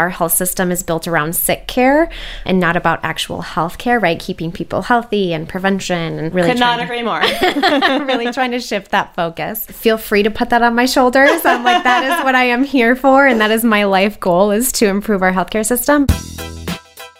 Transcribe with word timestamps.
Our 0.00 0.08
health 0.08 0.32
system 0.32 0.72
is 0.72 0.82
built 0.82 1.06
around 1.06 1.36
sick 1.36 1.66
care 1.66 2.08
and 2.46 2.58
not 2.58 2.74
about 2.74 3.00
actual 3.02 3.42
health 3.42 3.76
care, 3.76 4.00
right? 4.00 4.18
Keeping 4.18 4.50
people 4.50 4.80
healthy 4.80 5.34
and 5.34 5.46
prevention 5.46 6.18
and 6.18 6.34
really 6.34 6.52
could 6.52 6.58
not 6.58 6.80
agree 6.80 7.02
more. 7.02 7.20
really 8.06 8.32
trying 8.32 8.52
to 8.52 8.60
shift 8.60 8.92
that 8.92 9.14
focus. 9.14 9.66
Feel 9.66 9.98
free 9.98 10.22
to 10.22 10.30
put 10.30 10.48
that 10.48 10.62
on 10.62 10.74
my 10.74 10.86
shoulders. 10.86 11.44
I'm 11.44 11.64
like, 11.64 11.84
that 11.84 12.02
is 12.04 12.24
what 12.24 12.34
I 12.34 12.44
am 12.44 12.64
here 12.64 12.96
for, 12.96 13.26
and 13.26 13.42
that 13.42 13.50
is 13.50 13.62
my 13.62 13.84
life 13.84 14.18
goal 14.18 14.52
is 14.52 14.72
to 14.72 14.86
improve 14.86 15.20
our 15.22 15.32
healthcare 15.32 15.66
system. 15.66 16.06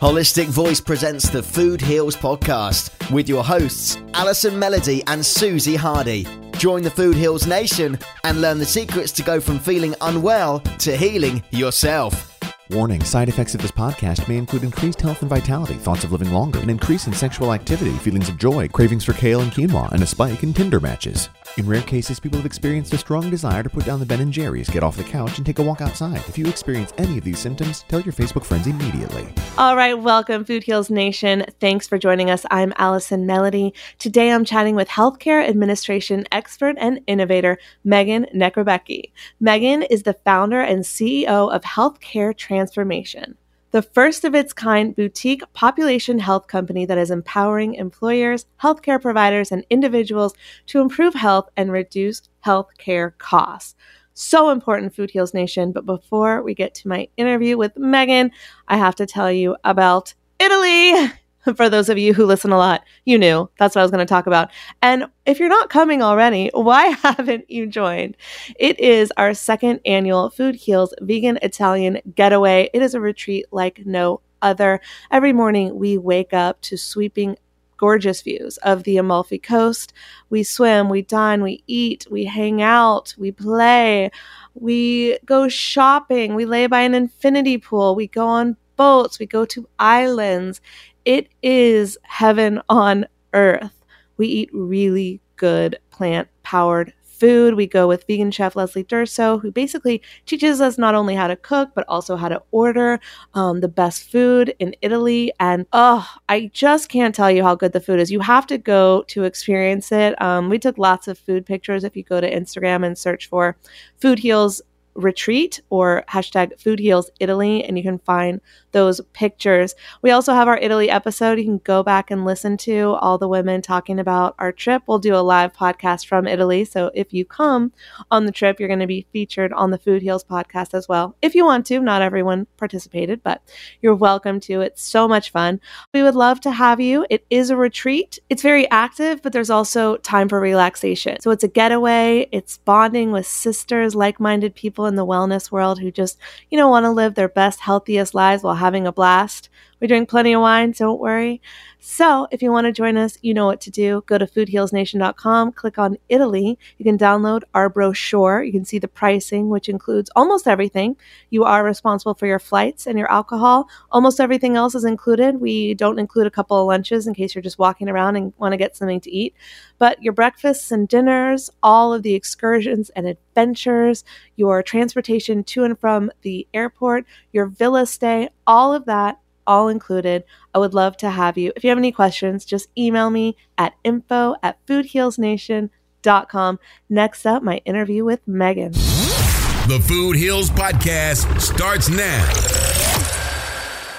Holistic 0.00 0.46
Voice 0.46 0.80
presents 0.80 1.28
the 1.28 1.42
Food 1.42 1.82
Heals 1.82 2.16
podcast 2.16 3.12
with 3.12 3.28
your 3.28 3.44
hosts, 3.44 3.98
Allison 4.14 4.58
Melody 4.58 5.02
and 5.06 5.24
Susie 5.24 5.76
Hardy. 5.76 6.26
Join 6.56 6.82
the 6.82 6.90
Food 6.90 7.16
Heals 7.16 7.46
Nation 7.46 7.98
and 8.24 8.40
learn 8.40 8.58
the 8.58 8.64
secrets 8.64 9.12
to 9.12 9.22
go 9.22 9.38
from 9.38 9.58
feeling 9.58 9.94
unwell 10.00 10.60
to 10.78 10.96
healing 10.96 11.42
yourself. 11.50 12.29
Warning 12.72 13.03
side 13.03 13.28
effects 13.28 13.56
of 13.56 13.62
this 13.62 13.72
podcast 13.72 14.28
may 14.28 14.36
include 14.36 14.62
increased 14.62 15.00
health 15.00 15.22
and 15.22 15.28
vitality, 15.28 15.75
thoughts 15.75 16.04
of 16.04 16.12
living 16.12 16.31
longer, 16.31 16.60
an 16.60 16.70
increase 16.70 17.08
in 17.08 17.12
sexual 17.12 17.53
activity, 17.53 17.91
feelings 17.91 18.28
of 18.28 18.38
joy, 18.38 18.69
cravings 18.69 19.04
for 19.04 19.12
kale 19.12 19.41
and 19.41 19.50
quinoa, 19.50 19.91
and 19.91 20.04
a 20.04 20.06
spike 20.06 20.44
in 20.44 20.54
Tinder 20.54 20.78
matches. 20.78 21.31
In 21.59 21.66
rare 21.66 21.83
cases, 21.83 22.21
people 22.21 22.38
have 22.38 22.47
experienced 22.47 22.94
a 22.94 22.99
strong 22.99 23.28
desire 23.28 23.65
to 23.65 23.69
put 23.69 23.84
down 23.84 23.99
the 23.99 24.06
Ben 24.06 24.21
and 24.21 24.33
Jerry's, 24.33 24.71
get 24.71 24.84
off 24.84 24.97
the 24.97 25.03
couch, 25.03 25.37
and 25.37 25.44
take 25.44 25.59
a 25.59 25.62
walk 25.62 25.81
outside. 25.81 26.22
If 26.28 26.38
you 26.38 26.47
experience 26.47 26.94
any 26.97 27.19
of 27.19 27.25
these 27.25 27.41
symptoms, 27.41 27.84
tell 27.88 28.00
your 28.00 28.12
Facebook 28.12 28.44
friends 28.44 28.69
immediately. 28.69 29.27
All 29.59 29.75
right, 29.75 29.94
welcome, 29.94 30.44
Food 30.44 30.62
Heals 30.62 30.91
Nation. 30.91 31.44
Thanks 31.59 31.88
for 31.88 31.99
joining 31.99 32.31
us. 32.31 32.47
I'm 32.53 32.72
Allison 32.77 33.27
Melody. 33.27 33.75
Today 33.99 34.31
I'm 34.31 34.44
chatting 34.44 34.77
with 34.77 34.88
healthcare 34.88 35.47
administration 35.47 36.25
expert 36.31 36.77
and 36.78 37.00
innovator 37.09 37.59
Megan 37.82 38.27
Nekrabecki. 38.32 39.11
Megan 39.41 39.82
is 39.82 40.05
the 40.05 40.15
founder 40.25 40.61
and 40.61 40.84
CEO 40.84 41.53
of 41.53 41.62
Healthcare 41.62 42.34
Transformation 42.34 43.37
the 43.70 43.82
first 43.82 44.25
of 44.25 44.34
its 44.34 44.53
kind 44.53 44.94
boutique 44.94 45.42
population 45.53 46.19
health 46.19 46.47
company 46.47 46.84
that 46.86 46.98
is 46.98 47.10
empowering 47.10 47.75
employers, 47.75 48.47
healthcare 48.62 49.00
providers, 49.00 49.53
and 49.53 49.64
individuals 49.70 50.34
to 50.66 50.81
improve 50.81 51.14
health 51.14 51.48
and 51.56 51.70
reduce 51.70 52.22
healthcare 52.44 53.16
costs. 53.19 53.75
So 54.14 54.50
important, 54.50 54.94
Food 54.94 55.10
Heals 55.10 55.34
Nation. 55.34 55.72
But 55.72 55.86
before 55.86 56.42
we 56.42 56.54
get 56.54 56.75
to 56.76 56.88
my 56.88 57.08
interview 57.16 57.56
with 57.56 57.76
Megan, 57.78 58.32
I 58.69 58.76
have 58.76 58.97
to 58.97 59.06
tell 59.06 59.31
you 59.31 59.56
about 59.64 60.14
Italy. 60.38 61.12
for 61.56 61.68
those 61.68 61.88
of 61.88 61.98
you 61.98 62.14
who 62.14 62.26
listen 62.26 62.52
a 62.52 62.58
lot, 62.58 62.84
you 63.04 63.18
knew 63.18 63.48
that's 63.58 63.74
what 63.74 63.80
I 63.80 63.84
was 63.84 63.90
going 63.90 64.06
to 64.06 64.10
talk 64.10 64.26
about. 64.26 64.50
And 64.82 65.06
if 65.26 65.38
you're 65.38 65.48
not 65.48 65.70
coming 65.70 66.02
already, 66.02 66.50
why 66.54 66.86
haven't 67.02 67.50
you 67.50 67.66
joined? 67.66 68.16
It 68.58 68.78
is 68.80 69.12
our 69.16 69.34
second 69.34 69.80
annual 69.84 70.30
Food 70.30 70.54
Heals 70.54 70.94
Vegan 71.00 71.38
Italian 71.42 72.00
Getaway. 72.14 72.70
It 72.72 72.82
is 72.82 72.94
a 72.94 73.00
retreat 73.00 73.46
like 73.50 73.84
no 73.86 74.20
other. 74.42 74.80
Every 75.10 75.32
morning 75.32 75.78
we 75.78 75.98
wake 75.98 76.32
up 76.32 76.60
to 76.62 76.76
sweeping 76.76 77.36
gorgeous 77.76 78.20
views 78.20 78.58
of 78.58 78.84
the 78.84 78.98
Amalfi 78.98 79.38
Coast. 79.38 79.94
We 80.28 80.42
swim, 80.42 80.90
we 80.90 81.00
dine, 81.00 81.42
we 81.42 81.64
eat, 81.66 82.06
we 82.10 82.26
hang 82.26 82.60
out, 82.60 83.14
we 83.16 83.32
play, 83.32 84.10
we 84.54 85.19
go 85.25 85.48
shopping, 85.48 86.34
we 86.34 86.44
lay 86.44 86.66
by 86.66 86.82
an 86.82 86.94
infinity 86.94 87.56
pool, 87.56 87.94
we 87.94 88.06
go 88.06 88.26
on 88.26 88.58
boats, 88.76 89.19
we 89.19 89.26
go 89.26 89.44
to 89.44 89.69
islands. 89.78 90.60
It 91.05 91.29
is 91.43 91.99
heaven 92.02 92.61
on 92.69 93.06
earth. 93.32 93.73
We 94.17 94.26
eat 94.26 94.50
really 94.52 95.20
good 95.37 95.79
plant 95.91 96.29
powered 96.43 96.93
food. 97.02 97.55
We 97.55 97.67
go 97.67 97.87
with 97.87 98.06
vegan 98.06 98.31
chef 98.31 98.56
Leslie 98.56 98.82
Durso, 98.82 99.41
who 99.41 99.52
basically 99.52 100.02
teaches 100.25 100.61
us 100.61 100.79
not 100.79 100.94
only 100.94 101.14
how 101.14 101.29
to 101.29 101.37
cook, 101.37 101.70
but 101.75 101.85
also 101.87 102.17
how 102.17 102.29
to 102.29 102.43
order 102.50 102.99
um, 103.35 103.61
the 103.61 103.69
best 103.69 104.11
food 104.11 104.55
in 104.58 104.75
Italy. 104.81 105.31
And 105.38 105.67
oh, 105.73 106.08
I 106.31 106.50
just 106.55 106.88
can't 106.88 107.14
tell 107.14 107.31
you 107.31 107.43
how 107.43 107.55
good 107.55 107.73
the 107.73 107.81
food 107.81 108.00
is. 108.00 108.11
You 108.11 108.20
have 108.20 108.46
to 108.46 108.56
go 108.58 109.05
to 109.08 109.25
experience 109.25 109.93
it. 109.93 110.20
Um, 110.20 110.49
we 110.49 110.58
took 110.58 110.79
lots 110.79 111.08
of 111.08 111.19
food 111.19 111.44
pictures. 111.44 111.85
If 111.85 111.94
you 111.94 112.03
go 112.03 112.20
to 112.20 112.31
Instagram 112.31 112.87
and 112.87 112.96
search 112.96 113.29
for 113.29 113.56
Food 114.00 114.19
Heals 114.19 114.62
retreat 114.94 115.60
or 115.70 116.04
hashtag 116.08 116.58
food 116.60 116.78
heals 116.78 117.10
Italy, 117.20 117.64
and 117.64 117.76
you 117.76 117.82
can 117.82 117.98
find 117.98 118.40
those 118.72 119.00
pictures. 119.12 119.75
We 120.02 120.10
also 120.10 120.32
have 120.32 120.48
our 120.48 120.58
Italy 120.58 120.90
episode. 120.90 121.38
You 121.38 121.44
can 121.44 121.58
go 121.58 121.82
back 121.82 122.10
and 122.10 122.25
listen 122.25 122.56
to 122.58 122.96
all 123.00 123.19
the 123.19 123.28
women 123.28 123.62
talking 123.62 123.98
about 123.98 124.34
our 124.38 124.52
trip. 124.52 124.82
We'll 124.87 124.98
do 124.98 125.14
a 125.14 125.19
live 125.19 125.52
podcast 125.52 126.06
from 126.06 126.26
Italy. 126.26 126.64
So 126.64 126.90
if 126.94 127.12
you 127.12 127.25
come 127.25 127.72
on 128.10 128.26
the 128.26 128.32
trip, 128.32 128.58
you're 128.58 128.69
going 128.69 128.81
to 128.81 128.87
be 128.87 129.06
featured 129.12 129.52
on 129.52 129.70
the 129.70 129.78
Food 129.78 130.02
Heals 130.02 130.25
podcast 130.25 130.75
as 130.75 130.88
well. 130.88 131.16
If 131.22 131.34
you 131.34 131.44
want 131.44 131.66
to, 131.66 131.81
not 131.81 132.02
everyone 132.02 132.46
participated, 132.56 133.22
but 133.22 133.43
you're 133.82 133.94
welcome 133.94 134.40
to. 134.40 134.60
It's 134.60 134.82
so 134.82 135.08
much 135.08 135.31
fun. 135.31 135.60
We 135.93 136.02
would 136.02 136.14
love 136.14 136.40
to 136.43 136.50
have 136.50 136.81
you. 136.81 137.06
It 137.10 137.25
is 137.31 137.50
a 137.50 137.56
retreat. 137.56 138.19
It's 138.28 138.43
very 138.43 138.70
active, 138.70 139.22
but 139.22 139.32
there's 139.32 139.50
also 139.50 139.96
time 139.98 140.28
for 140.28 140.40
relaxation. 140.40 141.20
So 141.20 141.31
it's 141.31 141.44
a 141.44 141.48
getaway. 141.48 142.28
It's 142.32 142.58
bonding 142.58 143.10
with 143.10 143.26
sisters, 143.26 143.94
like 143.94 144.20
minded 144.20 144.54
people 144.81 144.87
in 144.87 144.97
the 144.97 145.05
wellness 145.06 145.50
world 145.50 145.79
who 145.79 145.91
just, 145.91 146.19
you 146.50 146.56
know, 146.56 146.69
want 146.69 146.85
to 146.85 146.91
live 146.91 147.15
their 147.15 147.29
best, 147.29 147.61
healthiest 147.61 148.15
lives 148.15 148.43
while 148.43 148.55
having 148.55 148.87
a 148.87 148.93
blast. 148.93 149.50
We 149.81 149.87
drink 149.87 150.09
plenty 150.11 150.35
of 150.35 150.43
wine, 150.43 150.75
so 150.75 150.87
don't 150.87 151.00
worry. 151.00 151.41
So, 151.79 152.29
if 152.31 152.43
you 152.43 152.53
want 152.53 152.67
to 152.67 152.73
join 152.73 152.99
us, 152.99 153.17
you 153.23 153.32
know 153.32 153.47
what 153.47 153.62
to 153.62 153.71
do. 153.71 154.03
Go 154.05 154.19
to 154.19 154.27
foodhealsnation.com, 154.27 155.53
click 155.53 155.79
on 155.79 155.97
Italy. 156.11 156.59
You 156.77 156.85
can 156.85 156.99
download 156.99 157.43
our 157.55 157.71
brochure. 157.71 158.43
You 158.43 158.53
can 158.53 158.67
see 158.67 158.79
the 158.79 158.88
pricing, 158.88 159.49
which 159.49 159.71
includes 159.71 160.11
almost 160.15 160.47
everything. 160.47 160.97
You 161.31 161.44
are 161.44 161.65
responsible 161.65 162.12
for 162.12 162.27
your 162.27 162.38
flights 162.38 162.87
and 162.87 162.99
your 162.99 163.11
alcohol. 163.11 163.71
Almost 163.91 164.21
everything 164.21 164.56
else 164.56 164.75
is 164.75 164.85
included. 164.85 165.41
We 165.41 165.73
don't 165.73 165.99
include 165.99 166.27
a 166.27 166.31
couple 166.31 166.61
of 166.61 166.67
lunches 166.67 167.06
in 167.06 167.15
case 167.15 167.35
you're 167.35 167.41
just 167.41 167.59
walking 167.59 167.88
around 167.88 168.17
and 168.17 168.35
want 168.37 168.53
to 168.53 168.59
get 168.59 168.77
something 168.77 169.00
to 169.00 169.11
eat. 169.11 169.35
But 169.79 170.03
your 170.03 170.12
breakfasts 170.12 170.71
and 170.71 170.87
dinners, 170.87 171.49
all 171.62 171.94
of 171.94 172.03
the 172.03 172.15
excursions 172.15 172.91
and 172.91 173.06
adventures, 173.06 174.05
your 174.37 174.62
transportation 174.62 175.43
to 175.44 175.65
and 175.65 175.79
from 175.81 176.11
the 176.21 176.47
airport, 176.53 177.06
your 177.32 177.47
villa 177.47 177.87
stay, 177.87 178.29
all 178.47 178.75
of 178.75 178.85
that 178.85 179.19
all 179.50 179.69
included. 179.69 180.23
I 180.55 180.58
would 180.61 180.75
love 180.75 180.97
to 180.99 181.11
have 181.11 181.37
you. 181.37 181.52
If 181.56 181.64
you 181.64 181.70
have 181.70 181.79
any 181.79 181.91
questions, 181.91 182.44
just 182.44 182.69
email 182.79 183.11
me 183.11 183.37
at 183.58 183.75
info 183.82 184.37
at 184.44 184.64
foodhealsnation.com. 184.67 186.61
Next 186.88 187.26
up, 187.26 187.43
my 187.43 187.56
interview 187.64 188.05
with 188.05 188.20
Megan. 188.29 188.70
The 188.70 189.85
Food 189.88 190.14
Heals 190.17 190.50
Podcast 190.50 191.41
starts 191.41 191.88
now. 191.88 192.59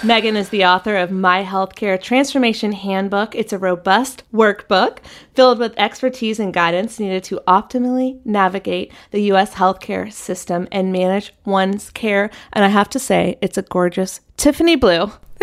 Megan 0.03 0.35
is 0.35 0.49
the 0.49 0.65
author 0.65 0.95
of 0.97 1.11
My 1.11 1.43
Healthcare 1.43 2.01
Transformation 2.01 2.71
Handbook. 2.71 3.35
It's 3.35 3.53
a 3.53 3.59
robust 3.59 4.23
workbook 4.33 4.97
filled 5.35 5.59
with 5.59 5.77
expertise 5.77 6.39
and 6.39 6.51
guidance 6.51 6.99
needed 6.99 7.23
to 7.25 7.39
optimally 7.47 8.19
navigate 8.25 8.91
the 9.11 9.21
U.S. 9.25 9.53
healthcare 9.53 10.11
system 10.11 10.67
and 10.71 10.91
manage 10.91 11.35
one's 11.45 11.91
care. 11.91 12.31
And 12.51 12.65
I 12.65 12.69
have 12.69 12.89
to 12.89 12.99
say, 12.99 13.37
it's 13.43 13.59
a 13.59 13.61
gorgeous 13.61 14.21
Tiffany 14.37 14.75
blue. 14.75 15.11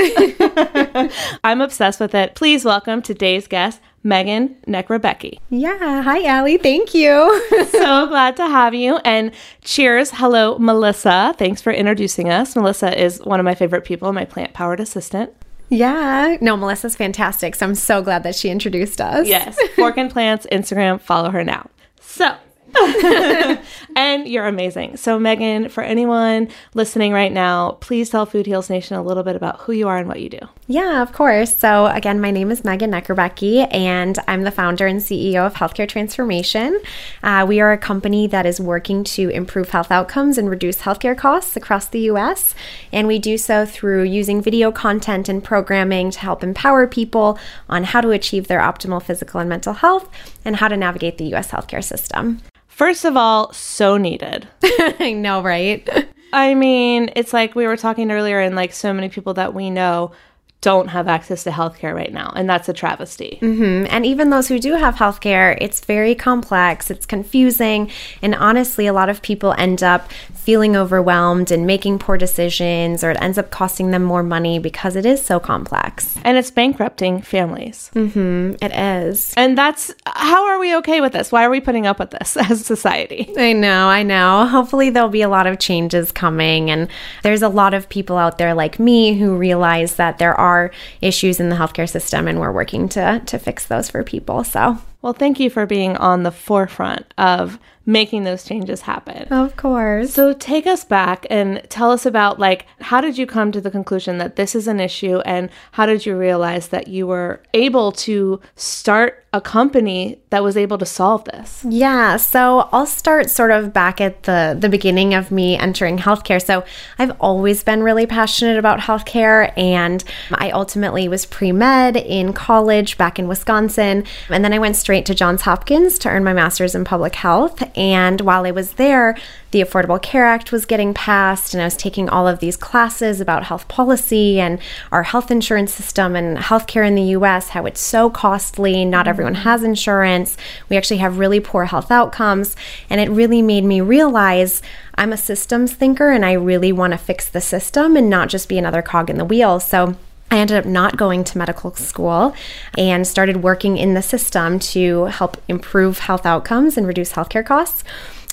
I'm 1.45 1.61
obsessed 1.61 2.01
with 2.01 2.15
it. 2.17 2.35
Please 2.35 2.65
welcome 2.65 3.01
today's 3.01 3.47
guest, 3.47 3.81
Megan 4.03 4.57
Nekrebecki. 4.67 5.39
Yeah. 5.51 6.03
Hi, 6.03 6.25
Allie. 6.25 6.57
Thank 6.57 6.95
you. 6.95 7.45
so 7.71 8.07
glad 8.07 8.37
to 8.37 8.47
have 8.47 8.75
you. 8.75 8.97
And 9.05 9.33
cheers. 9.63 10.11
Hello, 10.13 10.59
Melissa. 10.59 11.35
Thanks 11.39 11.61
for 11.61 11.73
introducing 11.73 12.31
us. 12.31 12.55
Melissa 12.57 13.01
is 13.01 13.21
one 13.25 13.41
of 13.41 13.45
my 13.45 13.55
favorite 13.55 13.85
people, 13.85 14.13
my 14.13 14.25
plant 14.25 14.55
powered 14.55 14.81
assistant. 14.81 15.33
Yeah. 15.69 16.37
No, 16.41 16.57
Melissa's 16.57 16.97
fantastic. 16.97 17.55
So 17.55 17.67
I'm 17.67 17.75
so 17.75 18.03
glad 18.03 18.23
that 18.23 18.35
she 18.35 18.49
introduced 18.49 19.01
us. 19.01 19.29
Yes. 19.29 19.59
Fork 19.77 19.99
and 19.99 20.11
Plants, 20.11 20.47
Instagram, 20.51 21.01
follow 21.01 21.31
her 21.31 21.45
now. 21.45 21.69
So 22.01 22.35
and 23.97 24.29
you're 24.29 24.47
amazing. 24.47 24.97
So, 24.97 25.19
Megan, 25.19 25.69
for 25.69 25.83
anyone 25.83 26.49
listening 26.75 27.13
right 27.13 27.33
now, 27.33 27.73
please 27.81 28.11
tell 28.11 28.27
Food 28.27 28.47
Heals 28.47 28.69
Nation 28.69 28.97
a 28.97 29.03
little 29.03 29.23
bit 29.23 29.37
about 29.37 29.61
who 29.61 29.73
you 29.73 29.89
are 29.89 29.97
and 29.97 30.09
what 30.09 30.21
you 30.21 30.29
do. 30.29 30.39
Yeah, 30.67 31.03
of 31.03 31.13
course. 31.13 31.57
So, 31.57 31.87
again, 31.87 32.21
my 32.21 32.31
name 32.31 32.51
is 32.51 32.65
Megan 32.65 32.91
Nekrebecki, 32.91 33.73
and 33.73 34.19
I'm 34.29 34.43
the 34.43 34.51
founder 34.51 34.87
and 34.87 35.01
CEO 35.01 35.47
of 35.47 35.55
Healthcare 35.55 35.89
Transformation. 35.89 36.79
Uh, 37.23 37.47
we 37.49 37.61
are 37.61 37.73
a 37.73 37.79
company 37.79 38.27
that 38.27 38.45
is 38.45 38.61
working 38.61 39.03
to 39.05 39.31
improve 39.31 39.71
health 39.71 39.91
outcomes 39.91 40.37
and 40.37 40.51
reduce 40.51 40.83
healthcare 40.83 41.17
costs 41.17 41.57
across 41.57 41.89
the 41.89 42.01
U.S. 42.01 42.55
And 42.93 43.07
we 43.07 43.19
do 43.19 43.39
so 43.39 43.65
through 43.65 44.03
using 44.05 44.43
video 44.43 44.71
content 44.71 45.29
and 45.29 45.43
programming 45.43 46.11
to 46.11 46.19
help 46.19 46.43
empower 46.43 46.87
people 46.87 47.39
on 47.69 47.85
how 47.85 48.01
to 48.01 48.11
achieve 48.11 48.47
their 48.47 48.61
optimal 48.61 49.03
physical 49.03 49.41
and 49.41 49.49
mental 49.49 49.75
health 49.75 50.09
and 50.45 50.57
how 50.57 50.69
to 50.69 50.77
navigate 50.77 51.19
the 51.19 51.25
U.S. 51.29 51.51
healthcare 51.51 51.83
system. 51.83 52.43
First 52.79 53.05
of 53.05 53.17
all, 53.17 53.53
so 53.53 53.97
needed. 53.97 54.47
I 55.01 55.13
know, 55.13 55.43
right? 55.43 55.85
I 56.33 56.55
mean, 56.55 57.11
it's 57.17 57.33
like 57.33 57.57
we 57.57 57.67
were 57.67 57.77
talking 57.77 58.13
earlier, 58.13 58.39
and 58.39 58.55
like 58.55 58.73
so 58.73 58.93
many 58.93 59.09
people 59.09 59.35
that 59.35 59.53
we 59.53 59.69
know 59.69 60.13
don't 60.61 60.89
have 60.89 61.07
access 61.07 61.45
to 61.45 61.51
healthcare 61.51 61.95
right 61.95 62.13
now, 62.13 62.33
and 62.35 62.51
that's 62.51 62.69
a 62.69 62.73
travesty. 62.73 63.39
Mm-hmm. 63.41 63.87
And 63.91 64.05
even 64.05 64.31
those 64.31 64.49
who 64.49 64.59
do 64.59 64.75
have 64.75 64.97
healthcare, 64.97 65.57
it's 65.61 65.85
very 65.85 66.17
complex, 66.17 66.91
it's 66.91 67.07
confusing, 67.07 67.91
and 68.23 68.35
honestly, 68.35 68.87
a 68.87 68.93
lot 68.93 69.09
of 69.09 69.23
people 69.23 69.55
end 69.57 69.85
up 69.85 70.11
feeling 70.35 70.77
overwhelmed 70.77 71.53
and 71.53 71.65
making 71.65 72.01
poor 72.01 72.17
decisions, 72.17 73.05
or 73.05 73.11
it 73.13 73.19
ends 73.21 73.39
up 73.39 73.51
costing 73.51 73.93
them 73.93 74.03
more 74.03 74.23
money 74.23 74.59
because 74.59 74.97
it 74.97 75.07
is 75.07 75.23
so 75.23 75.39
complex. 75.39 76.17
And 76.25 76.37
it's 76.37 76.51
bankrupting 76.51 77.23
families. 77.23 77.91
Mm-hmm. 77.95 78.57
It 78.65 78.73
is. 78.75 79.33
And 79.37 79.57
that's 79.57 79.95
how 80.07 80.45
are 80.47 80.59
we 80.59 80.75
okay 80.77 81.01
with 81.01 81.13
this? 81.13 81.31
Why 81.31 81.45
are 81.45 81.51
we 81.51 81.61
putting 81.61 81.87
up 81.87 82.01
with 82.01 82.11
this 82.11 82.37
as 82.51 82.67
society? 82.67 83.33
I 83.37 83.53
know, 83.53 83.89
I 83.89 84.03
know. 84.03 84.47
Hopefully, 84.47 84.91
there'll 84.91 85.09
be 85.09 85.23
a 85.23 85.29
lot 85.29 85.47
of 85.47 85.61
changes 85.61 86.11
coming, 86.11 86.69
and 86.69 86.89
there's 87.23 87.43
a 87.43 87.49
lot 87.49 87.75
of 87.75 87.89
people 87.89 88.17
out 88.17 88.39
there 88.39 88.55
like 88.55 88.81
me 88.81 89.17
who 89.17 89.37
realize 89.37 89.95
that 89.97 90.19
there 90.19 90.35
are 90.35 90.48
are 90.49 90.71
issues 91.01 91.41
in 91.41 91.49
the 91.49 91.57
healthcare 91.57 91.89
system, 91.89 92.27
and 92.27 92.41
we're 92.41 92.53
working 92.53 92.89
to 92.91 93.23
to 93.27 93.39
fix 93.39 93.67
those 93.67 93.91
for 93.91 94.03
people. 94.03 94.45
So, 94.45 94.79
well, 95.03 95.13
thank 95.13 95.39
you 95.39 95.51
for 95.51 95.67
being 95.67 95.97
on 95.97 96.23
the 96.23 96.33
forefront 96.33 97.13
of 97.19 97.59
making 97.89 98.25
those 98.25 98.45
changes 98.45 98.83
happen. 98.83 99.27
Of 99.33 99.57
course. 99.57 100.13
So 100.13 100.35
take 100.35 100.67
us 100.67 100.85
back 100.85 101.27
and 101.31 101.63
tell 101.71 101.91
us 101.91 102.05
about 102.05 102.39
like 102.39 102.67
how 102.81 103.01
did 103.01 103.17
you 103.17 103.27
come 103.27 103.51
to 103.53 103.63
the 103.63 103.71
conclusion 103.71 104.19
that 104.19 104.37
this 104.37 104.55
is 104.55 104.69
an 104.69 104.79
issue 104.79 105.21
and 105.21 105.49
how 105.73 105.87
did 105.87 106.05
you 106.05 106.15
realize 106.15 106.69
that 106.69 106.89
you 106.89 107.07
were 107.07 107.43
able 107.55 107.93
to 107.93 108.43
start 108.57 109.25
a 109.33 109.41
company 109.41 110.19
that 110.31 110.43
was 110.43 110.57
able 110.57 110.79
to 110.79 110.87
solve 110.87 111.25
this? 111.25 111.65
Yeah, 111.67 112.17
so 112.17 112.69
I'll 112.73 112.87
start 112.87 113.31
sort 113.31 113.51
of 113.51 113.73
back 113.73 114.01
at 114.01 114.25
the 114.25 114.57
the 114.59 114.69
beginning 114.69 115.15
of 115.15 115.31
me 115.31 115.57
entering 115.57 115.97
healthcare. 115.97 116.45
So 116.45 116.65
I've 116.99 117.17
always 117.21 117.63
been 117.63 117.83
really 117.83 118.07
passionate 118.07 118.59
about 118.59 118.81
healthcare 118.81 119.57
and 119.57 120.05
I 120.33 120.51
ultimately 120.51 121.09
was 121.09 121.25
pre-med 121.25 121.97
in 121.97 122.35
college 122.35 122.99
back 122.99 123.19
in 123.19 123.29
Wisconsin 123.29 124.05
and 124.29 124.45
then 124.45 124.53
I 124.53 124.59
went 124.59 124.77
straight 124.77 125.07
to 125.07 125.15
Johns 125.15 125.43
Hopkins 125.43 125.99
to 126.01 126.11
earn 126.11 126.25
my 126.25 126.35
masters 126.35 126.75
in 126.75 126.85
public 126.85 127.15
health 127.15 127.63
and 127.79 128.21
while 128.23 128.45
I 128.45 128.51
was 128.51 128.73
there, 128.73 129.17
the 129.53 129.63
Affordable 129.63 130.03
Care 130.03 130.27
Act 130.27 130.51
was 130.51 130.67
getting 130.67 130.93
passed, 130.93 131.55
and 131.55 131.63
I 131.63 131.65
was 131.67 131.77
taking 131.77 132.09
all 132.09 132.27
of 132.27 132.41
these 132.41 132.57
classes 132.57 133.21
about 133.21 133.45
health 133.45 133.69
policy 133.69 134.41
and 134.41 134.59
our 134.91 135.05
health 135.05 135.31
insurance 135.31 135.73
system 135.73 136.17
and 136.17 136.39
healthcare 136.39 136.87
in 136.87 136.97
the 136.97 137.15
US, 137.17 137.51
how 137.51 137.67
it's 137.67 137.81
so 137.81 138.11
costly. 138.11 138.85
Not 138.85 139.05
mm-hmm. 139.05 139.11
everyone 139.11 139.35
has 139.37 139.63
insurance. 139.63 140.37
We 140.69 140.77
actually 140.77 140.97
have 140.99 141.19
really 141.19 141.39
poor 141.39 141.67
health 141.67 141.93
outcomes. 141.93 142.57
And 142.91 143.01
it 143.01 143.11
really 143.11 143.43
made 143.43 143.65
me 143.65 143.81
realize 143.81 144.61
I'm 144.97 145.13
a 145.13 145.17
systems 145.17 145.73
thinker 145.73 146.11
and 146.11 146.25
I 146.25 146.33
really 146.33 146.73
want 146.73 146.93
to 146.93 146.99
fix 146.99 147.29
the 147.29 147.41
system 147.41 147.97
and 147.97 148.11
not 148.11 148.29
just 148.29 148.49
be 148.49 148.59
another 148.59 148.83
cog 148.83 149.09
in 149.09 149.19
the 149.19 149.25
wheel. 149.25 149.61
So 149.61 149.97
I 150.31 150.39
ended 150.39 150.59
up 150.59 150.67
not 150.67 150.97
going 150.97 151.25
to 151.25 151.39
medical 151.39 151.75
school 151.75 152.35
and 152.77 153.07
started 153.07 153.39
working 153.39 153.79
in 153.79 153.95
the 153.95 154.03
system 154.03 154.59
to 154.59 155.07
help 155.07 155.39
improve 155.49 156.01
health 156.01 156.27
outcomes 156.27 156.77
and 156.77 156.87
reduce 156.87 157.13
healthcare 157.13 157.45
costs. 157.45 157.83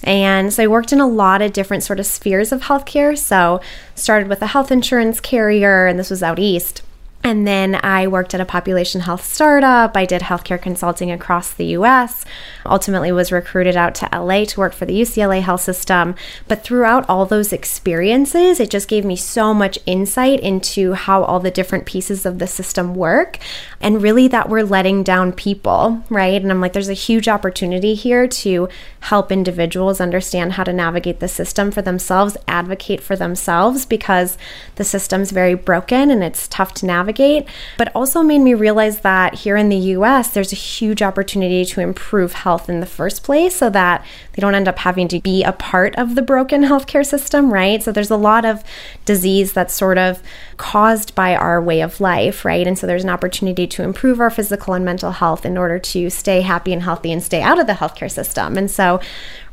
And 0.04 0.54
so 0.54 0.64
I 0.64 0.68
worked 0.68 0.92
in 0.92 1.00
a 1.00 1.08
lot 1.08 1.42
of 1.42 1.54
different 1.54 1.84
sort 1.84 2.00
of 2.00 2.06
spheres 2.06 2.52
of 2.52 2.64
healthcare. 2.64 3.18
So 3.18 3.62
started 3.96 4.28
with 4.28 4.42
a 4.42 4.48
health 4.48 4.72
insurance 4.72 5.20
carrier, 5.20 5.88
and 5.88 5.98
this 5.98 6.10
was 6.10 6.22
out 6.22 6.38
east. 6.38 6.82
And 7.26 7.48
then 7.48 7.80
I 7.82 8.06
worked 8.06 8.36
at 8.36 8.40
a 8.40 8.46
population 8.46 9.02
health 9.02 9.26
startup. 9.26 9.98
I 9.98 10.06
did 10.06 10.22
healthcare 10.22 10.62
consulting 10.62 11.10
across 11.10 11.52
the 11.52 11.66
US. 11.78 12.24
Ultimately 12.68 13.12
was 13.12 13.32
recruited 13.32 13.76
out 13.76 13.96
to 13.96 14.10
LA 14.14 14.46
to 14.46 14.60
work 14.60 14.74
for 14.74 14.86
the 14.86 15.02
UCLA 15.02 15.42
health 15.42 15.62
system. 15.62 16.14
But 16.48 16.64
throughout 16.64 17.04
all 17.10 17.26
those 17.26 17.52
experiences, 17.52 18.60
it 18.60 18.70
just 18.70 18.88
gave 18.88 19.04
me 19.04 19.16
so 19.16 19.56
much 19.56 19.80
insight 19.88 20.40
into 20.42 20.94
how 20.94 21.24
all 21.24 21.40
the 21.40 21.50
different 21.50 21.88
pieces 21.88 22.28
of 22.28 22.38
the 22.38 22.46
system 22.46 22.94
work 22.94 23.40
and 23.82 24.04
really 24.04 24.28
that 24.28 24.48
we're 24.48 24.62
letting 24.62 25.02
down 25.02 25.32
people, 25.32 26.04
right? 26.12 26.40
And 26.40 26.52
I'm 26.52 26.62
like 26.62 26.74
there's 26.74 26.90
a 26.90 26.94
huge 26.94 27.28
opportunity 27.28 27.96
here 27.96 28.28
to 28.28 28.70
help 29.00 29.32
individuals 29.32 30.00
understand 30.00 30.54
how 30.54 30.64
to 30.64 30.74
navigate 30.74 31.20
the 31.22 31.28
system 31.28 31.72
for 31.72 31.82
themselves, 31.82 32.38
advocate 32.48 33.02
for 33.02 33.16
themselves 33.16 33.84
because 33.88 34.38
the 34.76 34.84
system's 34.84 35.32
very 35.32 35.56
broken 35.56 36.12
and 36.12 36.24
it's 36.24 36.48
tough 36.48 36.76
to 36.76 36.86
navigate 36.86 37.15
navigate, 37.16 37.48
but 37.78 37.92
also 37.96 38.22
made 38.22 38.40
me 38.40 38.54
realize 38.54 39.02
that 39.02 39.36
here 39.36 39.56
in 39.56 39.70
the 39.70 39.78
US, 39.96 40.30
there's 40.30 40.52
a 40.52 40.56
huge 40.56 41.02
opportunity 41.02 41.66
to 41.66 41.82
improve 41.82 42.34
health 42.34 42.70
in 42.70 42.80
the 42.80 42.86
first 42.86 43.24
place 43.24 43.56
so 43.56 43.70
that 43.70 44.06
they 44.34 44.42
don't 44.42 44.56
end 44.56 44.68
up 44.68 44.80
having 44.80 45.08
to 45.10 45.20
be 45.20 45.44
a 45.44 45.52
part 45.52 45.96
of 45.96 46.16
the 46.16 46.22
broken 46.22 46.64
healthcare 46.64 47.06
system, 47.06 47.54
right? 47.54 47.82
So 47.82 47.92
there's 47.92 48.12
a 48.12 48.18
lot 48.18 48.46
of 48.46 48.64
disease 49.06 49.54
that's 49.54 49.74
sort 49.74 49.98
of 49.98 50.22
caused 50.58 51.16
by 51.16 51.36
our 51.36 51.62
way 51.62 51.82
of 51.82 52.00
life, 52.00 52.46
right? 52.46 52.68
And 52.68 52.78
so 52.78 52.88
there's 52.88 53.04
an 53.04 53.10
opportunity 53.10 53.68
to 53.68 53.84
improve 53.84 54.20
our 54.20 54.30
physical 54.30 54.74
and 54.74 54.86
mental 54.86 55.12
health 55.12 55.46
in 55.46 55.58
order 55.58 55.80
to 55.80 56.10
stay 56.10 56.42
happy 56.42 56.74
and 56.74 56.84
healthy 56.84 57.12
and 57.12 57.24
stay 57.24 57.42
out 57.42 57.60
of 57.60 57.68
the 57.68 57.74
healthcare 57.74 58.12
system. 58.12 58.58
And 58.58 58.70
so 58.70 59.00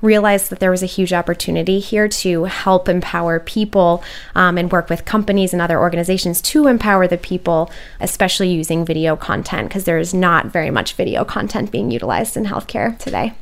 realized 0.03 0.51
that 0.51 0.61
there 0.61 0.71
was 0.71 0.83
a 0.83 0.87
huge 0.87 1.13
opportunity 1.13 1.79
here 1.81 2.09
to 2.09 2.45
help 2.45 2.89
empower 2.89 3.41
people 3.41 4.03
um, 4.35 4.59
and 4.59 4.71
work 4.71 4.91
with 4.91 5.05
companies 5.05 5.53
and 5.53 5.63
other 5.63 5.79
organizations 5.79 6.43
to 6.43 6.67
empower 6.67 7.07
the 7.07 7.17
people, 7.17 7.71
especially 8.01 8.53
using 8.53 8.85
video 8.85 9.17
content, 9.17 9.69
because 9.69 9.85
there 9.85 9.99
is 9.99 10.13
not 10.13 10.47
very 10.47 10.71
much 10.71 10.95
video 10.95 11.25
content 11.25 11.71
being 11.71 11.91
utilized 11.91 12.37
in 12.37 12.45
healthcare 12.45 12.99
today. 12.99 13.33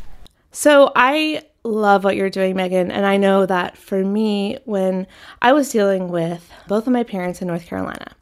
So 0.52 0.92
I 0.94 1.42
love 1.64 2.04
what 2.04 2.16
you're 2.16 2.30
doing, 2.30 2.56
Megan. 2.56 2.90
And 2.90 3.06
I 3.06 3.16
know 3.16 3.46
that 3.46 3.76
for 3.76 4.04
me, 4.04 4.58
when 4.64 5.06
I 5.42 5.52
was 5.52 5.70
dealing 5.70 6.08
with 6.08 6.50
both 6.68 6.86
of 6.86 6.92
my 6.92 7.02
parents 7.02 7.40
in 7.40 7.48
North 7.48 7.66
Carolina 7.66 8.12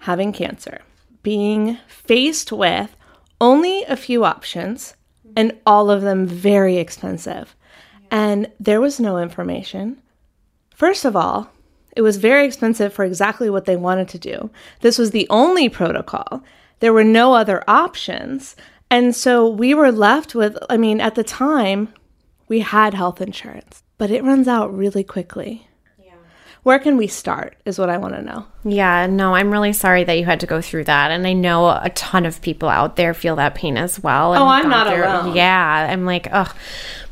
having 0.00 0.32
cancer, 0.32 0.80
being 1.22 1.78
faced 1.88 2.52
with 2.52 2.94
only 3.40 3.82
a 3.84 3.96
few 3.96 4.24
options 4.24 4.94
and 5.36 5.58
all 5.66 5.90
of 5.90 6.02
them 6.02 6.26
very 6.26 6.76
expensive, 6.76 7.56
and 8.14 8.48
there 8.60 8.80
was 8.80 9.00
no 9.00 9.18
information. 9.18 10.00
First 10.72 11.04
of 11.04 11.16
all, 11.16 11.50
it 11.96 12.02
was 12.02 12.16
very 12.16 12.46
expensive 12.46 12.92
for 12.92 13.04
exactly 13.04 13.50
what 13.50 13.64
they 13.64 13.74
wanted 13.74 14.08
to 14.10 14.18
do. 14.18 14.50
This 14.82 14.98
was 14.98 15.10
the 15.10 15.26
only 15.30 15.68
protocol. 15.68 16.44
There 16.78 16.92
were 16.92 17.02
no 17.02 17.34
other 17.34 17.64
options. 17.66 18.54
And 18.88 19.16
so 19.16 19.48
we 19.48 19.74
were 19.74 19.90
left 19.90 20.32
with, 20.36 20.56
I 20.70 20.76
mean, 20.76 21.00
at 21.00 21.16
the 21.16 21.24
time, 21.24 21.92
we 22.46 22.60
had 22.60 22.94
health 22.94 23.20
insurance, 23.20 23.82
but 23.98 24.12
it 24.12 24.22
runs 24.22 24.46
out 24.46 24.72
really 24.72 25.02
quickly. 25.02 25.66
Where 26.64 26.78
can 26.78 26.96
we 26.96 27.08
start 27.08 27.56
is 27.66 27.78
what 27.78 27.90
I 27.90 27.98
want 27.98 28.14
to 28.14 28.22
know. 28.22 28.46
Yeah, 28.64 29.06
no, 29.06 29.34
I'm 29.34 29.52
really 29.52 29.74
sorry 29.74 30.02
that 30.04 30.18
you 30.18 30.24
had 30.24 30.40
to 30.40 30.46
go 30.46 30.62
through 30.62 30.84
that. 30.84 31.10
And 31.10 31.26
I 31.26 31.34
know 31.34 31.68
a 31.68 31.90
ton 31.94 32.24
of 32.24 32.40
people 32.40 32.70
out 32.70 32.96
there 32.96 33.12
feel 33.12 33.36
that 33.36 33.54
pain 33.54 33.76
as 33.76 34.02
well. 34.02 34.34
Oh, 34.34 34.46
I'm 34.46 34.70
not 34.70 34.86
through, 34.86 35.04
alone. 35.04 35.36
Yeah, 35.36 35.88
I'm 35.90 36.06
like, 36.06 36.26
ugh. 36.32 36.56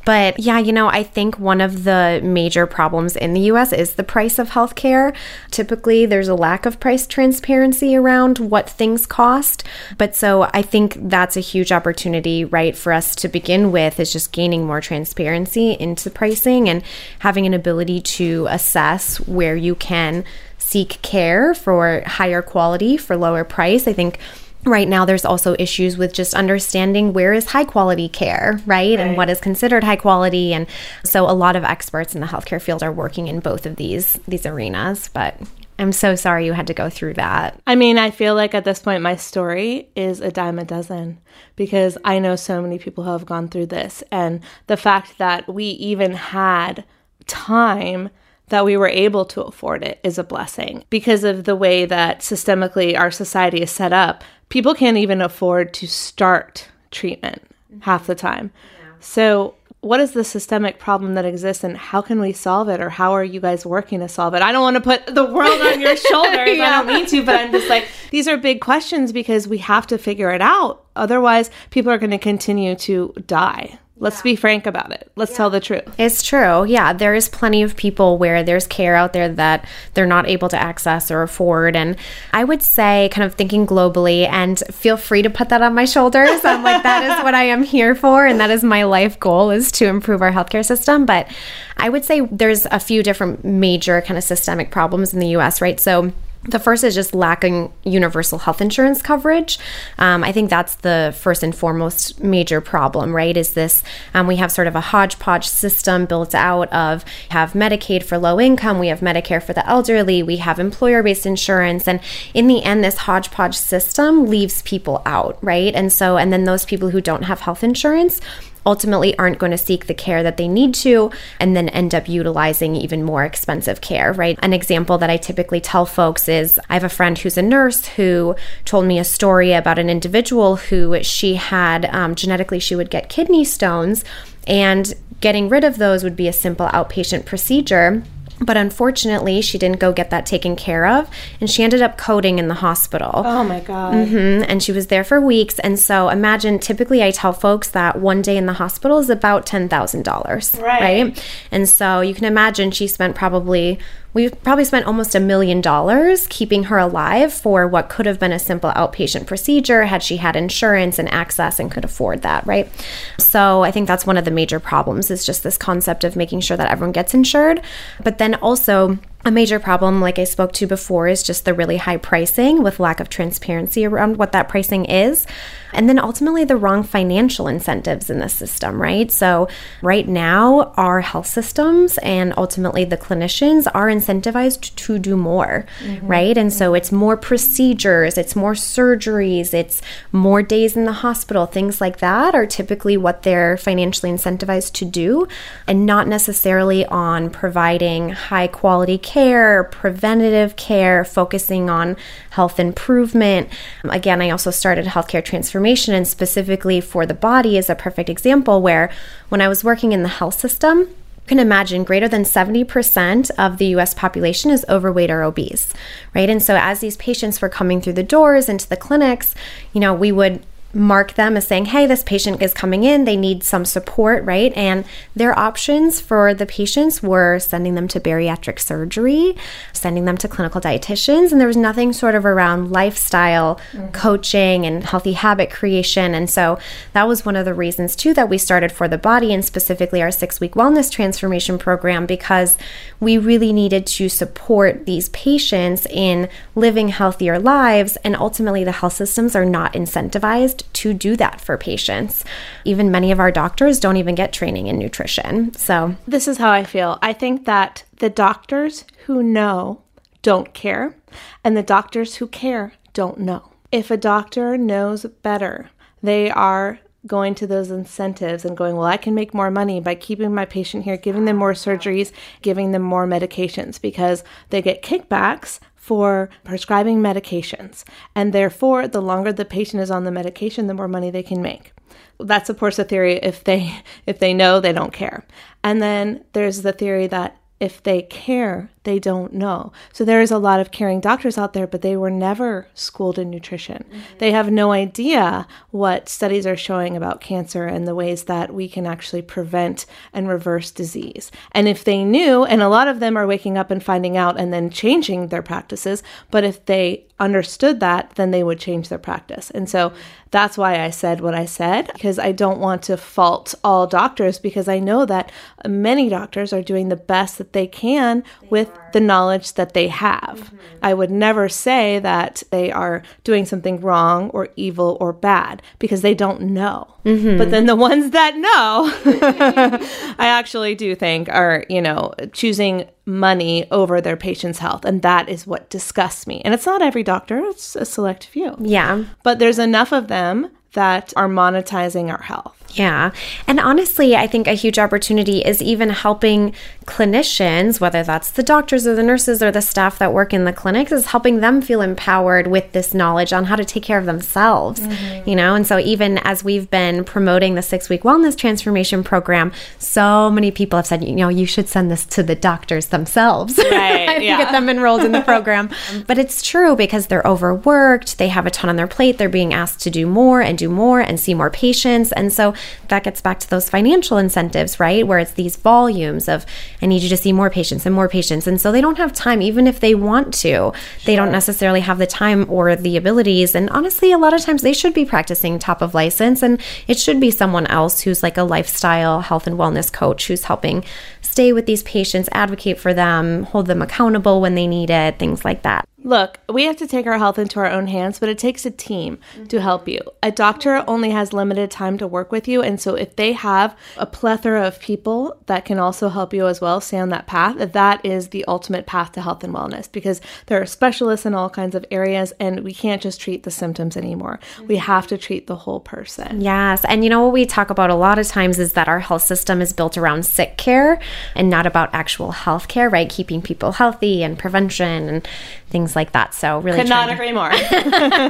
But 0.04 0.40
yeah, 0.40 0.58
you 0.58 0.72
know, 0.72 0.88
I 0.88 1.02
think 1.02 1.38
one 1.38 1.60
of 1.60 1.84
the 1.84 2.20
major 2.22 2.66
problems 2.66 3.16
in 3.16 3.34
the 3.34 3.40
US 3.52 3.72
is 3.72 3.94
the 3.94 4.02
price 4.02 4.38
of 4.38 4.50
healthcare. 4.50 5.14
Typically, 5.50 6.06
there's 6.06 6.28
a 6.28 6.34
lack 6.34 6.66
of 6.66 6.80
price 6.80 7.06
transparency 7.06 7.94
around 7.96 8.38
what 8.38 8.68
things 8.68 9.06
cost. 9.06 9.64
But 9.98 10.16
so 10.16 10.50
I 10.52 10.62
think 10.62 10.96
that's 11.08 11.36
a 11.36 11.40
huge 11.40 11.70
opportunity, 11.70 12.44
right, 12.44 12.76
for 12.76 12.92
us 12.92 13.14
to 13.16 13.28
begin 13.28 13.70
with 13.70 14.00
is 14.00 14.12
just 14.12 14.32
gaining 14.32 14.66
more 14.66 14.80
transparency 14.80 15.72
into 15.72 16.10
pricing 16.10 16.68
and 16.68 16.82
having 17.20 17.46
an 17.46 17.54
ability 17.54 18.00
to 18.00 18.46
assess 18.50 19.18
where 19.28 19.56
you 19.56 19.74
can 19.74 20.24
seek 20.58 21.02
care 21.02 21.54
for 21.54 22.02
higher 22.06 22.40
quality 22.40 22.96
for 22.96 23.16
lower 23.16 23.44
price. 23.44 23.86
I 23.86 23.92
think 23.92 24.18
right 24.64 24.88
now 24.88 25.04
there's 25.04 25.24
also 25.24 25.56
issues 25.58 25.96
with 25.96 26.12
just 26.12 26.34
understanding 26.34 27.12
where 27.12 27.32
is 27.32 27.46
high 27.46 27.64
quality 27.64 28.08
care 28.08 28.60
right? 28.66 28.66
right? 28.66 29.00
and 29.00 29.16
what 29.16 29.28
is 29.28 29.40
considered 29.40 29.82
high 29.84 29.96
quality 29.96 30.54
and 30.54 30.66
so 31.04 31.28
a 31.28 31.32
lot 31.32 31.56
of 31.56 31.64
experts 31.64 32.14
in 32.14 32.20
the 32.20 32.26
healthcare 32.26 32.62
field 32.62 32.82
are 32.82 32.92
working 32.92 33.28
in 33.28 33.40
both 33.40 33.66
of 33.66 33.76
these 33.76 34.18
these 34.28 34.46
arenas 34.46 35.08
but 35.08 35.36
I'm 35.78 35.92
so 35.92 36.14
sorry 36.14 36.46
you 36.46 36.52
had 36.52 36.68
to 36.68 36.74
go 36.74 36.90
through 36.90 37.14
that. 37.14 37.60
I 37.66 37.74
mean, 37.74 37.98
I 37.98 38.10
feel 38.10 38.36
like 38.36 38.54
at 38.54 38.64
this 38.64 38.78
point 38.78 39.02
my 39.02 39.16
story 39.16 39.88
is 39.96 40.20
a 40.20 40.30
dime 40.30 40.60
a 40.60 40.64
dozen 40.64 41.18
because 41.56 41.98
I 42.04 42.20
know 42.20 42.36
so 42.36 42.62
many 42.62 42.78
people 42.78 43.02
who 43.02 43.10
have 43.10 43.26
gone 43.26 43.48
through 43.48 43.66
this. 43.66 44.04
And 44.12 44.40
the 44.68 44.76
fact 44.76 45.18
that 45.18 45.52
we 45.52 45.64
even 45.64 46.12
had 46.12 46.84
time 47.26 48.10
that 48.48 48.64
we 48.64 48.76
were 48.76 48.88
able 48.88 49.24
to 49.24 49.42
afford 49.42 49.82
it 49.82 49.98
is 50.04 50.18
a 50.18 50.24
blessing 50.24 50.84
because 50.90 51.24
of 51.24 51.44
the 51.44 51.56
way 51.56 51.86
that 51.86 52.20
systemically 52.20 52.98
our 52.98 53.10
society 53.10 53.62
is 53.62 53.70
set 53.70 53.92
up 53.94 54.22
people 54.52 54.74
can't 54.74 54.98
even 54.98 55.22
afford 55.22 55.72
to 55.72 55.88
start 55.88 56.68
treatment 56.90 57.40
mm-hmm. 57.72 57.80
half 57.80 58.06
the 58.06 58.14
time. 58.14 58.52
Yeah. 58.78 58.92
So, 59.00 59.54
what 59.80 59.98
is 59.98 60.12
the 60.12 60.24
systemic 60.24 60.78
problem 60.78 61.14
that 61.14 61.24
exists 61.24 61.64
and 61.64 61.76
how 61.76 62.02
can 62.02 62.20
we 62.20 62.32
solve 62.32 62.68
it 62.68 62.78
or 62.78 62.90
how 62.90 63.12
are 63.12 63.24
you 63.24 63.40
guys 63.40 63.64
working 63.64 63.98
to 64.00 64.08
solve 64.08 64.34
it? 64.34 64.42
I 64.42 64.52
don't 64.52 64.62
want 64.62 64.76
to 64.76 64.80
put 64.80 65.06
the 65.06 65.24
world 65.24 65.60
on 65.60 65.80
your 65.80 65.96
shoulders. 66.10 66.56
yeah. 66.58 66.64
I 66.64 66.70
don't 66.70 66.86
mean 66.86 67.06
to, 67.06 67.24
but 67.24 67.34
I'm 67.34 67.50
just 67.50 67.68
like, 67.68 67.88
these 68.10 68.28
are 68.28 68.36
big 68.36 68.60
questions 68.60 69.10
because 69.10 69.48
we 69.48 69.58
have 69.58 69.86
to 69.88 69.96
figure 69.96 70.30
it 70.30 70.42
out. 70.42 70.84
Otherwise, 70.94 71.50
people 71.70 71.90
are 71.90 71.98
going 71.98 72.10
to 72.10 72.18
continue 72.18 72.76
to 72.76 73.14
die. 73.26 73.78
Let's 74.02 74.16
yeah. 74.18 74.22
be 74.32 74.36
frank 74.36 74.66
about 74.66 74.90
it. 74.90 75.12
Let's 75.14 75.30
yeah. 75.30 75.36
tell 75.36 75.50
the 75.50 75.60
truth. 75.60 75.94
It's 75.96 76.24
true. 76.24 76.64
Yeah, 76.64 76.92
there 76.92 77.14
is 77.14 77.28
plenty 77.28 77.62
of 77.62 77.76
people 77.76 78.18
where 78.18 78.42
there's 78.42 78.66
care 78.66 78.96
out 78.96 79.12
there 79.12 79.28
that 79.28 79.64
they're 79.94 80.06
not 80.06 80.28
able 80.28 80.48
to 80.48 80.60
access 80.60 81.08
or 81.08 81.22
afford. 81.22 81.76
And 81.76 81.96
I 82.32 82.42
would 82.42 82.64
say, 82.64 83.10
kind 83.12 83.24
of 83.24 83.36
thinking 83.36 83.64
globally, 83.64 84.28
and 84.28 84.58
feel 84.72 84.96
free 84.96 85.22
to 85.22 85.30
put 85.30 85.50
that 85.50 85.62
on 85.62 85.76
my 85.76 85.84
shoulders. 85.84 86.44
I'm 86.44 86.64
like, 86.64 86.82
that 86.82 87.04
is 87.04 87.22
what 87.22 87.36
I 87.36 87.44
am 87.44 87.62
here 87.62 87.94
for. 87.94 88.26
And 88.26 88.40
that 88.40 88.50
is 88.50 88.64
my 88.64 88.82
life 88.82 89.20
goal 89.20 89.52
is 89.52 89.70
to 89.72 89.86
improve 89.86 90.20
our 90.20 90.32
healthcare 90.32 90.64
system. 90.64 91.06
But 91.06 91.28
I 91.76 91.88
would 91.88 92.04
say 92.04 92.22
there's 92.22 92.66
a 92.66 92.80
few 92.80 93.04
different 93.04 93.44
major 93.44 94.00
kind 94.00 94.18
of 94.18 94.24
systemic 94.24 94.72
problems 94.72 95.14
in 95.14 95.20
the 95.20 95.28
US, 95.36 95.60
right? 95.60 95.78
So, 95.78 96.12
the 96.44 96.58
first 96.58 96.82
is 96.82 96.94
just 96.94 97.14
lacking 97.14 97.72
universal 97.84 98.38
health 98.38 98.60
insurance 98.60 99.00
coverage. 99.00 99.58
Um, 99.98 100.24
I 100.24 100.32
think 100.32 100.50
that's 100.50 100.74
the 100.76 101.14
first 101.16 101.42
and 101.42 101.54
foremost 101.54 102.20
major 102.20 102.60
problem, 102.60 103.14
right? 103.14 103.36
Is 103.36 103.54
this 103.54 103.84
um, 104.12 104.26
we 104.26 104.36
have 104.36 104.50
sort 104.50 104.66
of 104.66 104.74
a 104.74 104.80
hodgepodge 104.80 105.46
system 105.46 106.04
built 106.04 106.34
out 106.34 106.72
of 106.72 107.04
have 107.28 107.52
Medicaid 107.52 108.02
for 108.02 108.18
low 108.18 108.40
income, 108.40 108.80
we 108.80 108.88
have 108.88 109.00
Medicare 109.00 109.42
for 109.42 109.52
the 109.52 109.66
elderly, 109.68 110.22
we 110.22 110.38
have 110.38 110.58
employer 110.58 111.02
based 111.02 111.26
insurance, 111.26 111.86
and 111.86 112.00
in 112.34 112.48
the 112.48 112.62
end, 112.64 112.82
this 112.82 112.98
hodgepodge 112.98 113.56
system 113.56 114.26
leaves 114.26 114.62
people 114.62 115.00
out, 115.06 115.38
right? 115.42 115.74
And 115.74 115.92
so, 115.92 116.16
and 116.16 116.32
then 116.32 116.44
those 116.44 116.64
people 116.64 116.90
who 116.90 117.00
don't 117.00 117.22
have 117.22 117.40
health 117.40 117.62
insurance 117.62 118.20
ultimately 118.64 119.16
aren't 119.18 119.38
going 119.38 119.52
to 119.52 119.58
seek 119.58 119.86
the 119.86 119.94
care 119.94 120.22
that 120.22 120.36
they 120.36 120.48
need 120.48 120.74
to 120.74 121.10
and 121.40 121.56
then 121.56 121.68
end 121.70 121.94
up 121.94 122.08
utilizing 122.08 122.76
even 122.76 123.02
more 123.02 123.24
expensive 123.24 123.80
care, 123.80 124.12
right? 124.12 124.38
An 124.42 124.52
example 124.52 124.98
that 124.98 125.10
I 125.10 125.16
typically 125.16 125.60
tell 125.60 125.86
folks 125.86 126.28
is 126.28 126.60
I 126.70 126.74
have 126.74 126.84
a 126.84 126.88
friend 126.88 127.18
who's 127.18 127.38
a 127.38 127.42
nurse 127.42 127.86
who 127.86 128.36
told 128.64 128.86
me 128.86 128.98
a 128.98 129.04
story 129.04 129.52
about 129.52 129.78
an 129.78 129.90
individual 129.90 130.56
who 130.56 131.02
she 131.02 131.34
had 131.34 131.86
um, 131.86 132.14
genetically, 132.14 132.58
she 132.58 132.76
would 132.76 132.90
get 132.90 133.08
kidney 133.08 133.44
stones, 133.44 134.04
and 134.46 134.94
getting 135.20 135.48
rid 135.48 135.64
of 135.64 135.78
those 135.78 136.02
would 136.02 136.16
be 136.16 136.28
a 136.28 136.32
simple 136.32 136.66
outpatient 136.68 137.24
procedure. 137.24 138.02
But 138.44 138.56
unfortunately, 138.56 139.40
she 139.40 139.58
didn't 139.58 139.78
go 139.78 139.92
get 139.92 140.10
that 140.10 140.26
taken 140.26 140.56
care 140.56 140.86
of, 140.86 141.08
and 141.40 141.48
she 141.48 141.62
ended 141.62 141.82
up 141.82 141.96
coding 141.96 142.38
in 142.38 142.48
the 142.48 142.54
hospital. 142.54 143.22
Oh 143.24 143.44
my 143.44 143.60
God. 143.60 143.94
Mm-hmm. 143.94 144.44
And 144.48 144.62
she 144.62 144.72
was 144.72 144.88
there 144.88 145.04
for 145.04 145.20
weeks. 145.20 145.58
And 145.60 145.78
so 145.78 146.08
imagine 146.08 146.58
typically 146.58 147.02
I 147.02 147.10
tell 147.10 147.32
folks 147.32 147.70
that 147.70 148.00
one 148.00 148.22
day 148.22 148.36
in 148.36 148.46
the 148.46 148.54
hospital 148.54 148.98
is 148.98 149.10
about 149.10 149.46
$10,000. 149.46 150.62
Right. 150.62 150.80
right. 150.80 151.24
And 151.50 151.68
so 151.68 152.00
you 152.00 152.14
can 152.14 152.24
imagine 152.24 152.70
she 152.70 152.86
spent 152.86 153.14
probably 153.14 153.78
we 154.14 154.28
probably 154.28 154.64
spent 154.64 154.86
almost 154.86 155.14
a 155.14 155.20
million 155.20 155.60
dollars 155.60 156.26
keeping 156.28 156.64
her 156.64 156.76
alive 156.76 157.32
for 157.32 157.66
what 157.66 157.88
could 157.88 158.04
have 158.04 158.18
been 158.18 158.32
a 158.32 158.38
simple 158.38 158.70
outpatient 158.72 159.26
procedure 159.26 159.84
had 159.84 160.02
she 160.02 160.18
had 160.18 160.36
insurance 160.36 160.98
and 160.98 161.08
access 161.08 161.58
and 161.58 161.70
could 161.70 161.84
afford 161.84 162.22
that, 162.22 162.46
right? 162.46 162.70
So 163.18 163.62
I 163.62 163.70
think 163.70 163.88
that's 163.88 164.06
one 164.06 164.18
of 164.18 164.24
the 164.24 164.30
major 164.30 164.60
problems 164.60 165.10
is 165.10 165.24
just 165.24 165.42
this 165.42 165.56
concept 165.56 166.04
of 166.04 166.14
making 166.14 166.40
sure 166.40 166.56
that 166.56 166.70
everyone 166.70 166.92
gets 166.92 167.14
insured. 167.14 167.62
But 168.02 168.18
then 168.18 168.34
also, 168.36 168.98
a 169.24 169.30
major 169.30 169.58
problem, 169.58 170.00
like 170.00 170.18
I 170.18 170.24
spoke 170.24 170.52
to 170.54 170.66
before, 170.66 171.08
is 171.08 171.22
just 171.22 171.44
the 171.44 171.54
really 171.54 171.76
high 171.76 171.96
pricing 171.96 172.62
with 172.62 172.80
lack 172.80 173.00
of 173.00 173.08
transparency 173.08 173.86
around 173.86 174.16
what 174.16 174.32
that 174.32 174.48
pricing 174.48 174.84
is. 174.84 175.26
And 175.72 175.88
then 175.88 175.98
ultimately, 175.98 176.44
the 176.44 176.56
wrong 176.56 176.82
financial 176.82 177.48
incentives 177.48 178.10
in 178.10 178.18
the 178.18 178.28
system, 178.28 178.80
right? 178.80 179.10
So, 179.10 179.48
right 179.80 180.06
now, 180.06 180.72
our 180.76 181.00
health 181.00 181.26
systems 181.26 181.98
and 181.98 182.34
ultimately 182.36 182.84
the 182.84 182.96
clinicians 182.96 183.66
are 183.74 183.88
incentivized 183.88 184.74
to 184.74 184.98
do 184.98 185.16
more, 185.16 185.66
mm-hmm. 185.80 186.06
right? 186.06 186.36
And 186.36 186.52
so, 186.52 186.74
it's 186.74 186.92
more 186.92 187.16
procedures, 187.16 188.18
it's 188.18 188.36
more 188.36 188.54
surgeries, 188.54 189.54
it's 189.54 189.82
more 190.12 190.42
days 190.42 190.76
in 190.76 190.84
the 190.84 190.92
hospital, 190.92 191.46
things 191.46 191.80
like 191.80 191.98
that 191.98 192.34
are 192.34 192.46
typically 192.46 192.96
what 192.96 193.22
they're 193.22 193.56
financially 193.56 194.10
incentivized 194.10 194.72
to 194.74 194.84
do, 194.84 195.26
and 195.66 195.86
not 195.86 196.06
necessarily 196.06 196.84
on 196.86 197.30
providing 197.30 198.10
high 198.10 198.46
quality 198.46 198.98
care 198.98 199.22
care, 199.22 199.64
preventative 199.64 200.56
care, 200.56 201.04
focusing 201.04 201.70
on 201.70 201.96
health 202.30 202.58
improvement. 202.58 203.48
Again, 203.84 204.20
I 204.22 204.30
also 204.30 204.50
started 204.50 204.86
healthcare 204.86 205.24
transformation, 205.24 205.61
and 205.62 206.06
specifically 206.06 206.80
for 206.80 207.06
the 207.06 207.14
body 207.14 207.56
is 207.56 207.70
a 207.70 207.74
perfect 207.74 208.08
example 208.08 208.60
where 208.60 208.90
when 209.28 209.40
I 209.40 209.48
was 209.48 209.64
working 209.64 209.92
in 209.92 210.02
the 210.02 210.08
health 210.08 210.38
system, 210.38 210.80
you 210.80 211.28
can 211.28 211.38
imagine 211.38 211.84
greater 211.84 212.08
than 212.08 212.24
70% 212.24 213.30
of 213.38 213.58
the 213.58 213.66
US 213.76 213.94
population 213.94 214.50
is 214.50 214.66
overweight 214.68 215.10
or 215.10 215.22
obese, 215.22 215.72
right? 216.14 216.28
And 216.28 216.42
so 216.42 216.56
as 216.56 216.80
these 216.80 216.96
patients 216.96 217.40
were 217.40 217.48
coming 217.48 217.80
through 217.80 217.92
the 217.94 218.02
doors 218.02 218.48
into 218.48 218.68
the 218.68 218.76
clinics, 218.76 219.34
you 219.72 219.80
know, 219.80 219.94
we 219.94 220.10
would 220.10 220.44
mark 220.74 221.14
them 221.14 221.36
as 221.36 221.46
saying, 221.46 221.66
hey, 221.66 221.86
this 221.86 222.02
patient 222.02 222.40
is 222.40 222.54
coming 222.54 222.84
in, 222.84 223.04
they 223.04 223.16
need 223.16 223.42
some 223.42 223.64
support, 223.64 224.24
right? 224.24 224.52
And 224.56 224.84
their 225.14 225.38
options 225.38 226.00
for 226.00 226.32
the 226.32 226.46
patients 226.46 227.02
were 227.02 227.38
sending 227.38 227.74
them 227.74 227.88
to 227.88 228.00
bariatric 228.00 228.58
surgery, 228.58 229.36
sending 229.72 230.04
them 230.04 230.16
to 230.18 230.28
clinical 230.28 230.60
dietitians, 230.60 231.30
and 231.30 231.40
there 231.40 231.48
was 231.48 231.56
nothing 231.56 231.92
sort 231.92 232.14
of 232.14 232.24
around 232.24 232.72
lifestyle 232.72 233.60
mm-hmm. 233.72 233.88
coaching 233.88 234.64
and 234.64 234.84
healthy 234.84 235.12
habit 235.12 235.50
creation. 235.50 236.14
And 236.14 236.30
so 236.30 236.58
that 236.94 237.06
was 237.06 237.24
one 237.24 237.36
of 237.36 237.44
the 237.44 237.54
reasons, 237.54 237.94
too, 237.94 238.14
that 238.14 238.28
we 238.28 238.38
started 238.38 238.72
for 238.72 238.88
the 238.88 238.98
body 238.98 239.32
and 239.32 239.44
specifically 239.44 240.00
our 240.00 240.10
six 240.10 240.40
week 240.40 240.54
wellness 240.54 240.90
transformation 240.90 241.58
program 241.58 242.06
because 242.06 242.56
we 242.98 243.18
really 243.18 243.52
needed 243.52 243.86
to 243.86 244.08
support 244.08 244.86
these 244.86 245.10
patients 245.10 245.86
in 245.90 246.28
living 246.54 246.88
healthier 246.88 247.38
lives. 247.38 247.96
And 248.04 248.16
ultimately, 248.16 248.64
the 248.64 248.72
health 248.72 248.94
systems 248.94 249.36
are 249.36 249.44
not 249.44 249.74
incentivized 249.74 250.61
to 250.74 250.94
do 250.94 251.16
that 251.16 251.40
for 251.40 251.56
patients. 251.56 252.24
Even 252.64 252.90
many 252.90 253.12
of 253.12 253.20
our 253.20 253.30
doctors 253.30 253.80
don't 253.80 253.96
even 253.96 254.14
get 254.14 254.32
training 254.32 254.66
in 254.66 254.78
nutrition. 254.78 255.54
So, 255.54 255.96
this 256.06 256.28
is 256.28 256.38
how 256.38 256.50
I 256.50 256.64
feel. 256.64 256.98
I 257.02 257.12
think 257.12 257.44
that 257.44 257.84
the 257.96 258.10
doctors 258.10 258.84
who 259.06 259.22
know 259.22 259.82
don't 260.22 260.54
care, 260.54 260.96
and 261.44 261.56
the 261.56 261.62
doctors 261.62 262.16
who 262.16 262.26
care 262.26 262.72
don't 262.92 263.18
know. 263.18 263.52
If 263.70 263.90
a 263.90 263.96
doctor 263.96 264.56
knows 264.56 265.04
better, 265.22 265.70
they 266.02 266.30
are 266.30 266.78
going 267.06 267.34
to 267.34 267.46
those 267.46 267.70
incentives 267.70 268.44
and 268.44 268.56
going, 268.56 268.76
well, 268.76 268.86
I 268.86 268.96
can 268.96 269.14
make 269.14 269.34
more 269.34 269.50
money 269.50 269.80
by 269.80 269.96
keeping 269.96 270.34
my 270.34 270.44
patient 270.44 270.84
here, 270.84 270.96
giving 270.96 271.24
them 271.24 271.36
more 271.36 271.52
surgeries, 271.52 272.12
giving 272.42 272.70
them 272.70 272.82
more 272.82 273.06
medications 273.06 273.80
because 273.80 274.22
they 274.50 274.62
get 274.62 274.82
kickbacks 274.82 275.58
for 275.82 276.30
prescribing 276.44 277.00
medications. 277.00 277.82
And 278.14 278.32
therefore, 278.32 278.86
the 278.86 279.02
longer 279.02 279.32
the 279.32 279.44
patient 279.44 279.82
is 279.82 279.90
on 279.90 280.04
the 280.04 280.12
medication, 280.12 280.68
the 280.68 280.74
more 280.74 280.86
money 280.86 281.10
they 281.10 281.24
can 281.24 281.42
make. 281.42 281.72
That 282.20 282.46
supports 282.46 282.76
the 282.76 282.84
theory 282.84 283.14
if 283.14 283.42
they 283.42 283.82
if 284.06 284.20
they 284.20 284.32
know 284.32 284.60
they 284.60 284.72
don't 284.72 284.92
care. 284.92 285.26
And 285.64 285.82
then 285.82 286.24
there's 286.34 286.62
the 286.62 286.72
theory 286.72 287.08
that 287.08 287.36
if 287.58 287.82
they 287.82 288.02
care, 288.02 288.70
they 288.84 288.98
don't 288.98 289.32
know. 289.32 289.72
So 289.92 290.04
there 290.04 290.20
is 290.20 290.30
a 290.30 290.38
lot 290.38 290.58
of 290.58 290.72
caring 290.72 291.00
doctors 291.00 291.38
out 291.38 291.52
there, 291.52 291.66
but 291.66 291.82
they 291.82 291.96
were 291.96 292.10
never 292.10 292.66
schooled 292.74 293.18
in 293.18 293.30
nutrition. 293.30 293.84
Mm-hmm. 293.88 294.18
They 294.18 294.32
have 294.32 294.50
no 294.50 294.72
idea 294.72 295.46
what 295.70 296.08
studies 296.08 296.46
are 296.46 296.56
showing 296.56 296.96
about 296.96 297.20
cancer 297.20 297.66
and 297.66 297.86
the 297.86 297.94
ways 297.94 298.24
that 298.24 298.52
we 298.52 298.68
can 298.68 298.84
actually 298.84 299.22
prevent 299.22 299.86
and 300.12 300.28
reverse 300.28 300.70
disease. 300.72 301.30
And 301.52 301.68
if 301.68 301.84
they 301.84 302.02
knew, 302.02 302.44
and 302.44 302.60
a 302.60 302.68
lot 302.68 302.88
of 302.88 302.98
them 302.98 303.16
are 303.16 303.26
waking 303.26 303.56
up 303.56 303.70
and 303.70 303.82
finding 303.82 304.16
out 304.16 304.38
and 304.38 304.52
then 304.52 304.68
changing 304.68 305.28
their 305.28 305.42
practices, 305.42 306.02
but 306.32 306.42
if 306.42 306.64
they 306.66 307.06
understood 307.20 307.78
that, 307.78 308.10
then 308.16 308.32
they 308.32 308.42
would 308.42 308.58
change 308.58 308.88
their 308.88 308.98
practice. 308.98 309.50
And 309.50 309.70
so 309.70 309.92
that's 310.32 310.58
why 310.58 310.80
I 310.80 310.90
said 310.90 311.20
what 311.20 311.34
I 311.34 311.44
said, 311.44 311.88
because 311.92 312.18
I 312.18 312.32
don't 312.32 312.58
want 312.58 312.82
to 312.84 312.96
fault 312.96 313.54
all 313.62 313.86
doctors, 313.86 314.40
because 314.40 314.66
I 314.66 314.80
know 314.80 315.04
that 315.06 315.30
many 315.64 316.08
doctors 316.08 316.52
are 316.52 316.62
doing 316.62 316.88
the 316.88 316.96
best 316.96 317.38
that 317.38 317.52
they 317.52 317.68
can 317.68 318.24
with. 318.50 318.71
The 318.92 319.00
knowledge 319.00 319.54
that 319.54 319.74
they 319.74 319.88
have. 319.88 320.38
Mm-hmm. 320.38 320.56
I 320.82 320.94
would 320.94 321.10
never 321.10 321.48
say 321.48 321.98
that 322.00 322.42
they 322.50 322.70
are 322.70 323.02
doing 323.24 323.46
something 323.46 323.80
wrong 323.80 324.30
or 324.30 324.48
evil 324.56 324.96
or 325.00 325.12
bad 325.12 325.62
because 325.78 326.02
they 326.02 326.14
don't 326.14 326.42
know. 326.42 326.94
Mm-hmm. 327.04 327.38
But 327.38 327.50
then 327.50 327.66
the 327.66 327.76
ones 327.76 328.10
that 328.10 328.36
know, 328.36 328.92
I 330.18 330.26
actually 330.26 330.74
do 330.74 330.94
think 330.94 331.28
are, 331.28 331.64
you 331.68 331.80
know, 331.80 332.12
choosing 332.32 332.88
money 333.06 333.70
over 333.70 334.00
their 334.00 334.16
patient's 334.16 334.58
health. 334.58 334.84
And 334.84 335.02
that 335.02 335.28
is 335.28 335.46
what 335.46 335.70
disgusts 335.70 336.26
me. 336.26 336.42
And 336.44 336.54
it's 336.54 336.66
not 336.66 336.82
every 336.82 337.02
doctor, 337.02 337.40
it's 337.46 337.74
a 337.74 337.84
select 337.84 338.26
few. 338.26 338.56
Yeah. 338.60 339.04
But 339.22 339.38
there's 339.38 339.58
enough 339.58 339.92
of 339.92 340.08
them 340.08 340.50
that 340.74 341.12
are 341.16 341.28
monetizing 341.28 342.10
our 342.10 342.22
health. 342.22 342.58
Yeah. 342.74 343.12
And 343.46 343.60
honestly, 343.60 344.16
I 344.16 344.26
think 344.26 344.46
a 344.46 344.54
huge 344.54 344.78
opportunity 344.78 345.40
is 345.40 345.60
even 345.60 345.90
helping 345.90 346.54
clinicians, 346.84 347.80
whether 347.80 348.02
that's 348.02 348.30
the 348.30 348.42
doctors 348.42 348.86
or 348.86 348.94
the 348.94 349.02
nurses 349.02 349.42
or 349.42 349.50
the 349.50 349.62
staff 349.62 349.98
that 349.98 350.12
work 350.12 350.32
in 350.32 350.44
the 350.44 350.52
clinics, 350.52 350.92
is 350.92 351.06
helping 351.06 351.40
them 351.40 351.62
feel 351.62 351.80
empowered 351.80 352.46
with 352.46 352.72
this 352.72 352.94
knowledge 352.94 353.32
on 353.32 353.44
how 353.44 353.56
to 353.56 353.64
take 353.64 353.82
care 353.82 353.98
of 353.98 354.06
themselves, 354.06 354.80
mm-hmm. 354.80 355.28
you 355.28 355.36
know? 355.36 355.54
And 355.54 355.66
so, 355.66 355.78
even 355.78 356.18
as 356.18 356.44
we've 356.44 356.70
been 356.70 357.04
promoting 357.04 357.54
the 357.54 357.62
six 357.62 357.88
week 357.88 358.02
wellness 358.02 358.36
transformation 358.36 359.02
program, 359.02 359.52
so 359.78 360.30
many 360.30 360.50
people 360.50 360.76
have 360.78 360.86
said, 360.86 361.04
you 361.04 361.14
know, 361.14 361.28
you 361.28 361.46
should 361.46 361.68
send 361.68 361.90
this 361.90 362.04
to 362.06 362.22
the 362.22 362.34
doctors 362.34 362.86
themselves. 362.86 363.58
Right. 363.72 364.22
yeah. 364.22 364.36
Get 364.36 364.52
them 364.52 364.68
enrolled 364.68 365.02
in 365.02 365.12
the 365.12 365.20
program. 365.32 365.70
but 366.06 366.18
it's 366.18 366.42
true 366.42 366.76
because 366.76 367.06
they're 367.06 367.22
overworked, 367.22 368.18
they 368.18 368.28
have 368.28 368.44
a 368.44 368.50
ton 368.50 368.68
on 368.68 368.76
their 368.76 368.86
plate, 368.86 369.16
they're 369.16 369.30
being 369.30 369.54
asked 369.54 369.80
to 369.82 369.90
do 369.90 370.06
more 370.06 370.42
and 370.42 370.58
do 370.58 370.68
more 370.68 371.00
and 371.00 371.18
see 371.18 371.32
more 371.32 371.48
patients. 371.48 372.12
And 372.12 372.32
so, 372.32 372.54
that 372.88 373.04
gets 373.04 373.20
back 373.22 373.40
to 373.40 373.48
those 373.48 373.70
financial 373.70 374.18
incentives, 374.18 374.78
right? 374.78 375.06
Where 375.06 375.18
it's 375.18 375.32
these 375.32 375.56
volumes 375.56 376.28
of, 376.28 376.44
I 376.82 376.86
need 376.86 377.02
you 377.02 377.08
to 377.08 377.16
see 377.16 377.32
more 377.32 377.48
patients 377.48 377.86
and 377.86 377.94
more 377.94 378.08
patients. 378.08 378.46
And 378.46 378.60
so 378.60 378.72
they 378.72 378.80
don't 378.80 378.98
have 378.98 379.12
time, 379.12 379.40
even 379.40 379.66
if 379.66 379.80
they 379.80 379.94
want 379.94 380.34
to, 380.34 380.72
they 381.04 381.14
don't 381.14 381.30
necessarily 381.30 381.80
have 381.80 381.98
the 381.98 382.06
time 382.06 382.44
or 382.50 382.74
the 382.74 382.96
abilities. 382.96 383.54
And 383.54 383.70
honestly, 383.70 384.12
a 384.12 384.18
lot 384.18 384.34
of 384.34 384.40
times 384.40 384.62
they 384.62 384.72
should 384.72 384.92
be 384.92 385.04
practicing 385.04 385.58
top 385.58 385.80
of 385.80 385.94
license 385.94 386.42
and 386.42 386.60
it 386.88 386.98
should 386.98 387.20
be 387.20 387.30
someone 387.30 387.66
else 387.68 388.00
who's 388.00 388.22
like 388.22 388.36
a 388.36 388.42
lifestyle 388.42 389.20
health 389.20 389.46
and 389.46 389.56
wellness 389.56 389.92
coach 389.92 390.26
who's 390.26 390.44
helping 390.44 390.84
stay 391.22 391.52
with 391.52 391.66
these 391.66 391.82
patients, 391.84 392.28
advocate 392.32 392.78
for 392.78 392.92
them, 392.92 393.44
hold 393.44 393.66
them 393.66 393.82
accountable 393.82 394.40
when 394.40 394.54
they 394.54 394.66
need 394.66 394.90
it, 394.90 395.18
things 395.18 395.44
like 395.44 395.62
that. 395.62 395.88
Look, 396.04 396.40
we 396.48 396.64
have 396.64 396.76
to 396.76 396.86
take 396.86 397.06
our 397.06 397.18
health 397.18 397.38
into 397.38 397.60
our 397.60 397.70
own 397.70 397.86
hands, 397.86 398.18
but 398.18 398.28
it 398.28 398.38
takes 398.38 398.66
a 398.66 398.70
team 398.70 399.18
mm-hmm. 399.34 399.44
to 399.46 399.60
help 399.60 399.86
you. 399.86 400.00
A 400.22 400.30
doctor 400.30 400.84
only 400.88 401.10
has 401.10 401.32
limited 401.32 401.70
time 401.70 401.96
to 401.98 402.06
work 402.06 402.32
with 402.32 402.48
you. 402.48 402.62
And 402.62 402.80
so, 402.80 402.94
if 402.94 403.16
they 403.16 403.32
have 403.32 403.76
a 403.96 404.06
plethora 404.06 404.66
of 404.66 404.80
people 404.80 405.38
that 405.46 405.64
can 405.64 405.78
also 405.78 406.08
help 406.08 406.34
you 406.34 406.46
as 406.46 406.60
well 406.60 406.80
stay 406.80 406.98
on 406.98 407.10
that 407.10 407.26
path, 407.26 407.72
that 407.72 408.04
is 408.04 408.28
the 408.28 408.44
ultimate 408.46 408.86
path 408.86 409.12
to 409.12 409.22
health 409.22 409.44
and 409.44 409.54
wellness 409.54 409.90
because 409.90 410.20
there 410.46 410.60
are 410.60 410.66
specialists 410.66 411.26
in 411.26 411.34
all 411.34 411.48
kinds 411.48 411.74
of 411.74 411.84
areas 411.90 412.32
and 412.40 412.60
we 412.60 412.74
can't 412.74 413.02
just 413.02 413.20
treat 413.20 413.44
the 413.44 413.50
symptoms 413.50 413.96
anymore. 413.96 414.40
We 414.58 414.76
mm-hmm. 414.76 414.84
have 414.84 415.06
to 415.08 415.18
treat 415.18 415.46
the 415.46 415.56
whole 415.56 415.80
person. 415.80 416.40
Yes. 416.40 416.84
And 416.84 417.04
you 417.04 417.10
know 417.10 417.22
what 417.22 417.32
we 417.32 417.46
talk 417.46 417.70
about 417.70 417.90
a 417.90 417.94
lot 417.94 418.18
of 418.18 418.26
times 418.26 418.58
is 418.58 418.72
that 418.72 418.88
our 418.88 419.00
health 419.00 419.22
system 419.22 419.60
is 419.60 419.72
built 419.72 419.96
around 419.96 420.26
sick 420.26 420.56
care 420.56 421.00
and 421.34 421.50
not 421.50 421.66
about 421.66 421.90
actual 421.92 422.32
health 422.32 422.68
care, 422.68 422.88
right? 422.88 423.08
Keeping 423.08 423.42
people 423.42 423.72
healthy 423.72 424.22
and 424.22 424.38
prevention 424.38 425.08
and 425.08 425.28
things 425.72 425.96
like 425.96 426.12
that. 426.12 426.34
So 426.34 426.60
really 426.60 426.78
could 426.78 426.88
not 426.88 427.10
agree 427.10 427.32
more. 427.32 427.48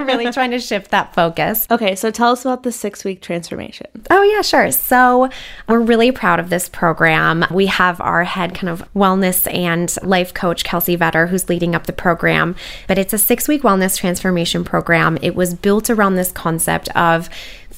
really 0.06 0.30
trying 0.30 0.52
to 0.52 0.60
shift 0.60 0.92
that 0.92 1.12
focus. 1.12 1.66
Okay, 1.70 1.94
so 1.96 2.10
tell 2.10 2.30
us 2.30 2.44
about 2.44 2.62
the 2.62 2.72
six 2.72 3.04
week 3.04 3.20
transformation. 3.20 3.88
Oh 4.10 4.22
yeah, 4.22 4.42
sure. 4.42 4.70
So 4.70 5.28
we're 5.68 5.80
really 5.80 6.12
proud 6.12 6.38
of 6.38 6.50
this 6.50 6.68
program. 6.68 7.44
We 7.50 7.66
have 7.66 8.00
our 8.00 8.24
head 8.24 8.54
kind 8.54 8.68
of 8.68 8.82
wellness 8.94 9.52
and 9.52 9.94
life 10.02 10.32
coach, 10.32 10.64
Kelsey 10.64 10.96
Vetter, 10.96 11.28
who's 11.28 11.48
leading 11.48 11.74
up 11.74 11.86
the 11.86 11.92
program. 11.92 12.54
But 12.86 12.98
it's 12.98 13.12
a 13.12 13.18
six 13.18 13.48
week 13.48 13.62
wellness 13.62 13.98
transformation 13.98 14.64
program. 14.64 15.18
It 15.20 15.34
was 15.34 15.54
built 15.54 15.90
around 15.90 16.14
this 16.14 16.30
concept 16.32 16.88
of 16.96 17.28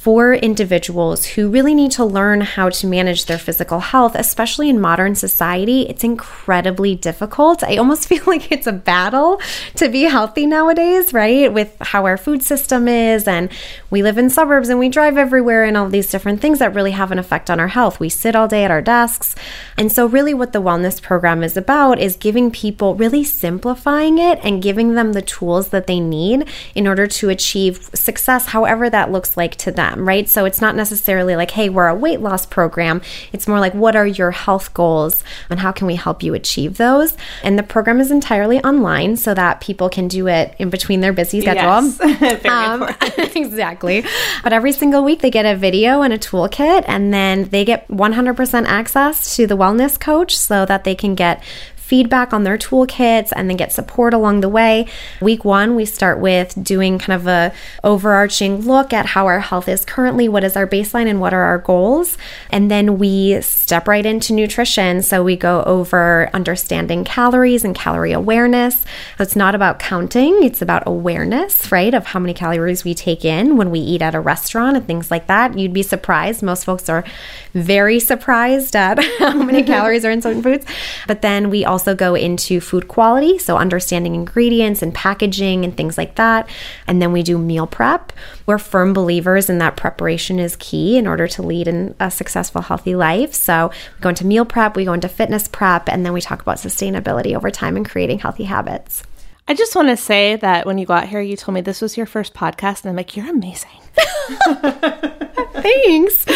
for 0.05 0.35
individuals 0.35 1.25
who 1.25 1.49
really 1.49 1.75
need 1.75 1.91
to 1.91 2.05
learn 2.05 2.43
how 2.43 2.69
to 2.69 2.87
manage 2.87 3.25
their 3.25 3.39
physical 3.39 3.81
health, 3.81 4.15
especially 4.15 4.69
in 4.69 4.79
modern 4.79 5.15
society. 5.15 5.89
It's 5.89 6.05
incredibly 6.05 6.95
difficult. 6.95 7.65
I 7.65 7.79
almost 7.79 8.07
feel 8.11 8.23
like 8.27 8.53
it's 8.53 8.67
a 8.67 8.73
battle 8.73 9.41
to 9.77 9.89
be 9.89 10.03
healthy 10.03 10.45
nowadays, 10.45 11.15
right? 11.15 11.51
With 11.51 11.75
how 11.81 12.05
our 12.05 12.19
food 12.19 12.43
system 12.43 12.87
is, 12.87 13.27
and 13.27 13.51
we 13.89 14.03
live 14.03 14.19
in 14.19 14.29
suburbs 14.29 14.69
and 14.69 14.79
we 14.79 14.91
drive 14.91 15.17
everywhere, 15.17 15.65
and 15.65 15.75
all 15.75 15.89
these 15.89 16.11
different 16.11 16.43
things 16.43 16.59
that 16.59 16.75
really 16.75 16.91
have 16.91 17.11
an 17.11 17.19
effect 17.19 17.49
on 17.49 17.59
our 17.59 17.69
health. 17.69 17.99
We 17.99 18.11
sit 18.11 18.37
all 18.37 18.47
day 18.47 18.63
at 18.63 18.71
our 18.71 18.83
desks. 18.83 19.35
And 19.79 19.91
so, 19.91 20.05
really, 20.05 20.35
what 20.35 20.53
the 20.53 20.61
wellness 20.61 21.01
program 21.01 21.43
is 21.43 21.57
about 21.57 21.99
is 21.99 22.17
giving 22.17 22.51
people 22.51 22.95
really 22.95 23.25
simplifying 23.25 24.19
it 24.19 24.39
and 24.43 24.63
giving 24.63 24.97
them 24.97 25.15
the 25.15 25.23
tools 25.23 25.69
that 25.69 25.87
they 25.87 25.99
need 25.99 26.47
in 26.75 26.87
order 26.87 27.07
to 27.07 27.31
achieve 27.31 27.89
success, 27.95 28.49
however 28.49 28.91
that 28.91 29.11
looks 29.11 29.39
like 29.39 29.57
to 29.57 29.73
them 29.73 29.94
them, 29.95 30.07
right? 30.07 30.29
So 30.29 30.45
it's 30.45 30.61
not 30.61 30.77
necessarily 30.77 31.37
like, 31.37 31.51
hey, 31.51 31.69
we're 31.69 31.89
a 31.89 31.95
weight 31.95 32.21
loss 32.21 32.47
program. 32.47 33.03
It's 33.33 33.47
more 33.49 33.61
like, 33.61 33.75
what 33.75 33.97
are 33.97 34.07
your 34.07 34.31
health 34.31 34.75
goals 34.75 35.23
and 35.51 35.61
how 35.61 35.73
can 35.73 35.87
we 35.87 35.95
help 35.95 36.23
you 36.23 36.35
achieve 36.35 36.77
those? 36.77 37.17
And 37.43 37.59
the 37.59 37.63
program 37.63 38.01
is 38.01 38.11
entirely 38.11 38.63
online 38.63 39.17
so 39.17 39.35
that 39.35 39.61
people 39.61 39.89
can 39.89 40.09
do 40.09 40.29
it 40.29 40.55
in 40.59 40.71
between 40.71 41.01
their 41.01 41.13
busy 41.13 41.41
schedule. 41.41 41.65
Yes. 42.25 42.45
um, 42.47 42.89
exactly. 43.37 44.05
But 44.43 44.53
every 44.53 44.73
single 44.73 45.05
week 45.05 45.21
they 45.21 45.31
get 45.31 45.47
a 45.47 45.57
video 45.57 46.03
and 46.03 46.13
a 46.13 46.19
toolkit, 46.19 46.85
and 46.87 47.13
then 47.13 47.49
they 47.49 47.65
get 47.65 47.87
100% 47.89 48.65
access 48.67 49.37
to 49.37 49.47
the 49.47 49.57
wellness 49.57 49.99
coach 49.99 50.37
so 50.37 50.65
that 50.67 50.85
they 50.85 50.95
can 50.95 51.15
get 51.15 51.43
feedback 51.85 52.33
on 52.33 52.45
their 52.45 52.57
toolkits 52.57 53.31
and 53.37 53.51
then 53.51 53.59
get 53.59 53.71
support 53.71 54.15
along 54.15 54.41
the 54.41 54.49
way. 54.49 54.87
Week 55.21 55.45
1, 55.45 55.77
we 55.77 55.85
start 55.85 56.19
with 56.19 56.55
doing 56.65 56.99
kind 56.99 57.21
of 57.21 57.27
a 57.27 57.53
overarching 57.83 58.63
look 58.63 58.95
at 58.95 59.05
how 59.05 59.27
our 59.27 59.41
health 59.41 59.69
is 59.69 59.85
currently, 59.85 60.27
what 60.27 60.45
is 60.45 60.57
our 60.57 60.67
baseline 60.67 61.07
and 61.07 61.21
what 61.21 61.35
are 61.35 61.43
our 61.43 61.59
goals, 61.59 62.17
and 62.51 62.71
then 62.71 62.99
we 62.99 63.39
step 63.43 63.87
right 63.87 64.07
into 64.07 64.33
nutrition. 64.33 65.03
So 65.03 65.23
we 65.23 65.37
go 65.37 65.63
over 65.65 66.31
understanding 66.33 67.05
calories 67.05 67.65
and 67.65 67.75
calorie 67.75 68.13
awareness. 68.13 68.81
So 69.19 69.23
it's 69.23 69.37
not 69.37 69.55
about 69.55 69.79
counting, 69.79 70.43
it's 70.43 70.63
about 70.63 70.85
awareness, 70.87 71.71
right, 71.71 71.93
of 71.93 72.07
how 72.07 72.19
many 72.19 72.33
calories 72.33 72.83
we 72.83 72.95
take 72.95 73.27
in 73.27 73.59
when 73.59 73.71
we 73.71 73.81
eat 73.81 74.01
at 74.01 74.15
a 74.15 74.21
restaurant 74.21 74.79
and 74.79 74.87
things 74.87 75.11
like 75.11 75.27
that. 75.27 75.59
You'd 75.59 75.75
be 75.75 75.83
surprised. 75.83 76.43
Most 76.43 76.65
folks 76.65 76.89
are 76.89 77.05
very 77.53 78.01
surprised 78.01 78.75
at 78.75 78.99
how 79.19 79.35
many 79.43 79.63
calories 79.75 80.05
are 80.07 80.11
in 80.11 80.23
certain 80.23 80.43
foods. 80.43 80.65
But 81.07 81.21
then 81.21 81.51
we 81.51 81.65
also 81.65 81.74
go 81.97 82.15
into 82.15 82.61
food 82.61 82.87
quality, 82.87 83.39
so 83.39 83.57
understanding 83.57 84.15
ingredients 84.15 84.83
and 84.83 84.95
packaging 84.95 85.65
and 85.65 85.77
things 85.77 85.99
like 85.99 86.15
that. 86.15 86.49
And 86.87 87.03
then 87.03 87.13
we 87.13 87.23
do 87.23 87.39
meal 87.39 87.67
prep. 87.67 88.13
We're 88.47 88.59
firm 88.59 88.93
believers 88.93 89.51
in 89.51 89.59
that 89.59 89.77
preparation 89.77 90.39
is 90.39 90.57
key 90.57 90.97
in 90.97 91.07
order 91.07 91.27
to 91.27 91.43
lead 91.43 91.67
in 91.67 91.95
a 91.99 92.11
successful, 92.11 92.63
healthy 92.63 92.95
life. 92.95 93.35
So 93.35 93.73
we 93.97 94.03
go 94.03 94.11
into 94.11 94.27
meal 94.27 94.45
prep, 94.45 94.77
we 94.77 94.85
go 94.85 94.93
into 94.93 95.09
fitness 95.09 95.49
prep, 95.49 95.89
and 95.89 96.07
then 96.07 96.13
we 96.13 96.21
talk 96.21 96.43
about 96.43 96.59
sustainability 96.59 97.35
over 97.35 97.51
time 97.51 97.77
and 97.77 97.89
creating 97.89 98.21
healthy 98.21 98.45
habits. 98.45 99.03
I 99.47 99.55
just 99.55 99.77
want 99.77 99.89
to 99.89 99.97
say 99.97 100.37
that 100.37 100.65
when 100.65 100.79
you 100.79 100.87
got 100.87 101.09
here, 101.09 101.21
you 101.21 101.37
told 101.37 101.55
me 101.55 101.61
this 101.61 101.83
was 101.83 101.97
your 101.97 102.07
first 102.07 102.33
podcast, 102.33 102.85
and 102.85 102.91
I'm 102.91 102.97
like, 102.97 103.15
you're 103.17 103.29
amazing. 103.29 103.84
Thanks. 105.55 106.27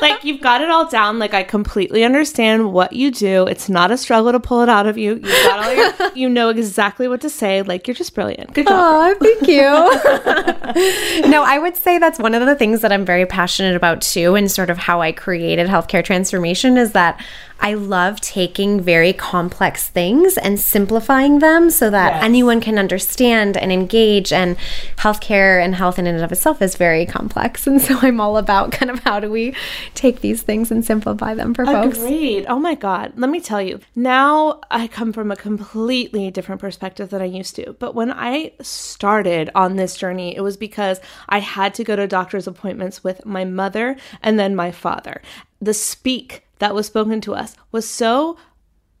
like 0.00 0.24
you've 0.24 0.40
got 0.40 0.60
it 0.60 0.68
all 0.68 0.88
down. 0.88 1.18
Like 1.18 1.32
I 1.32 1.42
completely 1.42 2.04
understand 2.04 2.72
what 2.72 2.92
you 2.92 3.10
do. 3.10 3.46
It's 3.46 3.68
not 3.68 3.90
a 3.90 3.96
struggle 3.96 4.32
to 4.32 4.40
pull 4.40 4.62
it 4.62 4.68
out 4.68 4.86
of 4.86 4.98
you. 4.98 5.14
You 5.14 5.20
got 5.20 5.64
all 5.64 5.72
your, 5.72 6.12
you 6.14 6.28
know 6.28 6.50
exactly 6.50 7.08
what 7.08 7.20
to 7.22 7.30
say. 7.30 7.62
Like 7.62 7.86
you're 7.86 7.94
just 7.94 8.14
brilliant. 8.14 8.52
Good 8.52 8.66
job. 8.66 8.74
Oh, 8.76 9.16
thank 9.20 9.48
you. 9.48 11.30
no, 11.30 11.42
I 11.42 11.58
would 11.58 11.76
say 11.76 11.98
that's 11.98 12.18
one 12.18 12.34
of 12.34 12.44
the 12.44 12.54
things 12.54 12.82
that 12.82 12.92
I'm 12.92 13.04
very 13.04 13.26
passionate 13.26 13.76
about 13.76 14.02
too, 14.02 14.34
and 14.34 14.50
sort 14.50 14.70
of 14.70 14.78
how 14.78 15.00
I 15.00 15.12
created 15.12 15.66
healthcare 15.68 16.04
transformation 16.04 16.76
is 16.76 16.92
that 16.92 17.20
I 17.60 17.74
love 17.74 18.20
taking 18.20 18.80
very 18.80 19.12
complex 19.12 19.88
things 19.88 20.36
and 20.36 20.60
simplifying 20.60 21.38
them 21.38 21.70
so 21.70 21.88
that 21.88 22.14
yes. 22.14 22.24
anyone 22.24 22.60
can 22.60 22.78
understand 22.78 23.56
and 23.56 23.72
engage. 23.72 24.32
And 24.32 24.56
healthcare 24.96 25.64
and 25.64 25.74
health 25.74 25.98
in 25.98 26.06
and 26.06 26.22
of 26.22 26.32
itself 26.32 26.60
is 26.60 26.76
very 26.76 27.03
complex. 27.06 27.66
And 27.66 27.80
so 27.80 27.98
I'm 28.00 28.20
all 28.20 28.36
about 28.36 28.72
kind 28.72 28.90
of 28.90 29.00
how 29.00 29.20
do 29.20 29.30
we 29.30 29.54
take 29.94 30.20
these 30.20 30.42
things 30.42 30.70
and 30.70 30.84
simplify 30.84 31.34
them 31.34 31.54
for 31.54 31.64
folks. 31.64 31.98
Agreed. 31.98 32.46
Oh 32.48 32.58
my 32.58 32.74
God. 32.74 33.12
Let 33.16 33.30
me 33.30 33.40
tell 33.40 33.62
you, 33.62 33.80
now 33.94 34.60
I 34.70 34.86
come 34.86 35.12
from 35.12 35.30
a 35.30 35.36
completely 35.36 36.30
different 36.30 36.60
perspective 36.60 37.10
than 37.10 37.22
I 37.22 37.26
used 37.26 37.56
to. 37.56 37.74
But 37.78 37.94
when 37.94 38.12
I 38.12 38.52
started 38.60 39.50
on 39.54 39.76
this 39.76 39.96
journey, 39.96 40.36
it 40.36 40.40
was 40.40 40.56
because 40.56 41.00
I 41.28 41.40
had 41.40 41.74
to 41.74 41.84
go 41.84 41.96
to 41.96 42.06
doctor's 42.06 42.46
appointments 42.46 43.02
with 43.02 43.24
my 43.24 43.44
mother 43.44 43.96
and 44.22 44.38
then 44.38 44.54
my 44.54 44.70
father. 44.70 45.22
The 45.60 45.74
speak 45.74 46.46
that 46.58 46.74
was 46.74 46.86
spoken 46.86 47.20
to 47.22 47.34
us 47.34 47.56
was 47.72 47.88
so 47.88 48.36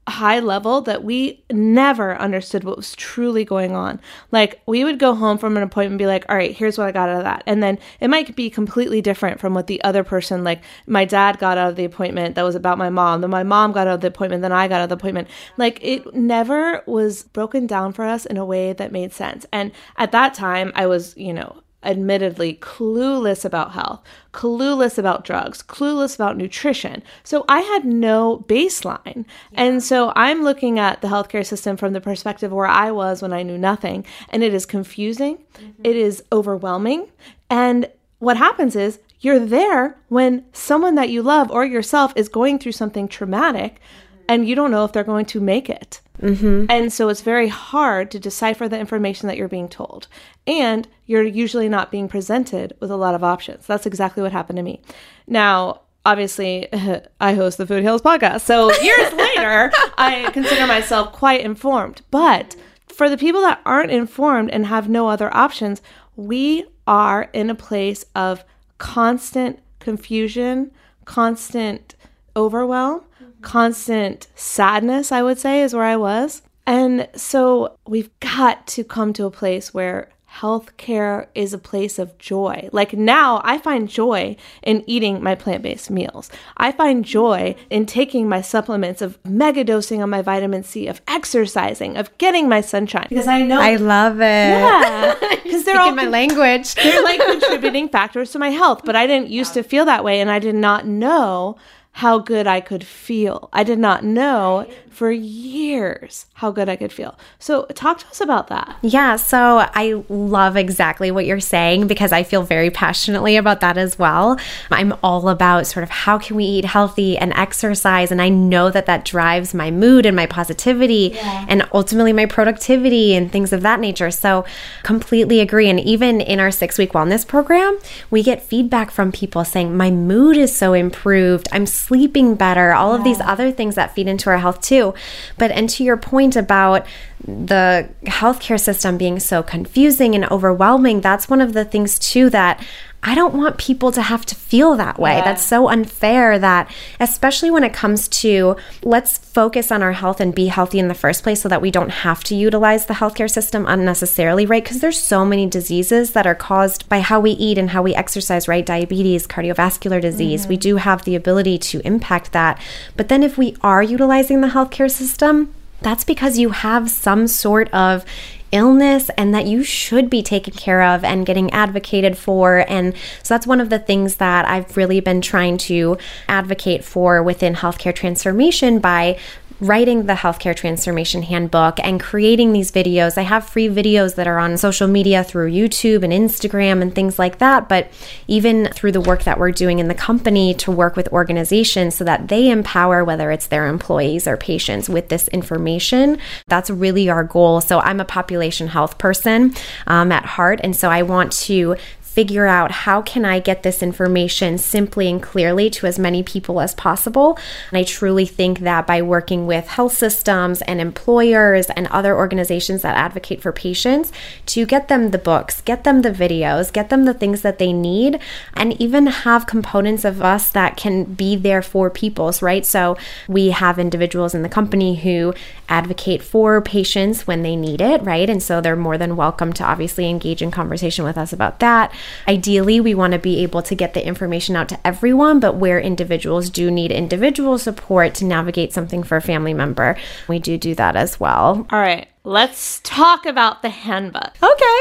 high 0.06 0.38
level 0.38 0.82
that 0.82 1.02
we 1.02 1.42
never 1.50 2.16
understood 2.16 2.62
what 2.62 2.76
was 2.76 2.94
truly 2.94 3.44
going 3.44 3.72
on. 3.72 4.00
Like 4.30 4.60
we 4.66 4.84
would 4.84 4.98
go 4.98 5.14
home 5.14 5.38
from 5.38 5.56
an 5.56 5.62
appointment 5.62 5.92
and 5.92 5.98
be 5.98 6.06
like, 6.06 6.26
"All 6.28 6.36
right, 6.36 6.54
here's 6.54 6.76
what 6.76 6.86
I 6.86 6.92
got 6.92 7.08
out 7.08 7.18
of 7.18 7.24
that." 7.24 7.42
And 7.46 7.62
then 7.62 7.78
it 8.00 8.08
might 8.08 8.36
be 8.36 8.50
completely 8.50 9.00
different 9.00 9.40
from 9.40 9.54
what 9.54 9.66
the 9.66 9.82
other 9.82 10.04
person 10.04 10.44
like 10.44 10.62
my 10.86 11.04
dad 11.04 11.38
got 11.38 11.56
out 11.56 11.70
of 11.70 11.76
the 11.76 11.84
appointment 11.84 12.34
that 12.34 12.42
was 12.42 12.54
about 12.54 12.78
my 12.78 12.90
mom, 12.90 13.22
then 13.22 13.30
my 13.30 13.42
mom 13.42 13.72
got 13.72 13.86
out 13.86 13.94
of 13.94 14.00
the 14.02 14.08
appointment, 14.08 14.42
then 14.42 14.52
I 14.52 14.68
got 14.68 14.80
out 14.80 14.84
of 14.84 14.88
the 14.90 14.96
appointment. 14.96 15.28
Like 15.56 15.78
it 15.82 16.14
never 16.14 16.82
was 16.86 17.22
broken 17.24 17.66
down 17.66 17.92
for 17.92 18.04
us 18.04 18.26
in 18.26 18.36
a 18.36 18.44
way 18.44 18.72
that 18.74 18.92
made 18.92 19.12
sense. 19.12 19.46
And 19.52 19.72
at 19.96 20.12
that 20.12 20.34
time, 20.34 20.72
I 20.74 20.86
was, 20.86 21.16
you 21.16 21.32
know, 21.32 21.63
admittedly 21.84 22.54
clueless 22.54 23.44
about 23.44 23.72
health, 23.72 24.02
clueless 24.32 24.98
about 24.98 25.24
drugs, 25.24 25.62
clueless 25.62 26.14
about 26.14 26.36
nutrition. 26.36 27.02
So 27.22 27.44
I 27.48 27.60
had 27.60 27.84
no 27.84 28.44
baseline. 28.48 29.24
Yeah. 29.52 29.64
And 29.64 29.82
so 29.82 30.12
I'm 30.16 30.42
looking 30.42 30.78
at 30.78 31.02
the 31.02 31.08
healthcare 31.08 31.46
system 31.46 31.76
from 31.76 31.92
the 31.92 32.00
perspective 32.00 32.52
where 32.52 32.66
I 32.66 32.90
was 32.90 33.22
when 33.22 33.32
I 33.32 33.42
knew 33.42 33.58
nothing. 33.58 34.04
And 34.30 34.42
it 34.42 34.54
is 34.54 34.66
confusing, 34.66 35.38
mm-hmm. 35.54 35.82
it 35.84 35.96
is 35.96 36.22
overwhelming. 36.32 37.08
And 37.50 37.90
what 38.18 38.36
happens 38.36 38.74
is 38.74 39.00
you're 39.20 39.44
there 39.44 39.98
when 40.08 40.44
someone 40.52 40.94
that 40.96 41.08
you 41.08 41.22
love 41.22 41.50
or 41.50 41.64
yourself 41.64 42.12
is 42.14 42.28
going 42.28 42.58
through 42.58 42.72
something 42.72 43.08
traumatic. 43.08 43.80
And 44.28 44.48
you 44.48 44.54
don't 44.54 44.70
know 44.70 44.84
if 44.84 44.92
they're 44.92 45.04
going 45.04 45.26
to 45.26 45.40
make 45.40 45.68
it. 45.68 46.00
Mm-hmm. 46.20 46.66
And 46.70 46.92
so 46.92 47.08
it's 47.08 47.20
very 47.20 47.48
hard 47.48 48.10
to 48.12 48.18
decipher 48.18 48.68
the 48.68 48.78
information 48.78 49.26
that 49.28 49.36
you're 49.36 49.48
being 49.48 49.68
told. 49.68 50.06
And 50.46 50.88
you're 51.06 51.22
usually 51.22 51.68
not 51.68 51.90
being 51.90 52.08
presented 52.08 52.74
with 52.80 52.90
a 52.90 52.96
lot 52.96 53.14
of 53.14 53.24
options. 53.24 53.66
That's 53.66 53.86
exactly 53.86 54.22
what 54.22 54.32
happened 54.32 54.56
to 54.56 54.62
me. 54.62 54.80
Now, 55.26 55.82
obviously, 56.04 56.68
I 57.20 57.34
host 57.34 57.58
the 57.58 57.66
Food 57.66 57.82
Heals 57.82 58.02
podcast. 58.02 58.42
So 58.42 58.72
years 58.80 59.12
later, 59.12 59.72
I 59.98 60.30
consider 60.32 60.66
myself 60.66 61.12
quite 61.12 61.40
informed. 61.40 62.02
But 62.10 62.56
for 62.88 63.10
the 63.10 63.18
people 63.18 63.40
that 63.42 63.60
aren't 63.66 63.90
informed 63.90 64.50
and 64.50 64.66
have 64.66 64.88
no 64.88 65.08
other 65.08 65.34
options, 65.34 65.82
we 66.16 66.64
are 66.86 67.28
in 67.32 67.50
a 67.50 67.54
place 67.54 68.04
of 68.14 68.44
constant 68.78 69.58
confusion, 69.80 70.70
constant 71.04 71.94
overwhelm 72.36 73.02
constant 73.44 74.26
sadness, 74.34 75.12
I 75.12 75.22
would 75.22 75.38
say, 75.38 75.62
is 75.62 75.74
where 75.74 75.84
I 75.84 75.96
was. 75.96 76.42
And 76.66 77.08
so 77.14 77.76
we've 77.86 78.10
got 78.20 78.66
to 78.68 78.84
come 78.84 79.12
to 79.12 79.26
a 79.26 79.30
place 79.30 79.74
where 79.74 80.08
healthcare 80.40 81.28
is 81.34 81.52
a 81.52 81.58
place 81.58 81.98
of 81.98 82.16
joy. 82.18 82.68
Like 82.72 82.92
now, 82.92 83.40
I 83.44 83.58
find 83.58 83.88
joy 83.88 84.36
in 84.62 84.82
eating 84.86 85.22
my 85.22 85.34
plant 85.34 85.62
based 85.62 85.90
meals. 85.90 86.30
I 86.56 86.72
find 86.72 87.04
joy 87.04 87.54
in 87.70 87.86
taking 87.86 88.28
my 88.28 88.40
supplements, 88.40 89.00
of 89.00 89.18
mega 89.24 89.62
dosing 89.62 90.02
on 90.02 90.10
my 90.10 90.22
vitamin 90.22 90.64
C, 90.64 90.88
of 90.88 91.00
exercising, 91.06 91.96
of 91.96 92.16
getting 92.18 92.48
my 92.48 92.60
sunshine. 92.60 93.06
Because 93.08 93.28
I 93.28 93.42
know 93.42 93.60
I 93.60 93.76
love 93.76 94.16
it. 94.16 94.24
Yeah, 94.24 95.14
because 95.44 95.64
they're 95.64 95.80
all 95.80 95.94
my 95.94 96.06
language. 96.06 96.74
They're 96.74 97.04
like 97.04 97.20
contributing 97.26 97.88
factors 97.88 98.32
to 98.32 98.38
my 98.38 98.50
health. 98.50 98.82
But 98.84 98.96
I 98.96 99.06
didn't 99.06 99.30
used 99.30 99.54
to 99.54 99.62
feel 99.62 99.84
that 99.84 100.02
way, 100.02 100.20
and 100.20 100.30
I 100.30 100.40
did 100.40 100.56
not 100.56 100.86
know 100.86 101.56
how 101.94 102.18
good 102.18 102.44
I 102.46 102.60
could 102.60 102.84
feel. 102.84 103.48
I 103.52 103.62
did 103.62 103.78
not 103.78 104.02
know 104.02 104.66
for 104.90 105.10
years 105.10 106.26
how 106.34 106.50
good 106.50 106.68
I 106.68 106.76
could 106.76 106.92
feel. 106.92 107.16
So, 107.38 107.66
talk 107.74 107.98
to 107.98 108.06
us 108.06 108.20
about 108.20 108.48
that. 108.48 108.76
Yeah, 108.82 109.16
so 109.16 109.68
I 109.74 110.02
love 110.08 110.56
exactly 110.56 111.10
what 111.10 111.26
you're 111.26 111.40
saying 111.40 111.86
because 111.88 112.12
I 112.12 112.22
feel 112.22 112.42
very 112.42 112.70
passionately 112.70 113.36
about 113.36 113.60
that 113.60 113.76
as 113.76 113.98
well. 113.98 114.38
I'm 114.70 114.94
all 115.02 115.28
about 115.28 115.66
sort 115.66 115.82
of 115.82 115.90
how 115.90 116.18
can 116.18 116.36
we 116.36 116.44
eat 116.44 116.64
healthy 116.64 117.18
and 117.18 117.32
exercise 117.32 118.10
and 118.10 118.22
I 118.22 118.28
know 118.28 118.70
that 118.70 118.86
that 118.86 119.04
drives 119.04 119.52
my 119.52 119.70
mood 119.70 120.06
and 120.06 120.16
my 120.16 120.26
positivity 120.26 121.12
yeah. 121.14 121.46
and 121.48 121.68
ultimately 121.72 122.12
my 122.12 122.26
productivity 122.26 123.14
and 123.14 123.30
things 123.30 123.52
of 123.52 123.62
that 123.62 123.78
nature. 123.78 124.10
So, 124.10 124.44
completely 124.82 125.38
agree 125.40 125.68
and 125.68 125.78
even 125.78 126.20
in 126.20 126.40
our 126.40 126.48
6-week 126.48 126.92
wellness 126.92 127.26
program, 127.26 127.78
we 128.10 128.22
get 128.24 128.42
feedback 128.42 128.90
from 128.90 129.12
people 129.12 129.44
saying 129.44 129.76
my 129.76 129.90
mood 129.90 130.36
is 130.36 130.54
so 130.54 130.72
improved. 130.72 131.48
I'm 131.50 131.66
sleeping 131.86 132.34
better. 132.34 132.72
All 132.72 132.92
yeah. 132.92 132.98
of 132.98 133.04
these 133.04 133.20
other 133.20 133.50
things 133.50 133.74
that 133.74 133.94
feed 133.94 134.08
into 134.08 134.30
our 134.30 134.38
health 134.38 134.60
too. 134.60 134.94
But, 135.38 135.50
and 135.50 135.68
to 135.70 135.84
your 135.84 135.96
point 135.96 136.36
about 136.36 136.86
the 137.26 137.88
healthcare 138.04 138.60
system 138.60 138.98
being 138.98 139.18
so 139.18 139.42
confusing 139.42 140.14
and 140.14 140.24
overwhelming, 140.30 141.00
that's 141.00 141.28
one 141.28 141.40
of 141.40 141.52
the 141.52 141.64
things 141.64 141.98
too 141.98 142.30
that 142.30 142.62
I 143.06 143.14
don't 143.14 143.34
want 143.34 143.58
people 143.58 143.92
to 143.92 144.00
have 144.00 144.24
to 144.26 144.34
feel 144.34 144.76
that 144.76 144.98
way. 144.98 145.16
Yeah. 145.16 145.24
That's 145.24 145.44
so 145.44 145.68
unfair 145.68 146.38
that, 146.38 146.70
especially 146.98 147.50
when 147.50 147.62
it 147.62 147.74
comes 147.74 148.08
to 148.08 148.56
let's 148.82 149.18
focus 149.18 149.70
on 149.70 149.82
our 149.82 149.92
health 149.92 150.20
and 150.20 150.34
be 150.34 150.46
healthy 150.46 150.78
in 150.78 150.88
the 150.88 150.94
first 150.94 151.22
place 151.22 151.42
so 151.42 151.48
that 151.50 151.60
we 151.60 151.70
don't 151.70 151.90
have 151.90 152.24
to 152.24 152.34
utilize 152.34 152.86
the 152.86 152.94
healthcare 152.94 153.30
system 153.30 153.66
unnecessarily, 153.68 154.46
right? 154.46 154.64
Because 154.64 154.80
there's 154.80 155.00
so 155.00 155.24
many 155.24 155.46
diseases 155.46 156.12
that 156.12 156.26
are 156.26 156.34
caused 156.34 156.88
by 156.88 157.00
how 157.00 157.20
we 157.20 157.32
eat 157.32 157.58
and 157.58 157.70
how 157.70 157.82
we 157.82 157.94
exercise, 157.94 158.48
right? 158.48 158.64
Diabetes, 158.64 159.26
cardiovascular 159.26 160.00
disease. 160.00 160.42
Mm-hmm. 160.42 160.48
We 160.50 160.56
do 160.56 160.76
have 160.76 161.04
the 161.04 161.14
ability 161.14 161.58
to 161.58 161.80
impact 161.80 162.32
that. 162.32 162.58
But 162.96 163.08
then 163.08 163.22
if 163.22 163.36
we 163.36 163.54
are 163.60 163.82
utilizing 163.82 164.40
the 164.40 164.48
healthcare 164.48 164.90
system, 164.90 165.54
that's 165.82 166.04
because 166.04 166.38
you 166.38 166.50
have 166.50 166.90
some 166.90 167.28
sort 167.28 167.68
of 167.74 168.06
illness 168.54 169.10
and 169.18 169.34
that 169.34 169.46
you 169.46 169.62
should 169.62 170.08
be 170.08 170.22
taken 170.22 170.54
care 170.54 170.82
of 170.82 171.04
and 171.04 171.26
getting 171.26 171.50
advocated 171.52 172.16
for. 172.16 172.64
And 172.68 172.94
so 173.22 173.34
that's 173.34 173.46
one 173.46 173.60
of 173.60 173.68
the 173.68 173.78
things 173.78 174.16
that 174.16 174.48
I've 174.48 174.76
really 174.76 175.00
been 175.00 175.20
trying 175.20 175.58
to 175.58 175.98
advocate 176.28 176.84
for 176.84 177.22
within 177.22 177.54
healthcare 177.54 177.94
transformation 177.94 178.78
by 178.78 179.18
writing 179.60 180.06
the 180.06 180.14
healthcare 180.14 180.54
transformation 180.54 181.22
handbook 181.22 181.78
and 181.80 182.00
creating 182.00 182.52
these 182.52 182.72
videos. 182.72 183.16
I 183.16 183.22
have 183.22 183.48
free 183.48 183.68
videos 183.68 184.16
that 184.16 184.26
are 184.26 184.38
on 184.38 184.56
social 184.56 184.88
media 184.88 185.22
through 185.22 185.50
YouTube 185.50 186.02
and 186.02 186.12
Instagram 186.12 186.82
and 186.82 186.94
things 186.94 187.18
like 187.18 187.38
that, 187.38 187.68
but 187.68 187.90
even 188.26 188.66
through 188.72 188.92
the 188.92 189.00
work 189.00 189.24
that 189.24 189.38
we're 189.38 189.52
doing 189.52 189.78
in 189.78 189.88
the 189.88 189.94
company 189.94 190.54
to 190.54 190.70
work 190.70 190.96
with 190.96 191.08
organizations 191.08 191.94
so 191.94 192.04
that 192.04 192.28
they 192.28 192.50
empower 192.50 193.04
whether 193.04 193.30
it's 193.30 193.46
their 193.46 193.66
employees 193.66 194.26
or 194.26 194.36
patients 194.36 194.88
with 194.88 195.08
this 195.08 195.28
information. 195.28 196.18
That's 196.48 196.70
really 196.70 197.08
our 197.08 197.24
goal. 197.24 197.60
So 197.60 197.80
I'm 197.80 198.00
a 198.00 198.04
population 198.04 198.68
health 198.68 198.98
person 198.98 199.54
um, 199.86 200.10
at 200.12 200.24
heart, 200.24 200.60
and 200.62 200.74
so 200.74 200.90
I 200.90 201.02
want 201.02 201.32
to 201.32 201.76
figure 202.14 202.46
out 202.46 202.70
how 202.70 203.02
can 203.02 203.24
I 203.24 203.40
get 203.40 203.64
this 203.64 203.82
information 203.82 204.56
simply 204.56 205.10
and 205.10 205.20
clearly 205.20 205.68
to 205.70 205.86
as 205.86 205.98
many 205.98 206.22
people 206.22 206.60
as 206.60 206.72
possible. 206.76 207.36
And 207.70 207.78
I 207.78 207.82
truly 207.82 208.24
think 208.24 208.60
that 208.60 208.86
by 208.86 209.02
working 209.02 209.48
with 209.48 209.66
health 209.66 209.94
systems 209.94 210.62
and 210.62 210.80
employers 210.80 211.66
and 211.70 211.88
other 211.88 212.16
organizations 212.16 212.82
that 212.82 212.96
advocate 212.96 213.42
for 213.42 213.50
patients 213.50 214.12
to 214.46 214.64
get 214.64 214.86
them 214.86 215.10
the 215.10 215.18
books, 215.18 215.60
get 215.62 215.82
them 215.82 216.02
the 216.02 216.12
videos, 216.12 216.72
get 216.72 216.88
them 216.88 217.04
the 217.04 217.14
things 217.14 217.42
that 217.42 217.58
they 217.58 217.72
need, 217.72 218.20
and 218.54 218.80
even 218.80 219.06
have 219.06 219.48
components 219.48 220.04
of 220.04 220.22
us 220.22 220.50
that 220.52 220.76
can 220.76 221.02
be 221.02 221.34
there 221.34 221.62
for 221.62 221.90
people's, 221.90 222.40
right? 222.40 222.64
So 222.64 222.96
we 223.26 223.50
have 223.50 223.76
individuals 223.76 224.36
in 224.36 224.42
the 224.42 224.48
company 224.48 224.94
who 224.94 225.34
advocate 225.68 226.22
for 226.22 226.60
patients 226.60 227.26
when 227.26 227.42
they 227.42 227.56
need 227.56 227.80
it, 227.80 228.02
right? 228.02 228.30
And 228.30 228.40
so 228.40 228.60
they're 228.60 228.76
more 228.76 228.98
than 228.98 229.16
welcome 229.16 229.52
to 229.54 229.64
obviously 229.64 230.08
engage 230.08 230.42
in 230.42 230.52
conversation 230.52 231.04
with 231.04 231.18
us 231.18 231.32
about 231.32 231.58
that. 231.58 231.92
Ideally, 232.28 232.80
we 232.80 232.94
want 232.94 233.12
to 233.12 233.18
be 233.18 233.42
able 233.42 233.62
to 233.62 233.74
get 233.74 233.94
the 233.94 234.06
information 234.06 234.56
out 234.56 234.68
to 234.70 234.86
everyone, 234.86 235.40
but 235.40 235.56
where 235.56 235.80
individuals 235.80 236.50
do 236.50 236.70
need 236.70 236.90
individual 236.90 237.58
support 237.58 238.14
to 238.14 238.24
navigate 238.24 238.72
something 238.72 239.02
for 239.02 239.16
a 239.16 239.22
family 239.22 239.54
member, 239.54 239.96
we 240.28 240.38
do 240.38 240.58
do 240.58 240.74
that 240.74 240.96
as 240.96 241.18
well. 241.20 241.66
All 241.70 241.80
right, 241.80 242.08
let's 242.24 242.80
talk 242.80 243.26
about 243.26 243.60
the 243.60 243.68
handbook. 243.68 244.32
Okay. 244.42 244.80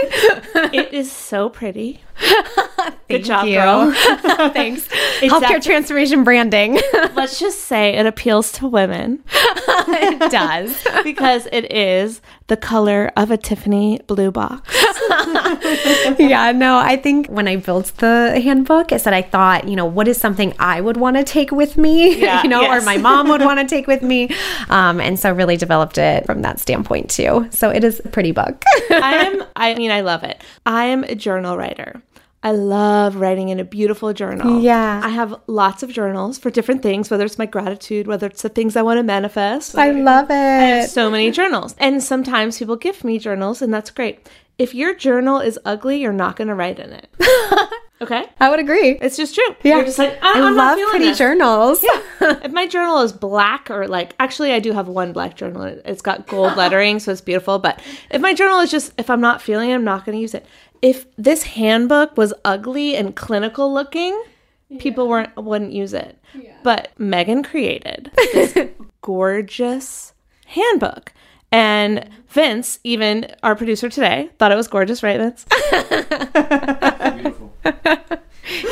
it 0.77 0.93
is 0.93 1.11
so 1.11 1.49
pretty. 1.49 2.01
Good 3.09 3.25
job, 3.25 3.47
you. 3.47 3.55
girl. 3.55 3.91
Thanks. 4.51 4.87
Exactly. 5.21 5.29
Healthcare 5.29 5.61
transformation 5.61 6.23
branding. 6.23 6.79
Let's 7.15 7.39
just 7.39 7.61
say 7.61 7.95
it 7.95 8.05
appeals 8.05 8.51
to 8.53 8.67
women 8.67 9.23
it 9.33 10.31
does. 10.31 10.83
because 11.03 11.47
it 11.51 11.71
is 11.71 12.21
the 12.47 12.57
color 12.57 13.11
of 13.17 13.31
a 13.31 13.37
Tiffany 13.37 13.99
blue 14.07 14.31
box. 14.31 14.69
yeah, 16.19 16.51
no, 16.55 16.77
I 16.77 16.99
think 17.01 17.27
when 17.27 17.47
I 17.47 17.55
built 17.55 17.93
the 17.97 18.39
handbook, 18.41 18.91
I 18.91 18.97
said 18.97 19.13
I 19.13 19.21
thought, 19.21 19.67
you 19.67 19.75
know, 19.75 19.85
what 19.85 20.07
is 20.07 20.17
something 20.17 20.53
I 20.59 20.81
would 20.81 20.97
want 20.97 21.17
to 21.17 21.23
take 21.23 21.51
with 21.51 21.77
me, 21.77 22.19
Yeah, 22.19 22.43
you 22.43 22.49
know, 22.49 22.69
or 22.69 22.81
my 22.81 22.97
mom 22.97 23.27
would 23.29 23.41
want 23.41 23.59
to 23.59 23.65
take 23.65 23.87
with 23.87 24.01
me. 24.01 24.29
Um, 24.69 24.99
and 24.99 25.19
so 25.19 25.31
really 25.31 25.57
developed 25.57 25.97
it 25.97 26.25
from 26.25 26.41
that 26.43 26.59
standpoint 26.59 27.09
too. 27.09 27.32
So 27.49 27.69
it 27.69 27.83
is 27.83 28.01
a 28.03 28.09
pretty 28.09 28.31
book. 28.31 28.63
I 28.89 29.15
am, 29.25 29.43
I 29.55 29.75
mean, 29.75 29.91
I 29.91 30.01
love 30.01 30.23
it. 30.23 30.41
I 30.65 30.85
am 30.85 31.03
a 31.03 31.15
journal 31.15 31.57
writer. 31.57 32.01
I 32.45 32.51
love 32.51 33.15
writing 33.15 33.47
in 33.49 33.59
a 33.61 33.63
beautiful 33.63 34.11
journal. 34.11 34.59
Yeah. 34.61 34.99
I 35.01 35.09
have 35.09 35.33
lots 35.47 35.81
of 35.81 35.89
journals 35.89 36.37
for 36.37 36.49
different 36.51 36.83
things, 36.83 37.09
whether 37.09 37.23
it's 37.23 37.37
my 37.37 37.45
gratitude, 37.45 38.05
whether 38.05 38.27
it's 38.27 38.41
the 38.41 38.49
things 38.49 38.75
I 38.75 38.81
want 38.81 38.97
to 38.97 39.03
manifest. 39.03 39.77
I 39.77 39.91
love 39.91 40.29
it. 40.29 40.33
I 40.33 40.65
have 40.65 40.89
so 40.89 41.09
many 41.09 41.31
journals. 41.31 41.73
And 41.77 42.03
sometimes 42.03 42.59
people 42.59 42.75
gift 42.75 43.05
me 43.05 43.17
journals, 43.17 43.61
and 43.61 43.73
that's 43.73 43.89
great. 43.91 44.27
If 44.57 44.75
your 44.75 44.93
journal 44.93 45.39
is 45.39 45.57
ugly, 45.63 46.01
you're 46.01 46.11
not 46.11 46.35
going 46.35 46.49
to 46.49 46.55
write 46.55 46.79
in 46.79 46.91
it. 46.91 47.07
okay? 48.01 48.25
I 48.39 48.49
would 48.49 48.59
agree. 48.59 48.97
It's 49.01 49.15
just 49.17 49.35
true. 49.35 49.55
Yeah. 49.63 49.77
You're 49.77 49.85
just 49.85 49.99
like, 49.99 50.17
I, 50.21 50.39
I 50.39 50.47
I'm 50.47 50.55
love 50.55 50.77
pretty 50.89 51.05
this. 51.05 51.17
journals. 51.17 51.79
if 52.21 52.51
my 52.51 52.67
journal 52.67 52.99
is 53.01 53.13
black 53.13 53.69
or 53.71 53.87
like 53.87 54.13
actually 54.19 54.51
I 54.51 54.59
do 54.59 54.71
have 54.73 54.87
one 54.87 55.13
black 55.13 55.35
journal. 55.35 55.63
It- 55.63 55.81
It's 55.85 56.01
got 56.01 56.27
gold 56.27 56.57
lettering, 56.57 56.99
so 56.99 57.11
it's 57.11 57.21
beautiful. 57.21 57.59
But 57.59 57.81
if 58.11 58.21
my 58.21 58.33
journal 58.33 58.59
is 58.59 58.71
just 58.71 58.93
if 58.97 59.09
I'm 59.09 59.21
not 59.21 59.41
feeling 59.41 59.69
it, 59.69 59.75
I'm 59.75 59.83
not 59.85 60.05
going 60.05 60.17
to 60.17 60.21
use 60.21 60.33
it. 60.33 60.45
If 60.81 61.05
this 61.15 61.43
handbook 61.43 62.17
was 62.17 62.33
ugly 62.43 62.95
and 62.97 63.15
clinical 63.15 63.73
looking, 63.73 64.21
people 64.79 65.07
weren't 65.07 65.33
wouldn't 65.37 65.71
use 65.71 65.93
it. 65.93 66.17
But 66.63 66.89
Megan 66.97 67.43
created 67.43 68.11
this 68.33 68.57
gorgeous 69.01 70.13
handbook. 70.47 71.12
And 71.53 72.09
Vince, 72.29 72.79
even 72.83 73.27
our 73.43 73.55
producer 73.55 73.87
today, 73.87 74.31
thought 74.39 74.51
it 74.51 74.55
was 74.55 74.67
gorgeous, 74.67 75.03
right, 75.03 75.19
Vince? 75.19 75.45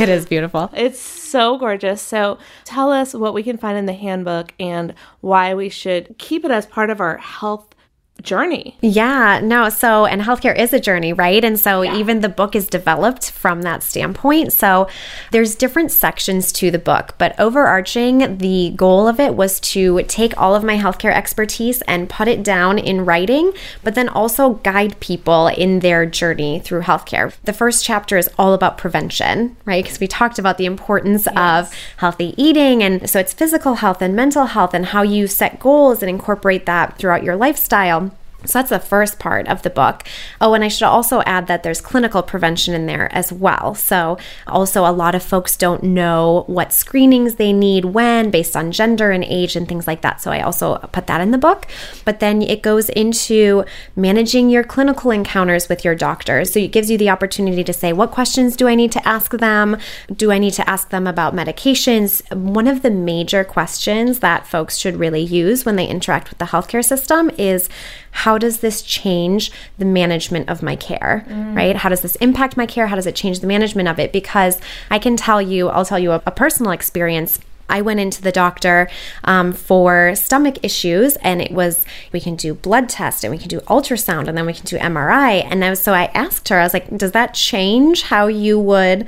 It 0.01 0.09
is 0.09 0.25
beautiful. 0.25 0.69
It's 0.73 0.99
so 0.99 1.57
gorgeous. 1.57 2.01
So 2.01 2.39
tell 2.65 2.91
us 2.91 3.13
what 3.13 3.33
we 3.33 3.43
can 3.43 3.57
find 3.57 3.77
in 3.77 3.85
the 3.85 3.93
handbook 3.93 4.51
and 4.59 4.95
why 5.21 5.53
we 5.53 5.69
should 5.69 6.17
keep 6.17 6.43
it 6.43 6.51
as 6.51 6.65
part 6.65 6.89
of 6.89 6.99
our 6.99 7.17
health 7.17 7.73
journey. 8.21 8.77
Yeah, 8.81 9.39
no. 9.43 9.69
So, 9.69 10.05
and 10.05 10.21
healthcare 10.21 10.57
is 10.57 10.73
a 10.73 10.79
journey, 10.79 11.13
right? 11.13 11.43
And 11.43 11.59
so, 11.59 11.83
even 11.83 12.21
the 12.21 12.29
book 12.29 12.55
is 12.55 12.67
developed 12.67 13.31
from 13.31 13.61
that 13.63 13.83
standpoint. 13.83 14.53
So, 14.53 14.87
there's 15.31 15.55
different 15.55 15.91
sections 15.91 16.51
to 16.53 16.71
the 16.71 16.79
book, 16.79 17.15
but 17.17 17.39
overarching, 17.39 18.37
the 18.37 18.73
goal 18.75 19.07
of 19.07 19.19
it 19.19 19.35
was 19.35 19.59
to 19.61 20.03
take 20.03 20.39
all 20.39 20.55
of 20.55 20.63
my 20.63 20.77
healthcare 20.77 21.13
expertise 21.13 21.81
and 21.83 22.09
put 22.09 22.27
it 22.27 22.43
down 22.43 22.77
in 22.77 23.05
writing, 23.05 23.53
but 23.83 23.95
then 23.95 24.09
also 24.09 24.55
guide 24.55 24.99
people 24.99 25.47
in 25.47 25.79
their 25.79 26.05
journey 26.05 26.59
through 26.59 26.81
healthcare. 26.81 27.33
The 27.43 27.53
first 27.53 27.83
chapter 27.83 28.17
is 28.17 28.29
all 28.37 28.53
about 28.53 28.77
prevention, 28.77 29.57
right? 29.65 29.83
Because 29.83 29.99
we 29.99 30.07
talked 30.07 30.39
about 30.39 30.57
the 30.57 30.65
importance 30.65 31.27
of 31.35 31.73
healthy 31.97 32.33
eating. 32.37 32.83
And 32.83 33.09
so, 33.09 33.19
it's 33.19 33.33
physical 33.33 33.75
health 33.75 34.01
and 34.01 34.15
mental 34.15 34.45
health 34.45 34.73
and 34.73 34.87
how 34.87 35.01
you 35.01 35.27
set 35.27 35.59
goals 35.59 36.01
and 36.01 36.09
incorporate 36.09 36.65
that 36.65 36.97
throughout 36.97 37.23
your 37.23 37.35
lifestyle. 37.35 38.10
So 38.45 38.59
that's 38.59 38.69
the 38.69 38.79
first 38.79 39.19
part 39.19 39.47
of 39.47 39.61
the 39.61 39.69
book. 39.69 40.03
Oh, 40.39 40.53
and 40.53 40.63
I 40.63 40.67
should 40.67 40.85
also 40.85 41.21
add 41.21 41.47
that 41.47 41.63
there's 41.63 41.81
clinical 41.81 42.23
prevention 42.23 42.73
in 42.73 42.87
there 42.87 43.13
as 43.13 43.31
well. 43.31 43.75
So, 43.75 44.17
also, 44.47 44.85
a 44.85 44.91
lot 44.91 45.15
of 45.15 45.23
folks 45.23 45.55
don't 45.55 45.83
know 45.83 46.43
what 46.47 46.73
screenings 46.73 47.35
they 47.35 47.53
need 47.53 47.85
when, 47.85 48.31
based 48.31 48.55
on 48.55 48.71
gender 48.71 49.11
and 49.11 49.23
age 49.23 49.55
and 49.55 49.67
things 49.67 49.85
like 49.85 50.01
that. 50.01 50.21
So, 50.21 50.31
I 50.31 50.41
also 50.41 50.77
put 50.91 51.07
that 51.07 51.21
in 51.21 51.31
the 51.31 51.37
book. 51.37 51.67
But 52.03 52.19
then 52.19 52.41
it 52.41 52.61
goes 52.61 52.89
into 52.89 53.63
managing 53.95 54.49
your 54.49 54.63
clinical 54.63 55.11
encounters 55.11 55.69
with 55.69 55.85
your 55.85 55.95
doctors. 55.95 56.53
So, 56.53 56.59
it 56.59 56.71
gives 56.71 56.89
you 56.89 56.97
the 56.97 57.09
opportunity 57.09 57.63
to 57.63 57.73
say, 57.73 57.93
what 57.93 58.11
questions 58.11 58.55
do 58.55 58.67
I 58.67 58.75
need 58.75 58.91
to 58.93 59.07
ask 59.07 59.31
them? 59.31 59.77
Do 60.11 60.31
I 60.31 60.39
need 60.39 60.53
to 60.53 60.67
ask 60.69 60.89
them 60.89 61.05
about 61.05 61.35
medications? 61.35 62.21
One 62.35 62.67
of 62.67 62.81
the 62.81 62.91
major 62.91 63.43
questions 63.43 64.19
that 64.19 64.47
folks 64.47 64.77
should 64.77 64.95
really 64.97 65.21
use 65.21 65.65
when 65.65 65.75
they 65.75 65.87
interact 65.87 66.29
with 66.29 66.39
the 66.39 66.45
healthcare 66.45 66.83
system 66.83 67.29
is, 67.37 67.69
how 68.11 68.37
does 68.37 68.59
this 68.59 68.81
change 68.81 69.51
the 69.77 69.85
management 69.85 70.49
of 70.49 70.61
my 70.61 70.75
care, 70.75 71.25
right? 71.55 71.75
How 71.75 71.89
does 71.89 72.01
this 72.01 72.15
impact 72.17 72.57
my 72.57 72.65
care? 72.65 72.87
How 72.87 72.95
does 72.95 73.07
it 73.07 73.15
change 73.15 73.39
the 73.39 73.47
management 73.47 73.87
of 73.87 73.99
it? 73.99 74.11
Because 74.11 74.59
I 74.89 74.99
can 74.99 75.15
tell 75.17 75.41
you, 75.41 75.69
I'll 75.69 75.85
tell 75.85 75.99
you 75.99 76.11
a, 76.11 76.21
a 76.25 76.31
personal 76.31 76.71
experience. 76.71 77.39
I 77.69 77.81
went 77.81 78.01
into 78.01 78.21
the 78.21 78.33
doctor 78.33 78.89
um, 79.23 79.53
for 79.53 80.13
stomach 80.15 80.57
issues, 80.61 81.15
and 81.17 81.41
it 81.41 81.51
was 81.51 81.85
we 82.11 82.19
can 82.19 82.35
do 82.35 82.53
blood 82.53 82.89
test 82.89 83.23
and 83.23 83.31
we 83.31 83.37
can 83.37 83.47
do 83.47 83.61
ultrasound 83.61 84.27
and 84.27 84.37
then 84.37 84.45
we 84.45 84.53
can 84.53 84.65
do 84.65 84.77
MRI. 84.77 85.45
And 85.49 85.63
I 85.63 85.69
was, 85.69 85.81
so 85.81 85.93
I 85.93 86.05
asked 86.13 86.49
her, 86.49 86.59
I 86.59 86.63
was 86.63 86.73
like, 86.73 86.95
does 86.97 87.13
that 87.13 87.33
change 87.33 88.03
how 88.03 88.27
you 88.27 88.59
would 88.59 89.07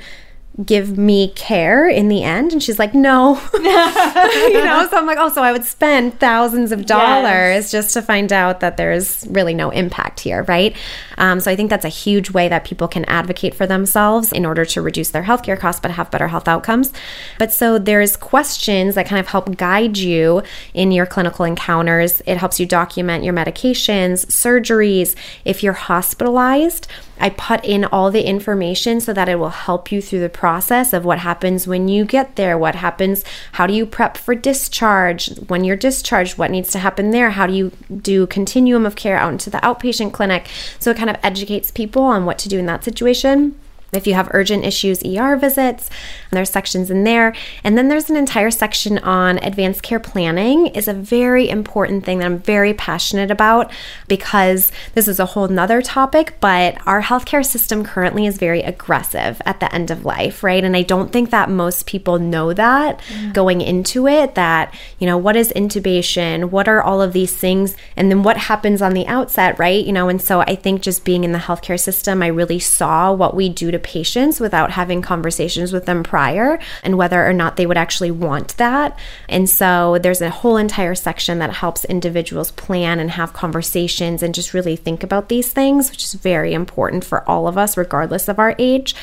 give 0.64 0.96
me 0.96 1.28
care 1.28 1.88
in 1.88 2.08
the 2.08 2.22
end? 2.22 2.52
And 2.52 2.62
she's 2.62 2.78
like, 2.78 2.94
no. 2.94 3.40
you 3.54 3.60
know, 4.64 4.86
so 4.90 4.96
I'm 4.96 5.06
like, 5.06 5.18
oh, 5.18 5.28
so 5.30 5.42
I 5.42 5.50
would 5.50 5.64
spend 5.64 6.20
thousands 6.20 6.70
of 6.70 6.86
dollars 6.86 7.70
just 7.70 7.92
to 7.94 8.02
find 8.02 8.32
out 8.32 8.60
that 8.60 8.76
there's 8.76 9.26
really 9.28 9.54
no 9.54 9.70
impact 9.70 10.20
here, 10.20 10.44
right? 10.44 10.76
Um, 11.18 11.40
so 11.40 11.50
I 11.50 11.56
think 11.56 11.70
that's 11.70 11.84
a 11.84 11.88
huge 11.88 12.30
way 12.30 12.48
that 12.48 12.64
people 12.64 12.86
can 12.86 13.04
advocate 13.06 13.54
for 13.54 13.66
themselves 13.66 14.32
in 14.32 14.46
order 14.46 14.64
to 14.66 14.82
reduce 14.82 15.10
their 15.10 15.24
healthcare 15.24 15.58
costs 15.58 15.80
but 15.80 15.90
have 15.90 16.10
better 16.10 16.28
health 16.28 16.46
outcomes. 16.46 16.92
But 17.38 17.52
so 17.52 17.78
there's 17.78 18.16
questions 18.16 18.94
that 18.94 19.06
kind 19.06 19.20
of 19.20 19.26
help 19.26 19.56
guide 19.56 19.98
you 19.98 20.42
in 20.72 20.92
your 20.92 21.06
clinical 21.06 21.44
encounters. 21.44 22.22
It 22.26 22.36
helps 22.36 22.60
you 22.60 22.66
document 22.66 23.24
your 23.24 23.34
medications, 23.34 24.26
surgeries. 24.26 25.16
If 25.44 25.62
you're 25.62 25.72
hospitalized, 25.72 26.86
I 27.18 27.30
put 27.30 27.64
in 27.64 27.84
all 27.84 28.10
the 28.10 28.22
information 28.22 29.00
so 29.00 29.12
that 29.12 29.28
it 29.28 29.38
will 29.38 29.50
help 29.50 29.92
you 29.92 30.02
through 30.02 30.20
the 30.20 30.28
process 30.28 30.92
of 30.92 31.04
what 31.04 31.20
happens 31.20 31.66
when 31.66 31.88
you 31.88 32.04
get 32.04 32.36
there, 32.36 32.58
what 32.58 32.74
happens, 32.74 33.24
how 33.52 33.66
do 33.66 33.74
you 33.74 33.86
prep 33.86 34.16
for 34.16 34.34
discharge, 34.34 35.36
when 35.48 35.64
you're 35.64 35.76
discharged, 35.76 36.38
what 36.38 36.50
needs 36.50 36.70
to 36.72 36.78
happen 36.78 37.10
there, 37.10 37.30
how 37.30 37.46
do 37.46 37.52
you 37.52 37.72
do 37.96 38.26
continuum 38.26 38.84
of 38.84 38.96
care 38.96 39.16
out 39.16 39.32
into 39.32 39.50
the 39.50 39.58
outpatient 39.58 40.12
clinic. 40.12 40.48
So 40.78 40.90
it 40.90 40.96
kind 40.96 41.10
of 41.10 41.16
educates 41.22 41.70
people 41.70 42.02
on 42.02 42.26
what 42.26 42.38
to 42.38 42.48
do 42.48 42.58
in 42.58 42.66
that 42.66 42.84
situation. 42.84 43.58
If 43.96 44.06
you 44.06 44.14
have 44.14 44.28
urgent 44.32 44.64
issues, 44.64 45.02
ER 45.04 45.36
visits, 45.36 45.88
and 46.30 46.36
there's 46.36 46.50
sections 46.50 46.90
in 46.90 47.04
there. 47.04 47.34
And 47.62 47.76
then 47.76 47.88
there's 47.88 48.10
an 48.10 48.16
entire 48.16 48.50
section 48.50 48.98
on 48.98 49.38
advanced 49.38 49.82
care 49.82 50.00
planning 50.00 50.68
is 50.68 50.88
a 50.88 50.94
very 50.94 51.48
important 51.48 52.04
thing 52.04 52.18
that 52.18 52.26
I'm 52.26 52.38
very 52.38 52.74
passionate 52.74 53.30
about 53.30 53.70
because 54.08 54.72
this 54.94 55.08
is 55.08 55.20
a 55.20 55.26
whole 55.26 55.48
nother 55.48 55.82
topic, 55.82 56.36
but 56.40 56.76
our 56.86 57.02
healthcare 57.02 57.44
system 57.44 57.84
currently 57.84 58.26
is 58.26 58.38
very 58.38 58.62
aggressive 58.62 59.40
at 59.44 59.60
the 59.60 59.72
end 59.74 59.90
of 59.90 60.04
life, 60.04 60.42
right? 60.42 60.64
And 60.64 60.76
I 60.76 60.82
don't 60.82 61.12
think 61.12 61.30
that 61.30 61.50
most 61.50 61.86
people 61.86 62.18
know 62.18 62.52
that 62.52 63.00
mm. 63.08 63.32
going 63.32 63.60
into 63.60 64.06
it, 64.06 64.34
that, 64.34 64.74
you 64.98 65.06
know, 65.06 65.18
what 65.18 65.36
is 65.36 65.52
intubation? 65.54 66.50
What 66.50 66.68
are 66.68 66.82
all 66.82 67.00
of 67.00 67.12
these 67.12 67.34
things? 67.34 67.76
And 67.96 68.10
then 68.10 68.22
what 68.22 68.36
happens 68.36 68.82
on 68.82 68.94
the 68.94 69.06
outset, 69.06 69.58
right? 69.58 69.84
You 69.84 69.92
know, 69.92 70.08
and 70.08 70.20
so 70.20 70.40
I 70.40 70.54
think 70.56 70.82
just 70.82 71.04
being 71.04 71.24
in 71.24 71.32
the 71.32 71.38
healthcare 71.38 71.78
system, 71.78 72.22
I 72.22 72.28
really 72.28 72.58
saw 72.58 73.12
what 73.12 73.34
we 73.34 73.48
do 73.48 73.70
to 73.70 73.78
patients 73.84 74.40
without 74.40 74.72
having 74.72 75.02
conversations 75.02 75.72
with 75.72 75.86
them 75.86 76.02
prior 76.02 76.58
and 76.82 76.98
whether 76.98 77.24
or 77.24 77.32
not 77.32 77.56
they 77.56 77.66
would 77.66 77.76
actually 77.76 78.10
want 78.10 78.56
that. 78.56 78.98
And 79.28 79.48
so 79.48 79.98
there's 79.98 80.20
a 80.20 80.30
whole 80.30 80.56
entire 80.56 80.94
section 80.94 81.38
that 81.38 81.52
helps 81.52 81.84
individuals 81.84 82.50
plan 82.50 82.98
and 82.98 83.12
have 83.12 83.32
conversations 83.32 84.22
and 84.22 84.34
just 84.34 84.54
really 84.54 84.74
think 84.76 85.02
about 85.02 85.28
these 85.28 85.52
things, 85.52 85.90
which 85.90 86.02
is 86.02 86.14
very 86.14 86.52
important 86.54 87.04
for 87.04 87.28
all 87.28 87.46
of 87.46 87.56
us, 87.56 87.76
regardless 87.76 88.28
of 88.28 88.38
our 88.38 88.56
age. 88.58 88.94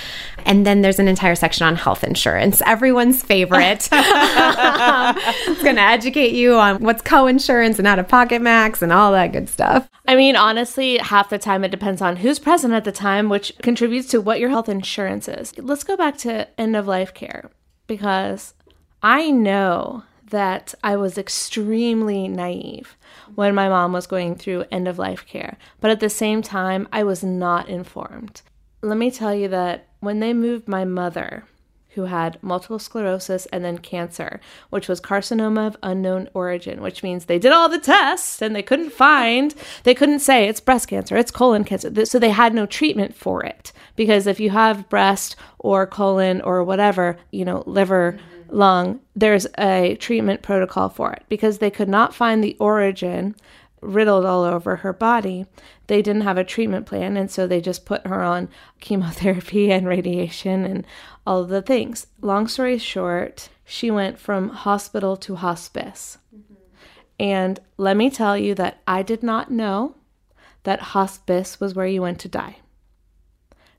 And 0.45 0.65
then 0.65 0.81
there's 0.81 0.99
an 0.99 1.07
entire 1.07 1.35
section 1.35 1.65
on 1.65 1.75
health 1.75 2.03
insurance, 2.03 2.61
everyone's 2.65 3.23
favorite. 3.23 3.87
it's 3.91 5.63
going 5.63 5.75
to 5.75 5.81
educate 5.81 6.33
you 6.33 6.55
on 6.55 6.81
what's 6.83 7.01
co 7.01 7.27
insurance 7.27 7.77
and 7.77 7.87
out 7.87 7.99
of 7.99 8.07
pocket 8.07 8.41
max 8.41 8.81
and 8.81 8.91
all 8.91 9.11
that 9.11 9.31
good 9.31 9.47
stuff. 9.47 9.87
I 10.07 10.15
mean, 10.15 10.35
honestly, 10.35 10.97
half 10.97 11.29
the 11.29 11.37
time 11.37 11.63
it 11.63 11.69
depends 11.69 12.01
on 12.01 12.17
who's 12.17 12.39
present 12.39 12.73
at 12.73 12.83
the 12.83 12.91
time, 12.91 13.29
which 13.29 13.53
contributes 13.61 14.09
to 14.09 14.19
what 14.21 14.39
your 14.39 14.49
health 14.49 14.60
insurance 14.69 15.27
is. 15.27 15.57
Let's 15.57 15.83
go 15.83 15.95
back 15.95 16.17
to 16.19 16.47
end 16.59 16.75
of 16.75 16.87
life 16.87 17.13
care 17.13 17.49
because 17.87 18.53
I 19.03 19.31
know 19.31 20.03
that 20.29 20.73
I 20.83 20.95
was 20.95 21.17
extremely 21.17 22.27
naive 22.27 22.97
when 23.35 23.53
my 23.53 23.67
mom 23.69 23.93
was 23.93 24.07
going 24.07 24.35
through 24.35 24.65
end 24.71 24.87
of 24.87 24.97
life 24.97 25.25
care, 25.25 25.57
but 25.79 25.91
at 25.91 25.99
the 25.99 26.09
same 26.09 26.41
time, 26.41 26.87
I 26.91 27.03
was 27.03 27.23
not 27.23 27.69
informed. 27.69 28.41
Let 28.81 28.97
me 28.97 29.11
tell 29.11 29.35
you 29.35 29.47
that 29.49 29.87
when 29.99 30.19
they 30.19 30.33
moved 30.33 30.67
my 30.67 30.85
mother 30.85 31.43
who 31.95 32.05
had 32.05 32.41
multiple 32.41 32.79
sclerosis 32.79 33.45
and 33.47 33.65
then 33.65 33.77
cancer, 33.77 34.39
which 34.69 34.87
was 34.87 35.01
carcinoma 35.01 35.67
of 35.67 35.77
unknown 35.83 36.29
origin, 36.33 36.81
which 36.81 37.03
means 37.03 37.25
they 37.25 37.39
did 37.39 37.51
all 37.51 37.67
the 37.67 37.79
tests 37.79 38.41
and 38.41 38.55
they 38.55 38.63
couldn't 38.63 38.91
find, 38.91 39.53
they 39.83 39.93
couldn't 39.93 40.19
say 40.19 40.47
it's 40.47 40.61
breast 40.61 40.87
cancer, 40.87 41.17
it's 41.17 41.31
colon 41.31 41.63
cancer. 41.63 42.05
So 42.05 42.17
they 42.17 42.29
had 42.29 42.53
no 42.53 42.65
treatment 42.65 43.15
for 43.15 43.43
it. 43.43 43.71
Because 43.95 44.25
if 44.25 44.39
you 44.39 44.51
have 44.51 44.89
breast 44.89 45.35
or 45.59 45.85
colon 45.85 46.41
or 46.41 46.63
whatever, 46.63 47.17
you 47.31 47.43
know, 47.43 47.63
liver, 47.65 48.17
lung, 48.49 48.99
there's 49.15 49.47
a 49.57 49.95
treatment 49.95 50.41
protocol 50.41 50.89
for 50.89 51.11
it 51.11 51.23
because 51.29 51.57
they 51.57 51.71
could 51.71 51.89
not 51.89 52.15
find 52.15 52.43
the 52.43 52.55
origin 52.59 53.35
riddled 53.81 54.25
all 54.25 54.43
over 54.43 54.77
her 54.77 54.93
body. 54.93 55.45
They 55.87 56.01
didn't 56.01 56.21
have 56.21 56.37
a 56.37 56.43
treatment 56.43 56.85
plan, 56.85 57.17
and 57.17 57.29
so 57.29 57.45
they 57.47 57.59
just 57.59 57.85
put 57.85 58.05
her 58.07 58.23
on 58.23 58.49
chemotherapy 58.79 59.71
and 59.71 59.87
radiation 59.87 60.63
and 60.63 60.85
all 61.25 61.43
the 61.43 61.61
things. 61.61 62.07
Long 62.21 62.47
story 62.47 62.77
short, 62.77 63.49
she 63.65 63.91
went 63.91 64.19
from 64.19 64.49
hospital 64.49 65.17
to 65.17 65.35
hospice. 65.35 66.17
Mm-hmm. 66.35 66.53
And 67.19 67.59
let 67.77 67.97
me 67.97 68.09
tell 68.09 68.37
you 68.37 68.55
that 68.55 68.81
I 68.87 69.01
did 69.01 69.23
not 69.23 69.51
know 69.51 69.95
that 70.63 70.79
hospice 70.79 71.59
was 71.59 71.73
where 71.73 71.87
you 71.87 72.01
went 72.01 72.19
to 72.19 72.27
die. 72.27 72.57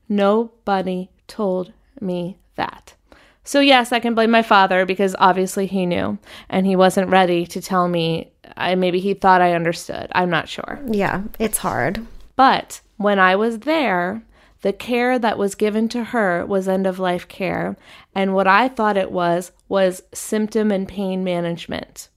Nobody 0.09 1.09
told 1.27 1.73
me 1.99 2.37
that. 2.55 2.95
So, 3.43 3.59
yes, 3.59 3.91
I 3.91 3.99
can 3.99 4.15
blame 4.15 4.31
my 4.31 4.41
father 4.41 4.85
because 4.85 5.15
obviously 5.19 5.67
he 5.67 5.85
knew 5.85 6.17
and 6.49 6.65
he 6.65 6.75
wasn't 6.75 7.09
ready 7.09 7.45
to 7.47 7.61
tell 7.61 7.87
me. 7.87 8.32
I, 8.55 8.75
maybe 8.75 8.99
he 8.99 9.13
thought 9.13 9.41
I 9.41 9.53
understood. 9.53 10.07
I'm 10.13 10.29
not 10.29 10.49
sure. 10.49 10.79
Yeah, 10.89 11.23
it's 11.39 11.57
hard. 11.59 12.05
But 12.35 12.81
when 12.97 13.19
I 13.19 13.35
was 13.35 13.59
there, 13.59 14.23
the 14.61 14.73
care 14.73 15.19
that 15.19 15.37
was 15.37 15.55
given 15.55 15.89
to 15.89 16.05
her 16.05 16.45
was 16.45 16.67
end 16.67 16.87
of 16.87 16.97
life 16.97 17.27
care. 17.27 17.75
And 18.15 18.33
what 18.33 18.47
I 18.47 18.69
thought 18.69 18.97
it 18.97 19.11
was 19.11 19.51
was 19.67 20.03
symptom 20.13 20.71
and 20.71 20.87
pain 20.87 21.23
management. 21.23 22.09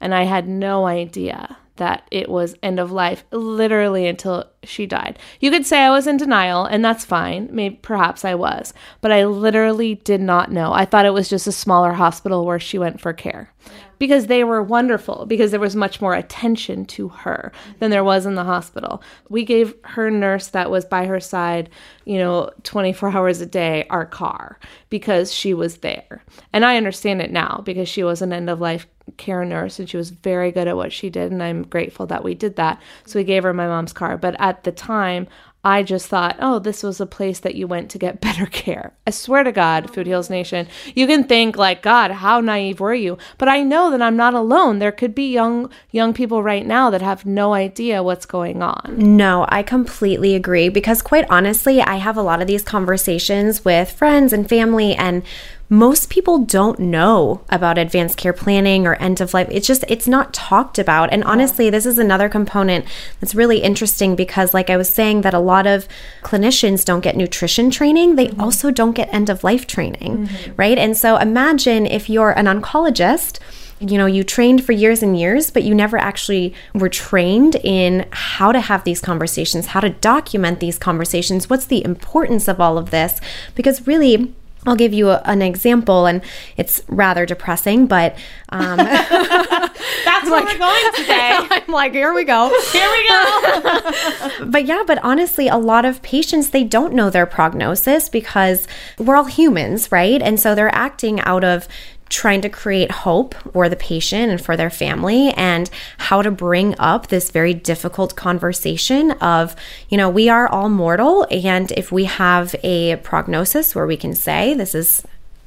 And 0.00 0.14
I 0.14 0.24
had 0.24 0.46
no 0.46 0.86
idea 0.86 1.56
that 1.76 2.06
it 2.10 2.28
was 2.28 2.54
end 2.62 2.78
of 2.78 2.92
life 2.92 3.24
literally 3.32 4.06
until 4.06 4.44
she 4.62 4.86
died. 4.86 5.18
You 5.40 5.50
could 5.50 5.66
say 5.66 5.80
I 5.80 5.90
was 5.90 6.06
in 6.06 6.16
denial 6.16 6.64
and 6.64 6.84
that's 6.84 7.04
fine. 7.04 7.48
Maybe 7.50 7.76
perhaps 7.76 8.24
I 8.24 8.34
was, 8.34 8.72
but 9.00 9.10
I 9.10 9.24
literally 9.24 9.96
did 9.96 10.20
not 10.20 10.52
know. 10.52 10.72
I 10.72 10.84
thought 10.84 11.06
it 11.06 11.14
was 11.14 11.28
just 11.28 11.46
a 11.46 11.52
smaller 11.52 11.94
hospital 11.94 12.44
where 12.44 12.60
she 12.60 12.78
went 12.78 13.00
for 13.00 13.12
care. 13.12 13.50
Because 13.98 14.26
they 14.26 14.44
were 14.44 14.62
wonderful 14.62 15.26
because 15.26 15.50
there 15.50 15.60
was 15.60 15.76
much 15.76 16.00
more 16.00 16.14
attention 16.14 16.84
to 16.86 17.08
her 17.08 17.52
than 17.78 17.90
there 17.90 18.04
was 18.04 18.26
in 18.26 18.34
the 18.34 18.44
hospital. 18.44 19.02
We 19.28 19.44
gave 19.44 19.74
her 19.84 20.10
nurse 20.10 20.48
that 20.48 20.70
was 20.70 20.84
by 20.84 21.06
her 21.06 21.20
side, 21.20 21.70
you 22.04 22.18
know, 22.18 22.50
24 22.64 23.08
hours 23.16 23.40
a 23.40 23.46
day 23.46 23.86
our 23.90 24.06
car 24.06 24.58
because 24.90 25.32
she 25.32 25.54
was 25.54 25.78
there. 25.78 26.22
And 26.52 26.64
I 26.64 26.76
understand 26.76 27.22
it 27.22 27.30
now 27.30 27.62
because 27.64 27.88
she 27.88 28.02
was 28.02 28.22
an 28.22 28.32
end 28.32 28.50
of 28.50 28.60
life 28.60 28.86
care 29.16 29.44
nurse 29.44 29.78
and 29.78 29.88
she 29.88 29.96
was 29.96 30.10
very 30.10 30.50
good 30.50 30.66
at 30.66 30.76
what 30.76 30.92
she 30.92 31.10
did 31.10 31.30
and 31.30 31.42
I'm 31.42 31.62
grateful 31.62 32.06
that 32.06 32.24
we 32.24 32.34
did 32.34 32.56
that. 32.56 32.80
So 33.06 33.18
we 33.18 33.24
gave 33.24 33.42
her 33.42 33.52
my 33.52 33.66
mom's 33.66 33.92
car, 33.92 34.16
but 34.16 34.34
at 34.38 34.64
the 34.64 34.72
time 34.72 35.28
I 35.64 35.82
just 35.82 36.06
thought, 36.08 36.36
oh, 36.40 36.58
this 36.58 36.82
was 36.82 37.00
a 37.00 37.06
place 37.06 37.40
that 37.40 37.54
you 37.54 37.66
went 37.66 37.90
to 37.90 37.98
get 37.98 38.20
better 38.20 38.46
care. 38.46 38.92
I 39.06 39.10
swear 39.10 39.42
to 39.44 39.52
God, 39.52 39.92
Food 39.92 40.06
Heals 40.06 40.30
Nation, 40.30 40.68
you 40.94 41.06
can 41.06 41.24
think 41.24 41.56
like, 41.56 41.82
God, 41.82 42.10
how 42.10 42.40
naive 42.40 42.80
were 42.80 42.94
you? 42.94 43.18
But 43.38 43.48
I 43.48 43.62
know 43.62 43.90
that 43.90 44.02
I'm 44.02 44.16
not 44.16 44.34
alone. 44.34 44.78
There 44.78 44.92
could 44.92 45.14
be 45.14 45.32
young 45.32 45.70
young 45.90 46.12
people 46.12 46.42
right 46.42 46.66
now 46.66 46.90
that 46.90 47.02
have 47.02 47.24
no 47.24 47.54
idea 47.54 48.02
what's 48.02 48.26
going 48.26 48.62
on. 48.62 48.94
No, 48.96 49.46
I 49.48 49.62
completely 49.62 50.34
agree 50.34 50.68
because 50.68 51.02
quite 51.02 51.26
honestly, 51.30 51.80
I 51.80 51.96
have 51.96 52.16
a 52.16 52.22
lot 52.22 52.40
of 52.40 52.46
these 52.46 52.62
conversations 52.62 53.64
with 53.64 53.90
friends 53.90 54.32
and 54.32 54.48
family 54.48 54.94
and 54.94 55.22
most 55.68 56.10
people 56.10 56.38
don't 56.38 56.78
know 56.78 57.42
about 57.48 57.78
advanced 57.78 58.18
care 58.18 58.32
planning 58.32 58.86
or 58.86 58.94
end 58.96 59.20
of 59.20 59.32
life. 59.32 59.48
It's 59.50 59.66
just, 59.66 59.84
it's 59.88 60.06
not 60.06 60.34
talked 60.34 60.78
about. 60.78 61.12
And 61.12 61.24
honestly, 61.24 61.70
this 61.70 61.86
is 61.86 61.98
another 61.98 62.28
component 62.28 62.84
that's 63.20 63.34
really 63.34 63.58
interesting 63.58 64.14
because, 64.14 64.52
like 64.52 64.70
I 64.70 64.76
was 64.76 64.92
saying, 64.92 65.22
that 65.22 65.34
a 65.34 65.38
lot 65.38 65.66
of 65.66 65.88
clinicians 66.22 66.84
don't 66.84 67.00
get 67.00 67.16
nutrition 67.16 67.70
training. 67.70 68.16
They 68.16 68.28
mm-hmm. 68.28 68.40
also 68.40 68.70
don't 68.70 68.92
get 68.92 69.12
end 69.12 69.30
of 69.30 69.42
life 69.42 69.66
training, 69.66 70.26
mm-hmm. 70.26 70.52
right? 70.56 70.78
And 70.78 70.96
so 70.96 71.16
imagine 71.16 71.86
if 71.86 72.10
you're 72.10 72.30
an 72.30 72.46
oncologist 72.46 73.38
you 73.80 73.98
know, 73.98 74.06
you 74.06 74.22
trained 74.24 74.64
for 74.64 74.72
years 74.72 75.02
and 75.02 75.18
years, 75.18 75.50
but 75.50 75.64
you 75.64 75.74
never 75.74 75.98
actually 75.98 76.54
were 76.74 76.88
trained 76.88 77.56
in 77.56 78.06
how 78.12 78.52
to 78.52 78.60
have 78.60 78.84
these 78.84 79.00
conversations, 79.00 79.66
how 79.66 79.80
to 79.80 79.90
document 79.90 80.60
these 80.60 80.78
conversations, 80.78 81.50
what's 81.50 81.66
the 81.66 81.84
importance 81.84 82.48
of 82.48 82.60
all 82.60 82.78
of 82.78 82.90
this. 82.90 83.20
Because 83.54 83.86
really, 83.86 84.34
I'll 84.66 84.76
give 84.76 84.92
you 84.92 85.10
a, 85.10 85.20
an 85.24 85.42
example, 85.42 86.06
and 86.06 86.22
it's 86.56 86.82
rather 86.88 87.26
depressing, 87.26 87.86
but 87.86 88.16
um, 88.48 88.76
that's 90.04 90.30
where 90.30 90.42
we're 90.42 90.58
going 90.58 90.92
today. 90.94 91.38
I'm 91.50 91.72
like, 91.72 91.92
here 91.92 92.14
we 92.14 92.24
go. 92.24 92.48
Here 92.72 92.88
we 92.90 93.08
go. 93.08 94.46
but 94.46 94.64
yeah, 94.64 94.84
but 94.86 94.98
honestly, 95.02 95.48
a 95.48 95.56
lot 95.56 95.84
of 95.84 96.02
patients 96.02 96.50
they 96.50 96.64
don't 96.64 96.94
know 96.94 97.10
their 97.10 97.26
prognosis 97.26 98.08
because 98.08 98.66
we're 98.98 99.16
all 99.16 99.24
humans, 99.24 99.92
right? 99.92 100.22
And 100.22 100.40
so 100.40 100.54
they're 100.54 100.74
acting 100.74 101.20
out 101.20 101.44
of 101.44 101.68
trying 102.08 102.40
to 102.42 102.48
create 102.48 102.90
hope 102.90 103.34
for 103.52 103.68
the 103.68 103.76
patient 103.76 104.30
and 104.30 104.40
for 104.40 104.56
their 104.56 104.70
family 104.70 105.30
and 105.32 105.70
how 105.98 106.22
to 106.22 106.30
bring 106.30 106.74
up 106.78 107.08
this 107.08 107.30
very 107.30 107.54
difficult 107.54 108.14
conversation 108.14 109.12
of, 109.12 109.56
you 109.88 109.96
know, 109.96 110.10
we 110.10 110.28
are 110.28 110.46
all 110.48 110.68
mortal. 110.68 111.26
And 111.30 111.72
if 111.72 111.90
we 111.90 112.04
have 112.04 112.54
a 112.62 112.96
prognosis 112.96 113.74
where 113.74 113.86
we 113.86 113.96
can 113.96 114.14
say, 114.14 114.54
this 114.54 114.74
is 114.74 115.04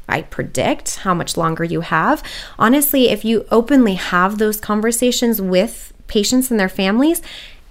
I 0.10 0.22
predict 0.22 0.98
how 0.98 1.14
much 1.14 1.36
longer 1.36 1.64
you 1.64 1.82
have. 1.82 2.24
Honestly, 2.58 3.10
if 3.10 3.26
you 3.26 3.46
openly 3.52 3.96
have 3.96 4.38
those 4.38 4.60
conversations 4.60 5.42
with 5.42 5.94
patients 6.08 6.50
and 6.50 6.60
their 6.60 6.70
families, 6.70 7.22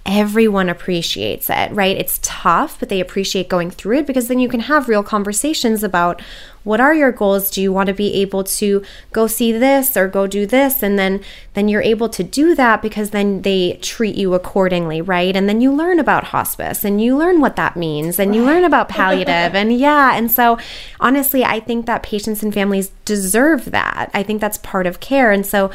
everyone 0.05 0.69
appreciates 0.69 1.49
it, 1.49 1.71
right? 1.73 1.97
It's 1.97 2.19
tough, 2.23 2.79
but 2.79 2.87
they 2.87 3.01
appreciate 3.01 3.49
going 3.49 3.69
through 3.69 3.99
it 3.99 4.07
because 4.07 4.29
then 4.29 4.39
you 4.39 4.47
can 4.47 4.61
have 4.61 4.87
real 4.87 5.03
conversations 5.03 5.83
about 5.83 6.21
what 6.67 6.81
are 6.81 6.93
your 6.93 7.11
goals? 7.11 7.49
Do 7.49 7.61
you 7.61 7.71
want 7.71 7.87
to 7.87 7.93
be 7.93 8.13
able 8.15 8.43
to 8.43 8.83
go 9.13 9.25
see 9.25 9.51
this 9.51 9.95
or 9.95 10.07
go 10.07 10.27
do 10.27 10.45
this? 10.45 10.83
And 10.83 10.99
then 10.99 11.21
then 11.53 11.67
you're 11.69 11.81
able 11.81 12.09
to 12.09 12.23
do 12.23 12.53
that 12.55 12.81
because 12.81 13.11
then 13.11 13.41
they 13.41 13.79
treat 13.81 14.15
you 14.15 14.33
accordingly 14.33 15.01
right? 15.01 15.35
And 15.35 15.47
then 15.47 15.61
you 15.61 15.71
learn 15.73 15.97
about 15.97 16.25
hospice 16.25 16.83
and 16.83 17.01
you 17.01 17.17
learn 17.17 17.39
what 17.39 17.55
that 17.55 17.77
means 17.77 18.19
and 18.19 18.35
you 18.35 18.43
learn 18.43 18.65
about 18.65 18.89
palliative 18.89 19.55
and 19.55 19.71
yeah. 19.79 20.15
And 20.15 20.31
so 20.31 20.57
honestly 20.99 21.43
i 21.43 21.59
think 21.59 21.85
that 21.85 22.03
patients 22.03 22.43
and 22.43 22.53
families 22.53 22.91
deserve 23.05 23.71
that. 23.71 24.11
I 24.13 24.21
think 24.23 24.41
that's 24.41 24.57
part 24.57 24.85
of 24.85 24.99
care. 24.99 25.31
And 25.31 25.45
so 25.45 25.71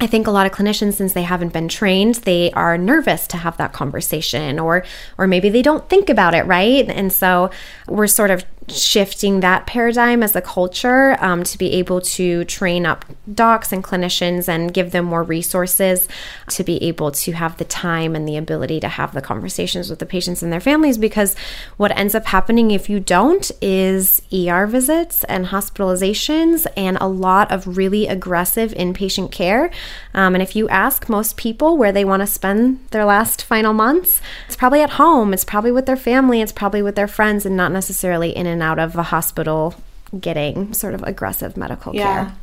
I 0.00 0.06
think 0.06 0.26
a 0.26 0.30
lot 0.30 0.46
of 0.46 0.52
clinicians 0.52 0.94
since 0.94 1.14
they 1.14 1.22
haven't 1.22 1.54
been 1.54 1.68
trained, 1.68 2.16
they 2.16 2.52
are 2.52 2.76
nervous 2.76 3.26
to 3.28 3.38
have 3.38 3.56
that 3.56 3.72
conversation 3.72 4.58
or 4.58 4.84
or 5.16 5.26
maybe 5.26 5.48
they 5.48 5.62
don't 5.62 5.88
think 5.88 6.10
about 6.10 6.34
it, 6.34 6.44
right? 6.44 6.88
And 6.88 7.12
so 7.12 7.50
we're 7.88 8.06
sort 8.06 8.30
of 8.30 8.44
shifting 8.68 9.40
that 9.40 9.66
paradigm 9.66 10.22
as 10.22 10.34
a 10.34 10.40
culture 10.40 11.16
um, 11.20 11.44
to 11.44 11.56
be 11.56 11.72
able 11.72 12.00
to 12.00 12.44
train 12.44 12.84
up 12.84 13.04
docs 13.32 13.72
and 13.72 13.84
clinicians 13.84 14.48
and 14.48 14.74
give 14.74 14.90
them 14.90 15.04
more 15.04 15.22
resources 15.22 16.08
to 16.48 16.64
be 16.64 16.82
able 16.82 17.10
to 17.10 17.32
have 17.32 17.56
the 17.58 17.64
time 17.64 18.16
and 18.16 18.26
the 18.26 18.36
ability 18.36 18.80
to 18.80 18.88
have 18.88 19.14
the 19.14 19.20
conversations 19.20 19.88
with 19.88 19.98
the 19.98 20.06
patients 20.06 20.42
and 20.42 20.52
their 20.52 20.60
families 20.60 20.98
because 20.98 21.36
what 21.76 21.96
ends 21.96 22.14
up 22.14 22.26
happening 22.26 22.70
if 22.70 22.88
you 22.88 22.98
don't 22.98 23.50
is 23.60 24.22
ER 24.32 24.66
visits 24.66 25.22
and 25.24 25.46
hospitalizations 25.46 26.66
and 26.76 26.98
a 27.00 27.08
lot 27.08 27.50
of 27.52 27.76
really 27.76 28.06
aggressive 28.06 28.72
inpatient 28.72 29.30
care. 29.30 29.70
Um, 30.14 30.34
and 30.34 30.42
if 30.42 30.56
you 30.56 30.68
ask 30.68 31.08
most 31.08 31.36
people 31.36 31.76
where 31.76 31.92
they 31.92 32.04
want 32.04 32.22
to 32.22 32.26
spend 32.26 32.86
their 32.90 33.04
last 33.04 33.42
final 33.42 33.72
months, 33.72 34.20
it's 34.46 34.56
probably 34.56 34.82
at 34.82 34.90
home, 34.90 35.32
it's 35.32 35.44
probably 35.44 35.72
with 35.72 35.86
their 35.86 35.96
family, 35.96 36.40
it's 36.40 36.52
probably 36.52 36.82
with 36.82 36.96
their 36.96 37.08
friends, 37.08 37.46
and 37.46 37.56
not 37.56 37.72
necessarily 37.72 38.34
in 38.34 38.46
and 38.56 38.62
out 38.62 38.78
of 38.78 38.96
a 38.96 39.02
hospital 39.02 39.74
getting 40.18 40.72
sort 40.72 40.94
of 40.94 41.02
aggressive 41.02 41.56
medical 41.56 41.94
yeah, 41.94 42.24
care. 42.24 42.34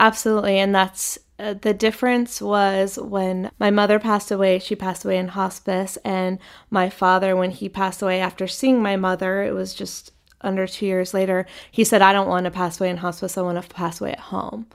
Absolutely. 0.00 0.58
And 0.58 0.74
that's 0.74 1.18
uh, 1.38 1.54
the 1.54 1.72
difference 1.72 2.42
was 2.42 2.98
when 2.98 3.50
my 3.58 3.70
mother 3.70 3.98
passed 3.98 4.30
away, 4.30 4.58
she 4.58 4.74
passed 4.74 5.04
away 5.04 5.16
in 5.16 5.28
hospice. 5.28 5.96
And 6.04 6.38
my 6.70 6.90
father, 6.90 7.36
when 7.36 7.52
he 7.52 7.68
passed 7.68 8.02
away 8.02 8.20
after 8.20 8.46
seeing 8.48 8.82
my 8.82 8.96
mother, 8.96 9.42
it 9.42 9.52
was 9.52 9.74
just 9.74 10.10
under 10.40 10.66
two 10.66 10.86
years 10.86 11.14
later, 11.14 11.46
he 11.70 11.84
said, 11.84 12.02
I 12.02 12.12
don't 12.12 12.28
want 12.28 12.44
to 12.44 12.50
pass 12.50 12.80
away 12.80 12.90
in 12.90 12.98
hospice. 12.98 13.38
I 13.38 13.42
want 13.42 13.62
to 13.62 13.74
pass 13.74 14.00
away 14.00 14.12
at 14.12 14.20
home. 14.20 14.66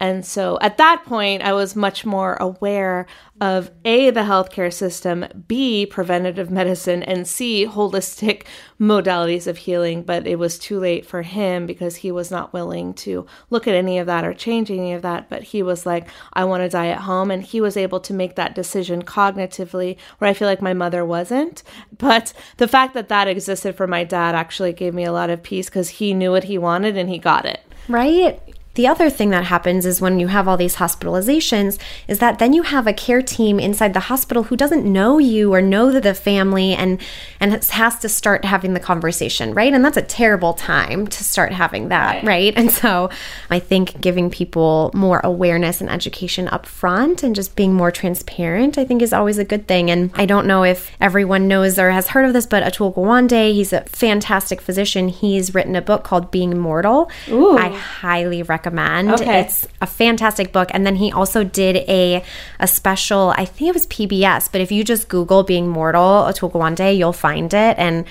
And 0.00 0.24
so 0.24 0.58
at 0.60 0.78
that 0.78 1.04
point, 1.04 1.42
I 1.42 1.52
was 1.52 1.74
much 1.74 2.06
more 2.06 2.34
aware 2.34 3.06
of 3.40 3.70
A, 3.84 4.10
the 4.10 4.20
healthcare 4.20 4.72
system, 4.72 5.24
B, 5.46 5.86
preventative 5.86 6.50
medicine, 6.52 7.02
and 7.02 7.26
C, 7.26 7.66
holistic 7.66 8.44
modalities 8.80 9.46
of 9.46 9.58
healing. 9.58 10.02
But 10.02 10.26
it 10.26 10.38
was 10.38 10.58
too 10.58 10.78
late 10.78 11.04
for 11.04 11.22
him 11.22 11.66
because 11.66 11.96
he 11.96 12.12
was 12.12 12.30
not 12.30 12.52
willing 12.52 12.94
to 12.94 13.26
look 13.50 13.66
at 13.66 13.74
any 13.74 13.98
of 13.98 14.06
that 14.06 14.24
or 14.24 14.34
change 14.34 14.70
any 14.70 14.92
of 14.92 15.02
that. 15.02 15.28
But 15.28 15.42
he 15.42 15.62
was 15.62 15.84
like, 15.84 16.08
I 16.32 16.44
want 16.44 16.62
to 16.62 16.68
die 16.68 16.88
at 16.88 17.02
home. 17.02 17.30
And 17.30 17.42
he 17.42 17.60
was 17.60 17.76
able 17.76 18.00
to 18.00 18.14
make 18.14 18.36
that 18.36 18.54
decision 18.54 19.02
cognitively, 19.02 19.96
where 20.18 20.30
I 20.30 20.34
feel 20.34 20.48
like 20.48 20.62
my 20.62 20.74
mother 20.74 21.04
wasn't. 21.04 21.62
But 21.96 22.32
the 22.58 22.68
fact 22.68 22.94
that 22.94 23.08
that 23.08 23.28
existed 23.28 23.76
for 23.76 23.86
my 23.86 24.04
dad 24.04 24.34
actually 24.34 24.72
gave 24.72 24.94
me 24.94 25.04
a 25.04 25.12
lot 25.12 25.30
of 25.30 25.42
peace 25.42 25.68
because 25.68 25.88
he 25.88 26.14
knew 26.14 26.30
what 26.30 26.44
he 26.44 26.58
wanted 26.58 26.96
and 26.96 27.08
he 27.10 27.18
got 27.18 27.44
it. 27.44 27.60
Right? 27.88 28.40
The 28.78 28.86
other 28.86 29.10
thing 29.10 29.30
that 29.30 29.42
happens 29.42 29.84
is 29.84 30.00
when 30.00 30.20
you 30.20 30.28
have 30.28 30.46
all 30.46 30.56
these 30.56 30.76
hospitalizations, 30.76 31.80
is 32.06 32.20
that 32.20 32.38
then 32.38 32.52
you 32.52 32.62
have 32.62 32.86
a 32.86 32.92
care 32.92 33.22
team 33.22 33.58
inside 33.58 33.92
the 33.92 34.06
hospital 34.06 34.44
who 34.44 34.56
doesn't 34.56 34.84
know 34.84 35.18
you 35.18 35.52
or 35.52 35.60
know 35.60 35.90
the 35.98 36.14
family 36.14 36.74
and 36.74 37.00
and 37.40 37.52
has 37.52 37.98
to 37.98 38.08
start 38.08 38.44
having 38.44 38.74
the 38.74 38.80
conversation, 38.80 39.52
right? 39.52 39.74
And 39.74 39.84
that's 39.84 39.96
a 39.96 40.02
terrible 40.02 40.52
time 40.54 41.08
to 41.08 41.24
start 41.24 41.50
having 41.52 41.88
that, 41.88 42.22
right? 42.22 42.54
And 42.56 42.70
so 42.70 43.10
I 43.50 43.58
think 43.58 44.00
giving 44.00 44.30
people 44.30 44.92
more 44.94 45.22
awareness 45.24 45.80
and 45.80 45.90
education 45.90 46.46
up 46.46 46.64
front 46.64 47.24
and 47.24 47.34
just 47.34 47.56
being 47.56 47.74
more 47.74 47.90
transparent, 47.90 48.78
I 48.78 48.84
think 48.84 49.02
is 49.02 49.12
always 49.12 49.38
a 49.38 49.44
good 49.44 49.66
thing. 49.66 49.90
And 49.90 50.12
I 50.14 50.24
don't 50.24 50.46
know 50.46 50.62
if 50.62 50.92
everyone 51.00 51.48
knows 51.48 51.80
or 51.80 51.90
has 51.90 52.06
heard 52.10 52.26
of 52.26 52.32
this, 52.32 52.46
but 52.46 52.62
Atul 52.62 52.94
Gawande, 52.94 53.52
he's 53.54 53.72
a 53.72 53.80
fantastic 53.86 54.60
physician. 54.60 55.08
He's 55.08 55.52
written 55.52 55.74
a 55.74 55.82
book 55.82 56.04
called 56.04 56.30
Being 56.30 56.56
Mortal. 56.56 57.10
Ooh. 57.28 57.58
I 57.58 57.70
highly 57.70 58.44
recommend 58.44 58.67
recommend. 58.68 59.20
Okay. 59.20 59.40
It's 59.40 59.66
a 59.80 59.86
fantastic 59.86 60.52
book. 60.52 60.70
And 60.72 60.86
then 60.86 60.96
he 60.96 61.12
also 61.12 61.44
did 61.44 61.76
a 61.88 62.22
a 62.60 62.66
special, 62.66 63.32
I 63.36 63.44
think 63.44 63.68
it 63.68 63.74
was 63.74 63.86
PBS, 63.86 64.50
but 64.50 64.60
if 64.60 64.70
you 64.70 64.84
just 64.84 65.08
Google 65.08 65.42
Being 65.42 65.68
Mortal, 65.68 66.24
Atul 66.24 66.52
Gawande, 66.52 66.96
you'll 66.96 67.12
find 67.12 67.52
it. 67.52 67.78
And 67.78 68.04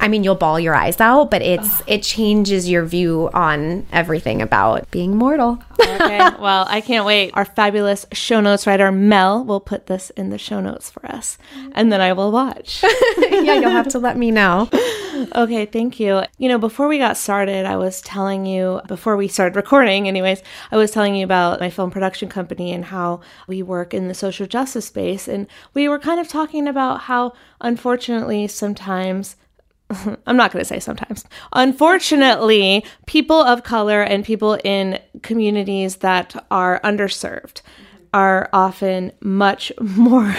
I 0.00 0.06
mean, 0.06 0.22
you'll 0.22 0.36
bawl 0.36 0.60
your 0.60 0.76
eyes 0.76 1.00
out, 1.00 1.28
but 1.28 1.42
it's 1.42 1.80
Ugh. 1.80 1.84
it 1.88 2.02
changes 2.04 2.68
your 2.68 2.84
view 2.84 3.30
on 3.34 3.84
everything 3.90 4.40
about 4.40 4.88
being 4.92 5.16
mortal. 5.16 5.58
okay, 5.80 6.18
well, 6.38 6.66
I 6.68 6.80
can't 6.80 7.04
wait. 7.04 7.32
Our 7.34 7.44
fabulous 7.44 8.06
show 8.12 8.40
notes 8.40 8.64
writer 8.64 8.92
Mel 8.92 9.44
will 9.44 9.58
put 9.58 9.86
this 9.86 10.10
in 10.10 10.30
the 10.30 10.38
show 10.38 10.60
notes 10.60 10.88
for 10.88 11.04
us, 11.04 11.36
mm-hmm. 11.52 11.72
and 11.74 11.90
then 11.90 12.00
I 12.00 12.12
will 12.12 12.30
watch. 12.30 12.84
yeah, 13.18 13.54
you'll 13.54 13.70
have 13.70 13.88
to 13.88 13.98
let 13.98 14.16
me 14.16 14.30
know. 14.30 14.70
Okay, 15.34 15.66
thank 15.66 15.98
you. 15.98 16.22
You 16.38 16.48
know, 16.48 16.58
before 16.58 16.86
we 16.86 16.98
got 16.98 17.16
started, 17.16 17.66
I 17.66 17.76
was 17.76 18.00
telling 18.00 18.46
you 18.46 18.80
before 18.86 19.16
we 19.16 19.26
started 19.26 19.56
recording, 19.56 20.06
anyways, 20.06 20.42
I 20.70 20.76
was 20.76 20.92
telling 20.92 21.16
you 21.16 21.24
about 21.24 21.58
my 21.60 21.70
film 21.70 21.90
production 21.90 22.28
company 22.28 22.72
and 22.72 22.84
how 22.84 23.20
we 23.48 23.62
work 23.62 23.92
in 23.92 24.06
the 24.06 24.14
social 24.14 24.46
justice 24.46 24.86
space, 24.86 25.26
and 25.26 25.46
we 25.74 25.88
were 25.88 25.98
kind 25.98 26.20
of 26.20 26.28
talking 26.28 26.68
about 26.68 27.02
how, 27.02 27.32
unfortunately, 27.60 28.46
sometimes 28.46 29.36
I'm 30.26 30.36
not 30.36 30.52
going 30.52 30.60
to 30.60 30.68
say 30.68 30.80
sometimes. 30.80 31.24
Unfortunately, 31.52 32.84
people 33.06 33.40
of 33.40 33.64
color 33.64 34.02
and 34.02 34.24
people 34.24 34.58
in 34.62 35.00
communities 35.22 35.96
that 35.96 36.46
are 36.50 36.80
underserved 36.84 37.62
mm-hmm. 37.62 37.96
are 38.14 38.48
often 38.52 39.12
much 39.20 39.72
more 39.80 40.36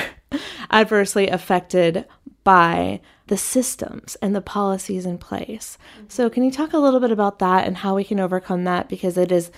adversely 0.72 1.28
affected 1.28 2.06
by 2.44 3.02
the 3.28 3.38
systems 3.38 4.16
and 4.22 4.36
the 4.36 4.42
policies 4.42 5.06
in 5.06 5.18
place. 5.18 5.78
Mm-hmm. 5.98 6.06
So, 6.10 6.30
can 6.30 6.44
you 6.44 6.52
talk 6.52 6.74
a 6.74 6.80
little 6.80 7.00
bit 7.00 7.12
about 7.12 7.40
that 7.40 7.68
and 7.68 7.78
how 7.78 7.96
we 7.96 8.04
can 8.04 8.20
overcome 8.20 8.64
that 8.64 8.90
because 8.90 9.18
it 9.18 9.32
is 9.32 9.52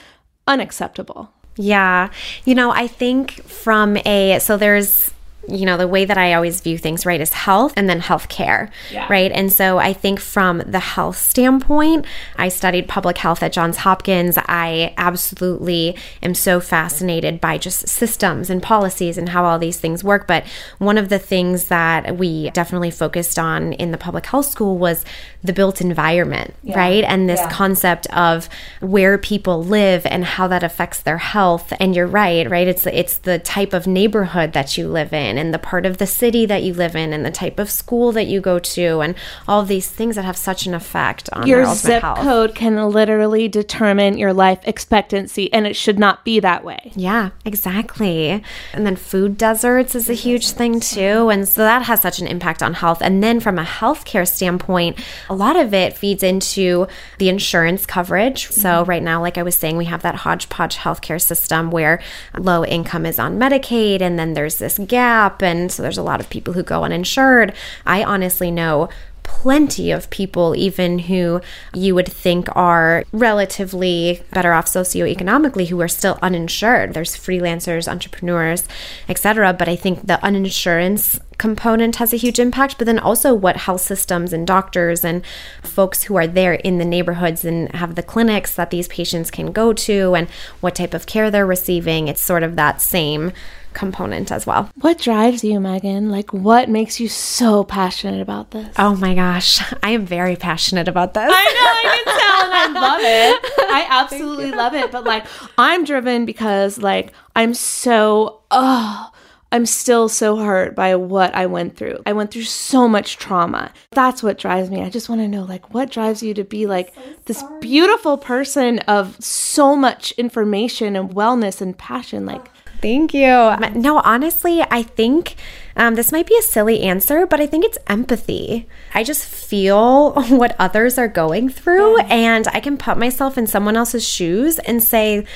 unacceptable? 0.47 1.31
Yeah. 1.55 2.09
You 2.45 2.55
know, 2.55 2.71
I 2.71 2.87
think 2.87 3.43
from 3.43 3.97
a 4.05 4.39
so 4.39 4.57
there's 4.57 5.11
you 5.47 5.65
know, 5.65 5.77
the 5.77 5.87
way 5.87 6.05
that 6.05 6.17
I 6.17 6.33
always 6.33 6.61
view 6.61 6.77
things, 6.77 7.05
right, 7.05 7.19
is 7.19 7.33
health 7.33 7.73
and 7.75 7.89
then 7.89 7.99
health 7.99 8.29
care, 8.29 8.69
yeah. 8.91 9.07
right? 9.09 9.31
And 9.31 9.51
so 9.51 9.79
I 9.79 9.93
think 9.93 10.19
from 10.19 10.59
the 10.59 10.79
health 10.79 11.17
standpoint, 11.17 12.05
I 12.37 12.49
studied 12.49 12.87
public 12.87 13.17
health 13.17 13.41
at 13.41 13.51
Johns 13.51 13.77
Hopkins. 13.77 14.37
I 14.37 14.93
absolutely 14.97 15.97
am 16.21 16.35
so 16.35 16.59
fascinated 16.59 17.41
by 17.41 17.57
just 17.57 17.87
systems 17.87 18.49
and 18.49 18.61
policies 18.61 19.17
and 19.17 19.29
how 19.29 19.45
all 19.45 19.57
these 19.57 19.79
things 19.79 20.03
work. 20.03 20.27
But 20.27 20.45
one 20.77 20.97
of 20.97 21.09
the 21.09 21.19
things 21.19 21.65
that 21.65 22.17
we 22.17 22.51
definitely 22.51 22.91
focused 22.91 23.39
on 23.39 23.73
in 23.73 23.91
the 23.91 23.97
public 23.97 24.27
health 24.27 24.45
school 24.45 24.77
was 24.77 25.03
the 25.43 25.53
built 25.53 25.81
environment, 25.81 26.53
yeah. 26.63 26.77
right? 26.77 27.03
And 27.03 27.27
this 27.27 27.39
yeah. 27.39 27.51
concept 27.51 28.07
of 28.07 28.47
where 28.79 29.17
people 29.17 29.63
live 29.63 30.05
and 30.05 30.23
how 30.23 30.47
that 30.47 30.63
affects 30.63 31.01
their 31.01 31.17
health. 31.17 31.73
And 31.79 31.95
you're 31.95 32.07
right, 32.07 32.49
right? 32.49 32.67
It's 32.67 32.85
it's 32.85 33.17
the 33.17 33.39
type 33.39 33.73
of 33.73 33.87
neighborhood 33.87 34.53
that 34.53 34.77
you 34.77 34.87
live 34.87 35.13
in 35.13 35.37
and 35.37 35.53
the 35.53 35.59
part 35.59 35.85
of 35.85 35.97
the 35.97 36.07
city 36.07 36.45
that 36.45 36.63
you 36.63 36.73
live 36.73 36.95
in 36.95 37.13
and 37.13 37.25
the 37.25 37.31
type 37.31 37.59
of 37.59 37.71
school 37.71 38.11
that 38.11 38.27
you 38.27 38.39
go 38.39 38.59
to 38.59 38.99
and 39.01 39.15
all 39.47 39.63
these 39.63 39.89
things 39.89 40.15
that 40.15 40.25
have 40.25 40.37
such 40.37 40.65
an 40.65 40.73
effect 40.73 41.29
on 41.33 41.47
your 41.47 41.65
zip 41.73 42.01
health. 42.01 42.19
code 42.19 42.53
can 42.53 42.89
literally 42.89 43.47
determine 43.47 44.17
your 44.17 44.33
life 44.33 44.59
expectancy 44.63 45.51
and 45.51 45.65
it 45.65 45.75
should 45.75 45.97
not 45.97 46.23
be 46.23 46.39
that 46.39 46.63
way. 46.63 46.91
Yeah, 46.95 47.31
exactly. 47.45 48.43
And 48.73 48.85
then 48.85 48.95
food 48.95 49.37
deserts 49.37 49.95
is 49.95 50.09
a 50.09 50.13
huge 50.13 50.51
thing 50.51 50.79
too. 50.79 51.29
And 51.29 51.47
so 51.47 51.61
that 51.61 51.83
has 51.83 52.01
such 52.01 52.19
an 52.19 52.27
impact 52.27 52.61
on 52.61 52.75
health. 52.75 53.01
And 53.01 53.23
then 53.23 53.39
from 53.39 53.57
a 53.57 53.63
healthcare 53.63 54.27
standpoint, 54.27 54.99
a 55.31 55.33
lot 55.33 55.55
of 55.55 55.73
it 55.73 55.97
feeds 55.97 56.23
into 56.23 56.87
the 57.17 57.29
insurance 57.29 57.85
coverage. 57.85 58.49
So, 58.49 58.69
mm-hmm. 58.69 58.89
right 58.89 59.01
now, 59.01 59.21
like 59.21 59.37
I 59.37 59.43
was 59.43 59.57
saying, 59.57 59.77
we 59.77 59.85
have 59.85 60.01
that 60.01 60.15
hodgepodge 60.15 60.75
healthcare 60.75 61.21
system 61.21 61.71
where 61.71 62.01
low 62.37 62.65
income 62.65 63.05
is 63.05 63.17
on 63.17 63.39
Medicaid, 63.39 64.01
and 64.01 64.19
then 64.19 64.33
there's 64.33 64.57
this 64.57 64.77
gap. 64.77 65.41
And 65.41 65.71
so, 65.71 65.81
there's 65.81 65.97
a 65.97 66.03
lot 66.03 66.19
of 66.19 66.29
people 66.29 66.53
who 66.53 66.63
go 66.63 66.83
uninsured. 66.83 67.53
I 67.85 68.03
honestly 68.03 68.51
know 68.51 68.89
plenty 69.23 69.91
of 69.91 70.09
people, 70.09 70.53
even 70.55 70.99
who 70.99 71.39
you 71.73 71.95
would 71.95 72.11
think 72.11 72.53
are 72.53 73.05
relatively 73.13 74.21
better 74.33 74.51
off 74.51 74.65
socioeconomically, 74.65 75.67
who 75.67 75.79
are 75.79 75.87
still 75.87 76.19
uninsured. 76.21 76.93
There's 76.93 77.15
freelancers, 77.15 77.87
entrepreneurs, 77.87 78.67
etc. 79.07 79.53
But 79.53 79.69
I 79.69 79.77
think 79.77 80.05
the 80.05 80.19
uninsurance 80.21 81.19
component 81.41 81.95
has 81.95 82.13
a 82.13 82.17
huge 82.17 82.37
impact, 82.37 82.77
but 82.77 82.85
then 82.85 82.99
also 82.99 83.33
what 83.33 83.57
health 83.57 83.81
systems 83.81 84.31
and 84.31 84.45
doctors 84.45 85.03
and 85.03 85.23
folks 85.63 86.03
who 86.03 86.15
are 86.15 86.27
there 86.27 86.53
in 86.53 86.77
the 86.77 86.85
neighborhoods 86.85 87.43
and 87.43 87.73
have 87.73 87.95
the 87.95 88.03
clinics 88.03 88.53
that 88.53 88.69
these 88.69 88.87
patients 88.89 89.31
can 89.31 89.51
go 89.51 89.73
to 89.73 90.13
and 90.13 90.29
what 90.59 90.75
type 90.75 90.93
of 90.93 91.07
care 91.07 91.31
they're 91.31 91.43
receiving. 91.43 92.07
It's 92.07 92.21
sort 92.21 92.43
of 92.43 92.57
that 92.57 92.79
same 92.79 93.31
component 93.73 94.31
as 94.31 94.45
well. 94.45 94.69
What 94.81 94.99
drives 94.99 95.43
you, 95.43 95.59
Megan? 95.59 96.11
Like, 96.11 96.31
what 96.31 96.69
makes 96.69 96.99
you 96.99 97.09
so 97.09 97.63
passionate 97.63 98.21
about 98.21 98.51
this? 98.51 98.75
Oh 98.77 98.95
my 98.95 99.15
gosh, 99.15 99.63
I 99.81 99.89
am 99.91 100.05
very 100.05 100.35
passionate 100.35 100.87
about 100.87 101.15
this. 101.15 101.23
I 101.25 101.27
know, 101.27 101.71
I 101.73 102.03
can 102.03 102.19
tell, 102.19 102.51
and 102.51 102.77
I 102.77 102.81
love 102.87 103.01
it. 103.01 103.51
I 103.71 103.87
absolutely 103.89 104.51
love 104.51 104.75
it. 104.75 104.91
But 104.91 105.05
like, 105.05 105.25
I'm 105.57 105.85
driven 105.85 106.25
because 106.25 106.77
like 106.77 107.13
I'm 107.35 107.55
so 107.55 108.41
oh. 108.51 109.07
I'm 109.51 109.65
still 109.65 110.07
so 110.07 110.37
hurt 110.37 110.75
by 110.75 110.95
what 110.95 111.35
I 111.35 111.45
went 111.45 111.75
through. 111.75 112.01
I 112.05 112.13
went 112.13 112.31
through 112.31 112.43
so 112.43 112.87
much 112.87 113.17
trauma. 113.17 113.71
That's 113.91 114.23
what 114.23 114.37
drives 114.37 114.69
me. 114.69 114.81
I 114.81 114.89
just 114.89 115.09
want 115.09 115.19
to 115.21 115.27
know 115.27 115.43
like 115.43 115.73
what 115.73 115.91
drives 115.91 116.23
you 116.23 116.33
to 116.35 116.43
be 116.43 116.65
like 116.65 116.93
so 116.95 117.01
this 117.25 117.43
beautiful 117.59 118.17
person 118.17 118.79
of 118.79 119.21
so 119.23 119.75
much 119.75 120.11
information 120.13 120.95
and 120.95 121.09
wellness 121.09 121.61
and 121.61 121.77
passion 121.77 122.25
like 122.25 122.49
Thank 122.81 123.13
you. 123.13 123.27
No, 123.75 124.01
honestly, 124.03 124.63
I 124.63 124.81
think 124.81 125.35
um, 125.75 125.93
this 125.93 126.11
might 126.11 126.25
be 126.25 126.35
a 126.35 126.41
silly 126.41 126.81
answer, 126.81 127.27
but 127.27 127.39
I 127.39 127.45
think 127.45 127.63
it's 127.63 127.77
empathy. 127.85 128.67
I 128.95 129.03
just 129.03 129.23
feel 129.23 130.13
what 130.29 130.55
others 130.57 130.97
are 130.97 131.07
going 131.07 131.49
through, 131.49 131.99
and 131.99 132.47
I 132.47 132.59
can 132.59 132.77
put 132.77 132.97
myself 132.97 133.37
in 133.37 133.45
someone 133.45 133.77
else's 133.77 134.07
shoes 134.07 134.57
and 134.59 134.81
say, 134.81 135.27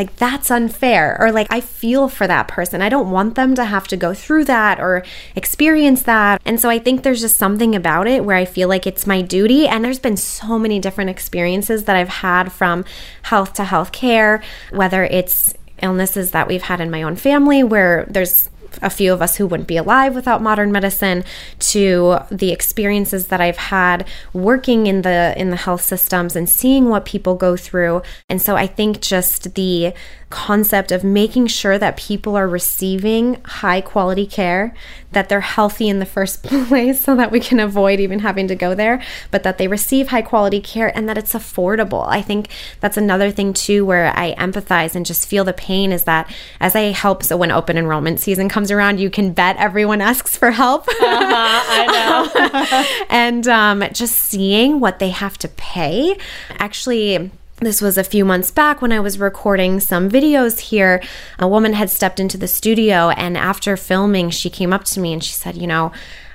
like 0.00 0.16
that's 0.16 0.50
unfair 0.50 1.14
or 1.20 1.30
like 1.30 1.46
I 1.50 1.60
feel 1.60 2.08
for 2.08 2.26
that 2.26 2.48
person. 2.48 2.80
I 2.80 2.88
don't 2.88 3.10
want 3.10 3.34
them 3.34 3.54
to 3.56 3.66
have 3.66 3.86
to 3.88 3.98
go 3.98 4.14
through 4.14 4.46
that 4.46 4.80
or 4.80 5.04
experience 5.36 6.04
that. 6.04 6.40
And 6.46 6.58
so 6.58 6.70
I 6.70 6.78
think 6.78 7.02
there's 7.02 7.20
just 7.20 7.36
something 7.36 7.74
about 7.74 8.06
it 8.06 8.24
where 8.24 8.38
I 8.38 8.46
feel 8.46 8.66
like 8.66 8.86
it's 8.86 9.06
my 9.06 9.20
duty 9.20 9.68
and 9.68 9.84
there's 9.84 9.98
been 9.98 10.16
so 10.16 10.58
many 10.58 10.78
different 10.78 11.10
experiences 11.10 11.84
that 11.84 11.96
I've 11.96 12.08
had 12.08 12.50
from 12.50 12.86
health 13.24 13.52
to 13.54 13.64
health 13.64 13.92
care, 13.92 14.42
whether 14.70 15.04
it's 15.04 15.52
illnesses 15.82 16.30
that 16.30 16.48
we've 16.48 16.62
had 16.62 16.80
in 16.80 16.90
my 16.90 17.02
own 17.02 17.16
family 17.16 17.62
where 17.62 18.06
there's 18.08 18.48
a 18.82 18.90
few 18.90 19.12
of 19.12 19.22
us 19.22 19.36
who 19.36 19.46
wouldn't 19.46 19.68
be 19.68 19.76
alive 19.76 20.14
without 20.14 20.42
modern 20.42 20.72
medicine 20.72 21.24
to 21.58 22.18
the 22.30 22.50
experiences 22.52 23.28
that 23.28 23.40
I've 23.40 23.56
had 23.56 24.06
working 24.32 24.86
in 24.86 25.02
the 25.02 25.34
in 25.36 25.50
the 25.50 25.56
health 25.56 25.82
systems 25.82 26.36
and 26.36 26.48
seeing 26.48 26.88
what 26.88 27.04
people 27.04 27.34
go 27.34 27.56
through. 27.56 28.02
And 28.28 28.40
so 28.40 28.56
I 28.56 28.66
think 28.66 29.00
just 29.00 29.54
the 29.54 29.94
concept 30.30 30.92
of 30.92 31.02
making 31.02 31.48
sure 31.48 31.76
that 31.76 31.96
people 31.96 32.36
are 32.36 32.48
receiving 32.48 33.42
high 33.44 33.80
quality 33.80 34.24
care, 34.24 34.72
that 35.10 35.28
they're 35.28 35.40
healthy 35.40 35.88
in 35.88 35.98
the 35.98 36.06
first 36.06 36.42
place 36.44 37.00
so 37.00 37.16
that 37.16 37.32
we 37.32 37.40
can 37.40 37.58
avoid 37.58 37.98
even 37.98 38.20
having 38.20 38.46
to 38.46 38.54
go 38.54 38.74
there, 38.74 39.02
but 39.32 39.42
that 39.42 39.58
they 39.58 39.66
receive 39.66 40.08
high 40.08 40.22
quality 40.22 40.60
care 40.60 40.96
and 40.96 41.08
that 41.08 41.18
it's 41.18 41.34
affordable. 41.34 42.06
I 42.06 42.22
think 42.22 42.48
that's 42.78 42.96
another 42.96 43.32
thing 43.32 43.52
too 43.52 43.84
where 43.84 44.16
I 44.16 44.34
empathize 44.36 44.94
and 44.94 45.04
just 45.04 45.28
feel 45.28 45.44
the 45.44 45.52
pain 45.52 45.90
is 45.90 46.04
that 46.04 46.32
as 46.60 46.76
I 46.76 46.92
help, 46.92 47.24
so 47.24 47.36
when 47.36 47.50
open 47.50 47.76
enrollment 47.76 48.20
season 48.20 48.48
comes 48.48 48.70
around, 48.70 49.00
you 49.00 49.10
can 49.10 49.32
bet 49.32 49.56
everyone 49.56 50.00
asks 50.10 50.36
for 50.36 50.52
help. 50.52 50.88
Uh-huh, 50.88 51.62
I 51.68 51.86
know. 51.86 53.06
and 53.10 53.48
um, 53.48 53.84
just 53.92 54.14
seeing 54.14 54.78
what 54.78 55.00
they 55.00 55.10
have 55.10 55.36
to 55.38 55.48
pay 55.48 56.16
actually 56.50 57.30
this 57.60 57.82
was 57.82 57.98
a 57.98 58.04
few 58.04 58.24
months 58.24 58.50
back 58.50 58.80
when 58.80 58.90
I 58.90 59.00
was 59.00 59.18
recording 59.18 59.80
some 59.80 60.08
videos 60.08 60.60
here. 60.60 61.02
A 61.38 61.46
woman 61.46 61.74
had 61.74 61.90
stepped 61.90 62.18
into 62.18 62.38
the 62.38 62.48
studio, 62.48 63.10
and 63.10 63.36
after 63.36 63.76
filming, 63.76 64.30
she 64.30 64.48
came 64.48 64.72
up 64.72 64.84
to 64.84 65.00
me 65.00 65.12
and 65.12 65.22
she 65.22 65.34
said, 65.34 65.56
You 65.58 65.66
know, 65.66 65.92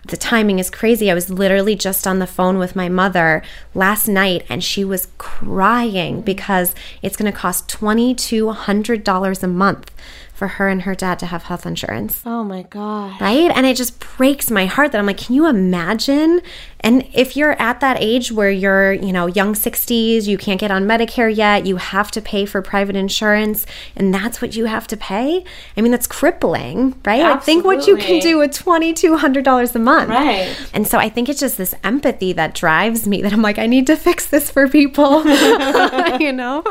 the 0.08 0.18
timing 0.18 0.60
is 0.60 0.70
crazy. 0.70 1.10
I 1.10 1.16
was 1.16 1.32
literally 1.32 1.76
just 1.76 2.06
on 2.06 2.20
the 2.20 2.28
phone 2.28 2.60
with 2.60 2.76
my 2.76 2.90
mother 2.90 3.42
last 3.74 4.08
night 4.08 4.46
and 4.50 4.64
she 4.64 4.86
was 4.86 5.08
crying 5.18 6.22
because 6.22 6.76
it's 7.02 7.18
going 7.18 7.32
to 7.32 7.38
cost 7.38 7.68
$2,200 7.70 9.44
a 9.44 9.48
month 9.48 9.92
for 10.36 10.48
her 10.50 10.68
and 10.68 10.82
her 10.82 10.94
dad 10.94 11.18
to 11.20 11.26
have 11.28 11.44
health 11.44 11.66
insurance. 11.66 12.22
Oh 12.26 12.44
my 12.44 12.64
God. 12.64 13.20
Right? 13.22 13.50
And 13.56 13.66
it 13.66 13.78
just 13.78 14.00
breaks 14.00 14.52
my 14.52 14.66
heart 14.66 14.92
that 14.92 15.00
I'm 15.00 15.06
like, 15.06 15.18
can 15.18 15.34
you 15.34 15.48
imagine? 15.48 16.42
And 16.82 17.08
if 17.14 17.36
you're 17.38 17.60
at 17.60 17.80
that 17.80 17.98
age 18.00 18.32
where 18.32 18.52
you're, 18.52 18.92
you 18.94 19.14
know, 19.14 19.28
young 19.28 19.54
60s, 19.54 20.28
you 20.28 20.38
can't 20.38 20.60
get 20.60 20.72
on 20.72 20.84
Medicare 20.86 21.34
yet, 21.34 21.66
you 21.66 21.78
have 21.78 22.12
to 22.12 22.22
pay 22.22 22.46
for 22.46 22.62
private 22.62 22.96
insurance, 22.96 23.66
and 23.96 24.14
that's 24.14 24.42
what 24.42 24.56
you 24.56 24.66
have 24.66 24.86
to 24.88 24.98
pay. 24.98 25.44
I 25.76 25.82
mean, 25.82 25.92
that's 25.92 26.06
crippling, 26.06 27.00
right? 27.06 27.22
Absolutely. 27.22 27.34
Like, 27.34 27.44
think 27.44 27.66
what 27.66 27.88
you 27.88 27.98
can 27.98 28.22
do 28.22 28.38
with 28.38 28.52
$2,200 28.52 29.76
a 29.76 29.80
month. 29.80 30.10
Right. 30.10 30.56
And 30.74 30.86
so 30.88 31.00
I 31.00 31.10
think 31.10 31.30
it's 31.30 31.40
just 31.40 31.58
this 31.58 31.74
empathy 31.84 32.34
that 32.34 32.54
drives 32.54 33.08
me 33.08 33.22
that 33.22 33.34
I'm 33.34 33.42
like, 33.42 33.58
I 33.58 33.68
need 33.68 33.88
to 33.88 33.96
fix 33.96 34.28
this 34.28 34.52
for 34.52 34.68
people, 34.68 35.24
you 36.20 36.34
know? 36.34 36.62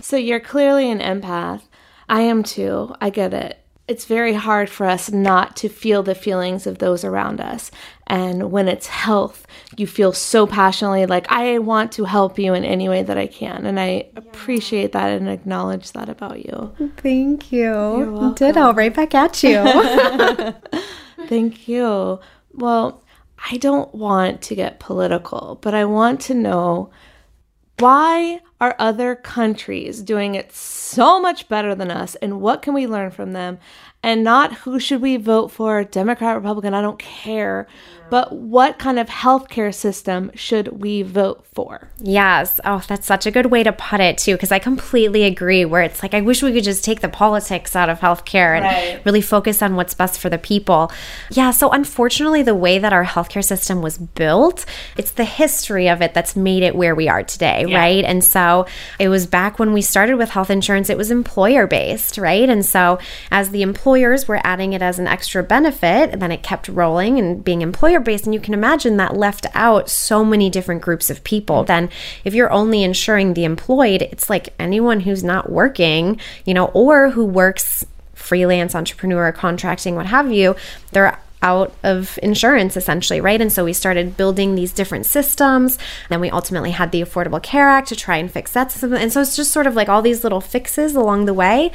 So 0.00 0.16
you're 0.16 0.40
clearly 0.40 0.90
an 0.90 1.00
empath. 1.00 1.62
I 2.08 2.22
am 2.22 2.42
too. 2.42 2.94
I 3.00 3.10
get 3.10 3.34
it. 3.34 3.58
It's 3.88 4.04
very 4.04 4.34
hard 4.34 4.68
for 4.68 4.84
us 4.84 5.12
not 5.12 5.54
to 5.56 5.68
feel 5.68 6.02
the 6.02 6.16
feelings 6.16 6.66
of 6.66 6.78
those 6.78 7.04
around 7.04 7.40
us. 7.40 7.70
And 8.08 8.50
when 8.50 8.66
it's 8.66 8.88
health, 8.88 9.46
you 9.76 9.86
feel 9.86 10.12
so 10.12 10.44
passionately 10.44 11.06
like, 11.06 11.30
I 11.30 11.58
want 11.58 11.92
to 11.92 12.04
help 12.04 12.36
you 12.36 12.52
in 12.54 12.64
any 12.64 12.88
way 12.88 13.04
that 13.04 13.16
I 13.16 13.28
can. 13.28 13.64
And 13.64 13.78
I 13.78 14.08
appreciate 14.16 14.90
that 14.92 15.10
and 15.10 15.28
acknowledge 15.28 15.92
that 15.92 16.08
about 16.08 16.44
you. 16.44 16.74
Thank 16.96 17.52
you. 17.52 18.34
Ditto, 18.36 18.72
right 18.72 18.92
back 18.94 19.14
at 19.14 19.40
you. 19.44 19.62
Thank 21.28 21.68
you. 21.68 22.18
Well, 22.54 23.04
I 23.50 23.56
don't 23.58 23.94
want 23.94 24.42
to 24.42 24.56
get 24.56 24.80
political, 24.80 25.58
but 25.62 25.74
I 25.74 25.84
want 25.84 26.20
to 26.22 26.34
know 26.34 26.90
why 27.78 28.40
are 28.60 28.74
other 28.78 29.14
countries 29.14 30.02
doing 30.02 30.34
it 30.34 30.52
so 30.52 31.20
much 31.20 31.48
better 31.48 31.74
than 31.74 31.90
us? 31.90 32.14
And 32.16 32.40
what 32.40 32.62
can 32.62 32.74
we 32.74 32.86
learn 32.86 33.10
from 33.10 33.32
them 33.32 33.58
and 34.06 34.24
not 34.24 34.54
who 34.54 34.78
should 34.80 35.02
we 35.02 35.16
vote 35.18 35.48
for 35.48 35.84
democrat 35.84 36.34
republican 36.36 36.72
i 36.72 36.80
don't 36.80 36.98
care 36.98 37.66
but 38.08 38.32
what 38.32 38.78
kind 38.78 38.98
of 38.98 39.08
healthcare 39.08 39.74
system 39.74 40.30
should 40.34 40.80
we 40.80 41.02
vote 41.02 41.44
for? 41.52 41.88
Yes. 41.98 42.60
Oh, 42.64 42.82
that's 42.86 43.06
such 43.06 43.26
a 43.26 43.30
good 43.30 43.46
way 43.46 43.62
to 43.64 43.72
put 43.72 44.00
it, 44.00 44.18
too, 44.18 44.34
because 44.34 44.52
I 44.52 44.58
completely 44.58 45.24
agree. 45.24 45.64
Where 45.64 45.82
it's 45.82 46.02
like, 46.02 46.14
I 46.14 46.20
wish 46.20 46.42
we 46.42 46.52
could 46.52 46.62
just 46.62 46.84
take 46.84 47.00
the 47.00 47.08
politics 47.08 47.74
out 47.74 47.88
of 47.88 47.98
healthcare 48.00 48.54
and 48.56 48.64
Right. 48.64 49.00
really 49.04 49.20
focus 49.20 49.60
on 49.62 49.74
what's 49.74 49.94
best 49.94 50.20
for 50.20 50.28
the 50.28 50.38
people. 50.38 50.92
Yeah. 51.30 51.50
So, 51.50 51.70
unfortunately, 51.70 52.42
the 52.42 52.54
way 52.54 52.78
that 52.78 52.92
our 52.92 53.04
healthcare 53.04 53.44
system 53.44 53.82
was 53.82 53.98
built, 53.98 54.66
it's 54.96 55.10
the 55.12 55.24
history 55.24 55.88
of 55.88 56.00
it 56.00 56.14
that's 56.14 56.36
made 56.36 56.62
it 56.62 56.76
where 56.76 56.94
we 56.94 57.08
are 57.08 57.22
today, 57.24 57.64
right? 57.64 58.04
And 58.04 58.22
so, 58.22 58.66
it 59.00 59.08
was 59.08 59.26
back 59.26 59.58
when 59.58 59.72
we 59.72 59.82
started 59.82 60.16
with 60.16 60.30
health 60.30 60.50
insurance, 60.50 60.90
it 60.90 60.96
was 60.98 61.10
employer 61.10 61.66
based, 61.66 62.18
right? 62.18 62.48
And 62.48 62.64
so, 62.64 62.98
as 63.32 63.50
the 63.50 63.62
employers 63.96 64.28
were 64.28 64.40
adding 64.44 64.74
it 64.74 64.82
as 64.82 64.98
an 64.98 65.06
extra 65.06 65.42
benefit, 65.42 66.10
and 66.10 66.20
then 66.20 66.30
it 66.30 66.42
kept 66.42 66.68
rolling 66.68 67.18
and 67.18 67.42
being 67.42 67.62
employer 67.62 67.98
based. 67.98 68.26
And 68.26 68.34
you 68.34 68.40
can 68.40 68.52
imagine 68.52 68.98
that 68.98 69.16
left 69.16 69.46
out 69.54 69.88
so 69.88 70.22
many 70.22 70.50
different 70.50 70.82
groups 70.82 71.08
of 71.08 71.24
people. 71.24 71.64
Then, 71.64 71.88
if 72.22 72.34
you're 72.34 72.52
only 72.52 72.82
insuring 72.82 73.32
the 73.32 73.44
employed, 73.44 74.02
it's 74.02 74.28
like 74.28 74.54
anyone 74.58 75.00
who's 75.00 75.24
not 75.24 75.50
working, 75.50 76.20
you 76.44 76.52
know, 76.52 76.66
or 76.66 77.08
who 77.10 77.24
works 77.24 77.86
freelance, 78.12 78.74
entrepreneur, 78.74 79.32
contracting, 79.32 79.94
what 79.94 80.06
have 80.06 80.30
you, 80.30 80.56
they're 80.92 81.18
out 81.42 81.72
of 81.82 82.18
insurance 82.22 82.76
essentially, 82.76 83.20
right? 83.20 83.40
And 83.40 83.52
so 83.52 83.64
we 83.64 83.72
started 83.72 84.16
building 84.16 84.54
these 84.54 84.72
different 84.72 85.06
systems. 85.06 85.78
Then 86.08 86.20
we 86.20 86.30
ultimately 86.30 86.72
had 86.72 86.92
the 86.92 87.02
Affordable 87.02 87.42
Care 87.42 87.68
Act 87.68 87.88
to 87.88 87.96
try 87.96 88.16
and 88.16 88.30
fix 88.30 88.52
that 88.52 88.72
system. 88.72 88.94
And 88.94 89.12
so 89.12 89.20
it's 89.20 89.36
just 89.36 89.52
sort 89.52 89.66
of 89.66 89.76
like 89.76 89.88
all 89.88 90.02
these 90.02 90.24
little 90.24 90.40
fixes 90.40 90.94
along 90.94 91.26
the 91.26 91.34
way. 91.34 91.72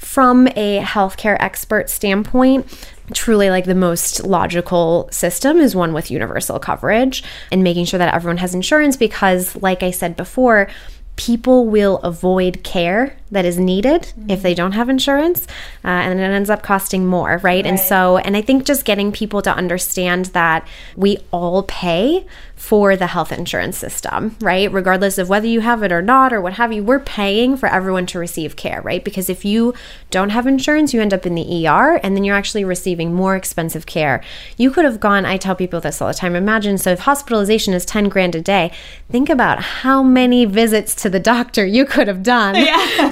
From 0.00 0.48
a 0.56 0.80
healthcare 0.80 1.36
expert 1.40 1.90
standpoint, 1.90 2.66
truly 3.12 3.50
like 3.50 3.66
the 3.66 3.74
most 3.74 4.24
logical 4.24 5.10
system 5.12 5.58
is 5.58 5.76
one 5.76 5.92
with 5.92 6.10
universal 6.10 6.58
coverage 6.58 7.22
and 7.52 7.62
making 7.62 7.84
sure 7.84 7.98
that 7.98 8.14
everyone 8.14 8.38
has 8.38 8.54
insurance 8.54 8.96
because, 8.96 9.54
like 9.56 9.82
I 9.82 9.90
said 9.90 10.16
before, 10.16 10.68
people 11.16 11.66
will 11.66 11.98
avoid 11.98 12.64
care 12.64 13.14
that 13.30 13.44
is 13.44 13.58
needed 13.58 14.12
if 14.28 14.42
they 14.42 14.54
don't 14.54 14.72
have 14.72 14.88
insurance 14.88 15.46
uh, 15.84 15.88
and 15.88 16.18
it 16.18 16.22
ends 16.22 16.50
up 16.50 16.62
costing 16.62 17.06
more 17.06 17.38
right? 17.42 17.66
and 17.66 17.78
so 17.78 18.18
and 18.18 18.36
i 18.36 18.42
think 18.42 18.64
just 18.64 18.84
getting 18.84 19.12
people 19.12 19.42
to 19.42 19.54
understand 19.54 20.26
that 20.26 20.66
we 20.96 21.18
all 21.30 21.62
pay 21.64 22.26
for 22.60 22.94
the 22.94 23.06
health 23.06 23.32
insurance 23.32 23.78
system 23.78 24.36
right? 24.42 24.70
Regardless 24.70 25.16
of 25.16 25.30
whether 25.30 25.46
you 25.46 25.60
have 25.60 25.82
it 25.82 25.90
or 25.90 26.02
not 26.02 26.30
or 26.30 26.42
what 26.42 26.52
have 26.54 26.72
you 26.72 26.84
we're 26.84 27.00
paying 27.00 27.56
for 27.56 27.66
everyone 27.66 28.04
to 28.06 28.18
receive 28.18 28.54
care 28.54 28.82
right? 28.82 29.02
Because 29.02 29.30
if 29.30 29.46
you 29.46 29.72
don't 30.10 30.28
have 30.28 30.46
insurance 30.46 30.92
you 30.92 31.00
end 31.00 31.14
up 31.14 31.24
in 31.24 31.34
the 31.34 31.66
er 31.66 31.98
and 32.02 32.14
then 32.14 32.22
you're 32.22 32.36
actually 32.36 32.64
receiving 32.64 33.14
more 33.14 33.34
expensive 33.34 33.86
care. 33.86 34.22
You 34.58 34.70
could 34.70 34.84
have 34.84 35.00
gone 35.00 35.24
i 35.24 35.38
tell 35.38 35.54
people 35.54 35.80
this 35.80 36.02
all 36.02 36.08
the 36.08 36.14
time 36.14 36.36
imagine 36.36 36.76
so 36.76 36.90
if 36.90 37.00
hospitalization 37.00 37.72
is 37.72 37.86
10 37.86 38.10
grand 38.10 38.34
a 38.34 38.42
day 38.42 38.70
think 39.10 39.30
about 39.30 39.62
how 39.62 40.02
many 40.02 40.44
visits 40.44 40.94
to 40.96 41.08
the 41.08 41.20
doctor 41.20 41.64
you 41.64 41.86
could 41.86 42.08
have 42.08 42.22
done 42.22 42.54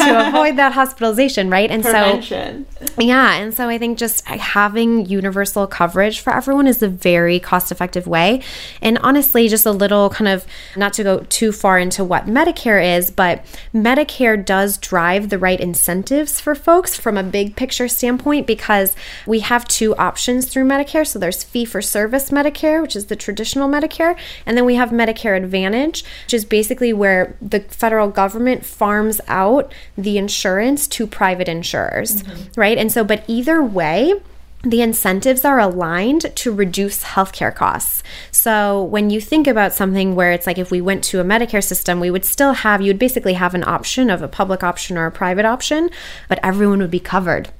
to 0.08 0.28
avoid 0.28 0.56
that 0.56 0.72
hospitalization, 0.72 1.50
right? 1.50 1.70
And 1.70 1.82
Prevention. 1.82 2.66
so, 2.80 2.86
yeah, 3.00 3.34
and 3.34 3.54
so 3.54 3.68
I 3.68 3.78
think 3.78 3.98
just 3.98 4.26
having 4.26 5.06
universal 5.06 5.66
coverage 5.66 6.20
for 6.20 6.32
everyone 6.32 6.66
is 6.66 6.82
a 6.82 6.88
very 6.88 7.40
cost 7.40 7.72
effective 7.72 8.06
way. 8.06 8.42
And 8.82 8.98
honestly, 8.98 9.48
just 9.48 9.66
a 9.66 9.72
little 9.72 10.10
kind 10.10 10.28
of 10.28 10.46
not 10.76 10.92
to 10.94 11.02
go 11.02 11.20
too 11.28 11.52
far 11.52 11.78
into 11.78 12.04
what 12.04 12.26
Medicare 12.26 12.96
is, 12.96 13.10
but 13.10 13.44
Medicare 13.74 14.42
does 14.42 14.78
drive 14.78 15.28
the 15.28 15.38
right 15.38 15.60
incentives 15.60 16.40
for 16.40 16.54
folks 16.54 16.96
from 16.96 17.16
a 17.16 17.22
big 17.22 17.56
picture 17.56 17.88
standpoint 17.88 18.46
because 18.46 18.94
we 19.26 19.40
have 19.40 19.66
two 19.68 19.94
options 19.96 20.48
through 20.48 20.64
Medicare. 20.64 21.06
So 21.06 21.18
there's 21.18 21.42
fee 21.42 21.64
for 21.64 21.82
service 21.82 22.30
Medicare, 22.30 22.82
which 22.82 22.96
is 22.96 23.06
the 23.06 23.16
traditional 23.16 23.68
Medicare, 23.68 24.16
and 24.46 24.56
then 24.56 24.64
we 24.64 24.74
have 24.76 24.90
Medicare 24.90 25.36
Advantage, 25.36 26.04
which 26.24 26.34
is 26.34 26.44
basically 26.44 26.92
where 26.92 27.36
the 27.40 27.60
federal 27.60 28.08
government 28.08 28.64
farms 28.64 29.20
out 29.28 29.72
the 29.98 30.16
insurance 30.16 30.86
to 30.86 31.06
private 31.06 31.48
insurers, 31.48 32.22
right? 32.56 32.78
And 32.78 32.90
so, 32.90 33.02
but 33.02 33.24
either 33.26 33.62
way, 33.62 34.14
the 34.62 34.80
incentives 34.80 35.44
are 35.44 35.58
aligned 35.58 36.34
to 36.36 36.52
reduce 36.52 37.02
healthcare 37.02 37.54
costs. 37.54 38.02
So, 38.30 38.82
when 38.84 39.10
you 39.10 39.20
think 39.20 39.46
about 39.46 39.72
something 39.72 40.14
where 40.14 40.32
it's 40.32 40.46
like 40.46 40.58
if 40.58 40.70
we 40.70 40.80
went 40.80 41.04
to 41.04 41.20
a 41.20 41.24
Medicare 41.24 41.62
system, 41.62 42.00
we 42.00 42.10
would 42.10 42.24
still 42.24 42.52
have, 42.52 42.80
you 42.80 42.88
would 42.88 42.98
basically 42.98 43.34
have 43.34 43.54
an 43.54 43.64
option 43.64 44.08
of 44.08 44.22
a 44.22 44.28
public 44.28 44.62
option 44.62 44.96
or 44.96 45.06
a 45.06 45.12
private 45.12 45.44
option, 45.44 45.90
but 46.28 46.40
everyone 46.42 46.78
would 46.78 46.90
be 46.90 47.00
covered 47.00 47.50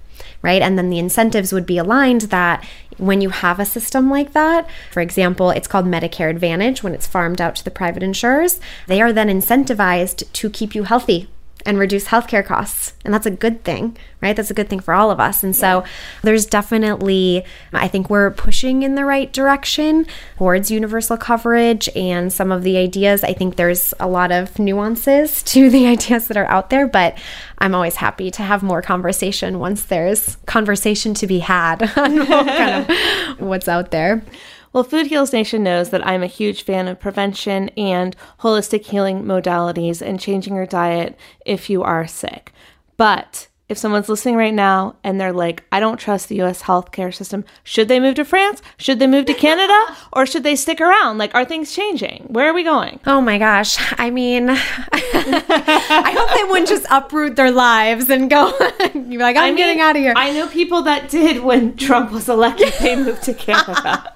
right? 0.41 0.62
And 0.62 0.78
then 0.78 0.89
the 0.89 1.01
incentives 1.01 1.53
would 1.53 1.66
be 1.66 1.78
aligned 1.78 2.22
that 2.22 2.64
when 2.97 3.20
you 3.20 3.30
have 3.30 3.59
a 3.59 3.64
system 3.64 4.09
like 4.09 4.34
that, 4.34 4.68
for 4.93 5.01
example, 5.01 5.51
it's 5.51 5.66
called 5.66 5.84
Medicare 5.84 6.30
Advantage 6.30 6.80
when 6.80 6.95
it's 6.95 7.09
farmed 7.09 7.41
out 7.41 7.57
to 7.57 7.64
the 7.64 7.72
private 7.72 8.05
insurers, 8.05 8.61
they 8.86 9.01
are 9.01 9.12
then 9.12 9.28
incentivized 9.28 10.30
to 10.32 10.49
keep 10.49 10.76
you 10.76 10.84
healthy 10.84 11.28
and 11.66 11.78
reduce 11.78 12.06
healthcare 12.06 12.44
costs. 12.44 12.94
And 13.04 13.12
that's 13.12 13.26
a 13.26 13.30
good 13.30 13.64
thing, 13.64 13.96
right? 14.20 14.36
That's 14.36 14.50
a 14.50 14.54
good 14.54 14.68
thing 14.68 14.80
for 14.80 14.94
all 14.94 15.11
of 15.11 15.20
us. 15.20 15.42
And 15.42 15.54
so 15.54 15.84
there's 16.22 16.46
definitely, 16.46 17.44
I 17.72 17.88
think 17.88 18.09
we're 18.09 18.30
pushing 18.30 18.82
in 18.82 18.94
the 18.94 19.04
right 19.04 19.32
direction 19.32 20.06
towards 20.36 20.70
universal 20.70 21.16
coverage 21.16 21.88
and 21.96 22.32
some 22.32 22.52
of 22.52 22.62
the 22.62 22.76
ideas. 22.76 23.24
I 23.24 23.32
think 23.32 23.56
there's 23.56 23.92
a 23.98 24.09
lot 24.09 24.30
of 24.32 24.59
nuances 24.59 25.42
to 25.44 25.70
the 25.70 25.86
ideas 25.86 26.28
that 26.28 26.36
are 26.36 26.46
out 26.46 26.70
there, 26.70 26.86
but 26.86 27.18
I'm 27.59 27.74
always 27.74 27.96
happy 27.96 28.30
to 28.32 28.42
have 28.42 28.62
more 28.62 28.82
conversation 28.82 29.59
once 29.59 29.84
there's 29.84 30.36
conversation 30.46 31.14
to 31.14 31.26
be 31.26 31.40
had 31.40 31.82
on 31.98 32.26
kind 32.26 32.90
of 32.90 33.38
what's 33.40 33.68
out 33.68 33.90
there. 33.90 34.22
Well, 34.72 34.84
Food 34.84 35.06
Heals 35.06 35.32
Nation 35.32 35.62
knows 35.62 35.90
that 35.90 36.06
I'm 36.06 36.22
a 36.22 36.26
huge 36.26 36.62
fan 36.62 36.88
of 36.88 37.00
prevention 37.00 37.70
and 37.70 38.14
holistic 38.40 38.84
healing 38.84 39.24
modalities 39.24 40.02
and 40.02 40.20
changing 40.20 40.54
your 40.54 40.66
diet 40.66 41.18
if 41.46 41.70
you 41.70 41.82
are 41.82 42.06
sick. 42.06 42.52
But 42.96 43.48
if 43.68 43.76
someone's 43.76 44.08
listening 44.08 44.36
right 44.36 44.54
now 44.54 44.96
and 45.04 45.20
they're 45.20 45.32
like, 45.32 45.62
I 45.70 45.78
don't 45.78 45.98
trust 45.98 46.28
the 46.28 46.40
US 46.42 46.62
healthcare 46.62 47.14
system, 47.14 47.44
should 47.64 47.88
they 47.88 48.00
move 48.00 48.14
to 48.14 48.24
France? 48.24 48.62
Should 48.78 48.98
they 48.98 49.06
move 49.06 49.26
to 49.26 49.34
Canada? 49.34 49.78
or 50.12 50.24
should 50.26 50.42
they 50.42 50.56
stick 50.56 50.80
around? 50.80 51.18
Like, 51.18 51.34
are 51.34 51.44
things 51.44 51.74
changing? 51.74 52.24
Where 52.28 52.48
are 52.48 52.54
we 52.54 52.64
going? 52.64 52.98
Oh 53.06 53.20
my 53.20 53.38
gosh. 53.38 53.76
I 53.98 54.10
mean, 54.10 54.48
I 54.50 56.14
hope 56.16 56.34
they 56.36 56.44
wouldn't 56.44 56.68
just 56.68 56.86
uproot 56.90 57.36
their 57.36 57.50
lives 57.50 58.08
and 58.08 58.30
go, 58.30 58.48
you're 58.94 59.20
like, 59.20 59.36
I'm 59.36 59.42
I 59.42 59.46
mean, 59.48 59.56
getting 59.56 59.80
out 59.80 59.96
of 59.96 60.02
here. 60.02 60.14
I 60.16 60.32
know 60.32 60.48
people 60.48 60.82
that 60.82 61.10
did 61.10 61.42
when 61.42 61.76
Trump 61.76 62.10
was 62.10 62.28
elected, 62.28 62.72
they 62.80 62.96
moved 62.96 63.22
to 63.24 63.34
Canada. 63.34 64.14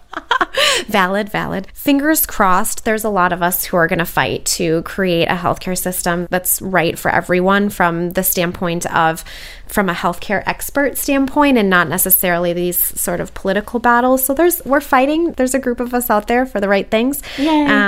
valid, 0.87 1.29
valid. 1.29 1.67
Fingers 1.75 2.27
crossed, 2.27 2.85
there's 2.85 3.05
a 3.05 3.11
lot 3.11 3.33
of 3.33 3.43
us 3.43 3.65
who 3.65 3.77
are 3.77 3.87
going 3.87 3.99
to 3.99 4.05
fight 4.05 4.45
to 4.45 4.83
create 4.83 5.27
a 5.27 5.35
healthcare 5.35 5.77
system 5.77 6.27
that's 6.31 6.61
right 6.63 6.99
for 6.99 7.11
everyone 7.11 7.71
from 7.71 8.11
the 8.11 8.23
standpoint 8.23 8.87
of 8.95 9.25
from 9.67 9.89
a 9.89 9.95
healthcare 9.95 10.43
expert 10.47 10.99
standpoint 10.99 11.57
and 11.57 11.71
not 11.71 11.89
necessarily 11.89 12.53
these 12.53 12.79
sort 12.79 13.21
of 13.21 13.33
political 13.33 13.81
battles. 13.81 14.25
So 14.25 14.35
there's 14.35 14.63
we're 14.65 14.81
fighting. 14.81 15.33
There's 15.33 15.55
a 15.55 15.59
group 15.59 15.81
of 15.81 15.95
us 15.95 16.11
out 16.11 16.29
there 16.29 16.45
for 16.45 16.61
the 16.61 16.69
right 16.69 16.91
things. 16.91 17.23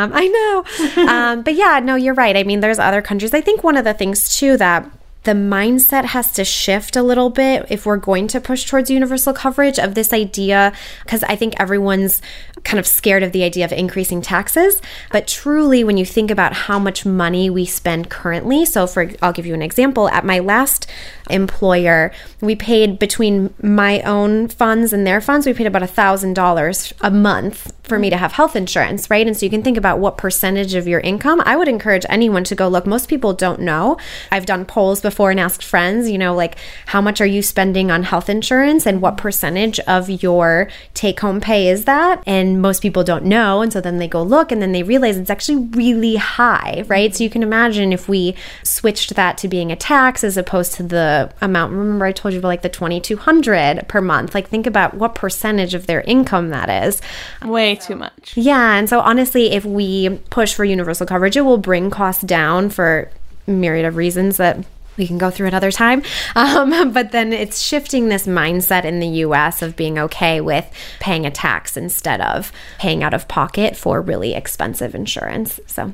Um, 0.04 0.12
I 0.14 0.26
know. 0.28 1.02
um, 1.08 1.42
but 1.42 1.54
yeah, 1.54 1.80
no, 1.80 1.94
you're 1.94 2.14
right. 2.14 2.36
I 2.36 2.42
mean, 2.42 2.60
there's 2.60 2.78
other 2.78 3.02
countries. 3.02 3.34
I 3.34 3.42
think 3.42 3.62
one 3.62 3.76
of 3.76 3.84
the 3.84 3.94
things 3.94 4.36
too 4.36 4.56
that 4.56 4.90
the 5.24 5.32
mindset 5.32 6.04
has 6.04 6.30
to 6.32 6.44
shift 6.44 6.96
a 6.96 7.02
little 7.02 7.30
bit 7.30 7.66
if 7.70 7.86
we're 7.86 7.96
going 7.96 8.28
to 8.28 8.40
push 8.40 8.64
towards 8.64 8.90
universal 8.90 9.32
coverage 9.32 9.78
of 9.78 9.94
this 9.94 10.12
idea 10.12 10.72
because 11.02 11.22
I 11.24 11.36
think 11.36 11.54
everyone's 11.58 12.22
kind 12.62 12.78
of 12.78 12.86
scared 12.86 13.22
of 13.22 13.32
the 13.32 13.42
idea 13.42 13.64
of 13.64 13.72
increasing 13.72 14.22
taxes. 14.22 14.80
But 15.10 15.26
truly 15.26 15.82
when 15.82 15.96
you 15.96 16.04
think 16.04 16.30
about 16.30 16.52
how 16.52 16.78
much 16.78 17.04
money 17.04 17.50
we 17.50 17.64
spend 17.64 18.10
currently 18.10 18.64
so 18.64 18.86
for 18.86 19.10
I'll 19.22 19.32
give 19.32 19.46
you 19.46 19.54
an 19.54 19.62
example. 19.62 20.08
At 20.08 20.24
my 20.24 20.38
last 20.38 20.86
employer 21.30 22.12
we 22.40 22.54
paid 22.54 22.98
between 22.98 23.52
my 23.62 24.00
own 24.02 24.46
funds 24.46 24.92
and 24.92 25.06
their 25.06 25.20
funds 25.20 25.46
we 25.46 25.54
paid 25.54 25.66
about 25.66 25.82
a 25.82 25.86
thousand 25.86 26.34
dollars 26.34 26.92
a 27.00 27.10
month 27.10 27.72
for 27.82 27.98
me 27.98 28.08
to 28.08 28.16
have 28.16 28.32
health 28.32 28.54
insurance 28.54 29.10
right 29.10 29.26
and 29.26 29.36
so 29.36 29.44
you 29.44 29.50
can 29.50 29.62
think 29.62 29.76
about 29.76 29.98
what 29.98 30.16
percentage 30.16 30.74
of 30.74 30.86
your 30.86 31.00
income 31.00 31.40
I 31.44 31.56
would 31.56 31.68
encourage 31.68 32.06
anyone 32.08 32.44
to 32.44 32.54
go 32.54 32.68
look 32.68 32.86
most 32.86 33.08
people 33.08 33.32
don't 33.32 33.60
know 33.60 33.96
I've 34.30 34.46
done 34.46 34.64
polls 34.64 35.00
before 35.00 35.14
before 35.14 35.30
and 35.30 35.38
asked 35.38 35.62
friends, 35.62 36.10
you 36.10 36.18
know, 36.18 36.34
like 36.34 36.56
how 36.86 37.00
much 37.00 37.20
are 37.20 37.26
you 37.26 37.40
spending 37.40 37.88
on 37.88 38.02
health 38.02 38.28
insurance 38.28 38.84
and 38.84 39.00
what 39.00 39.16
percentage 39.16 39.78
of 39.80 40.10
your 40.10 40.68
take 40.92 41.20
home 41.20 41.40
pay 41.40 41.68
is 41.68 41.84
that? 41.84 42.20
And 42.26 42.60
most 42.60 42.82
people 42.82 43.04
don't 43.04 43.24
know. 43.24 43.62
And 43.62 43.72
so 43.72 43.80
then 43.80 43.98
they 43.98 44.08
go 44.08 44.24
look 44.24 44.50
and 44.50 44.60
then 44.60 44.72
they 44.72 44.82
realize 44.82 45.16
it's 45.16 45.30
actually 45.30 45.68
really 45.68 46.16
high, 46.16 46.82
right? 46.88 47.14
So 47.14 47.22
you 47.22 47.30
can 47.30 47.44
imagine 47.44 47.92
if 47.92 48.08
we 48.08 48.34
switched 48.64 49.14
that 49.14 49.38
to 49.38 49.46
being 49.46 49.70
a 49.70 49.76
tax 49.76 50.24
as 50.24 50.36
opposed 50.36 50.74
to 50.74 50.82
the 50.82 51.13
amount. 51.40 51.72
Remember, 51.72 52.04
I 52.04 52.12
told 52.12 52.34
you 52.34 52.40
about 52.40 52.48
like 52.48 52.62
the 52.62 52.68
2200 52.68 53.86
per 53.88 54.00
month. 54.00 54.34
Like, 54.34 54.48
think 54.48 54.66
about 54.66 54.94
what 54.94 55.14
percentage 55.14 55.74
of 55.74 55.86
their 55.86 56.02
income 56.02 56.50
that 56.50 56.84
is. 56.84 57.00
Way 57.44 57.76
too 57.76 57.96
much. 57.96 58.36
Yeah. 58.36 58.74
And 58.74 58.88
so, 58.88 59.00
honestly, 59.00 59.52
if 59.52 59.64
we 59.64 60.18
push 60.30 60.54
for 60.54 60.64
universal 60.64 61.06
coverage, 61.06 61.36
it 61.36 61.42
will 61.42 61.58
bring 61.58 61.90
costs 61.90 62.22
down 62.22 62.70
for 62.70 63.10
myriad 63.46 63.84
of 63.84 63.96
reasons 63.96 64.38
that 64.38 64.64
we 64.96 65.06
can 65.06 65.18
go 65.18 65.30
through 65.30 65.48
another 65.48 65.70
time. 65.72 66.02
Um, 66.36 66.92
but 66.92 67.12
then 67.12 67.32
it's 67.32 67.62
shifting 67.62 68.08
this 68.08 68.26
mindset 68.26 68.84
in 68.84 68.98
the 68.98 69.06
US 69.06 69.62
of 69.62 69.76
being 69.76 69.98
okay 69.98 70.40
with 70.40 70.68
paying 70.98 71.24
a 71.26 71.30
tax 71.30 71.76
instead 71.76 72.20
of 72.20 72.50
paying 72.78 73.02
out 73.04 73.14
of 73.14 73.28
pocket 73.28 73.76
for 73.76 74.00
really 74.00 74.34
expensive 74.34 74.94
insurance. 74.94 75.60
So, 75.66 75.92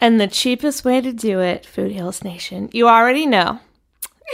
and 0.00 0.20
the 0.20 0.26
cheapest 0.26 0.84
way 0.84 1.00
to 1.00 1.12
do 1.12 1.40
it, 1.40 1.66
Food 1.66 1.92
Heals 1.92 2.24
Nation, 2.24 2.70
you 2.72 2.88
already 2.88 3.26
know. 3.26 3.60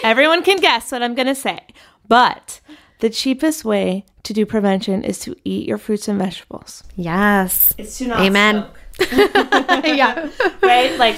Everyone 0.03 0.43
can 0.43 0.59
guess 0.59 0.93
what 0.93 1.03
I'm 1.03 1.15
going 1.15 1.27
to 1.27 1.35
say. 1.35 1.61
But 2.09 2.61
the 3.01 3.11
cheapest 3.11 3.65
way 3.65 4.05
to 4.23 4.33
do 4.33 4.47
prevention 4.47 5.05
is 5.05 5.19
to 5.21 5.37
eat 5.45 5.67
your 5.67 5.79
fruits 5.79 6.09
and 6.09 6.19
vegetables. 6.19 6.85
Yes. 6.97 7.73
It's 7.79 7.99
to 7.99 8.09
not 8.09 8.21
Amen. 8.21 8.67
yeah. 9.13 10.31
right? 10.63 10.99
Like 10.99 11.17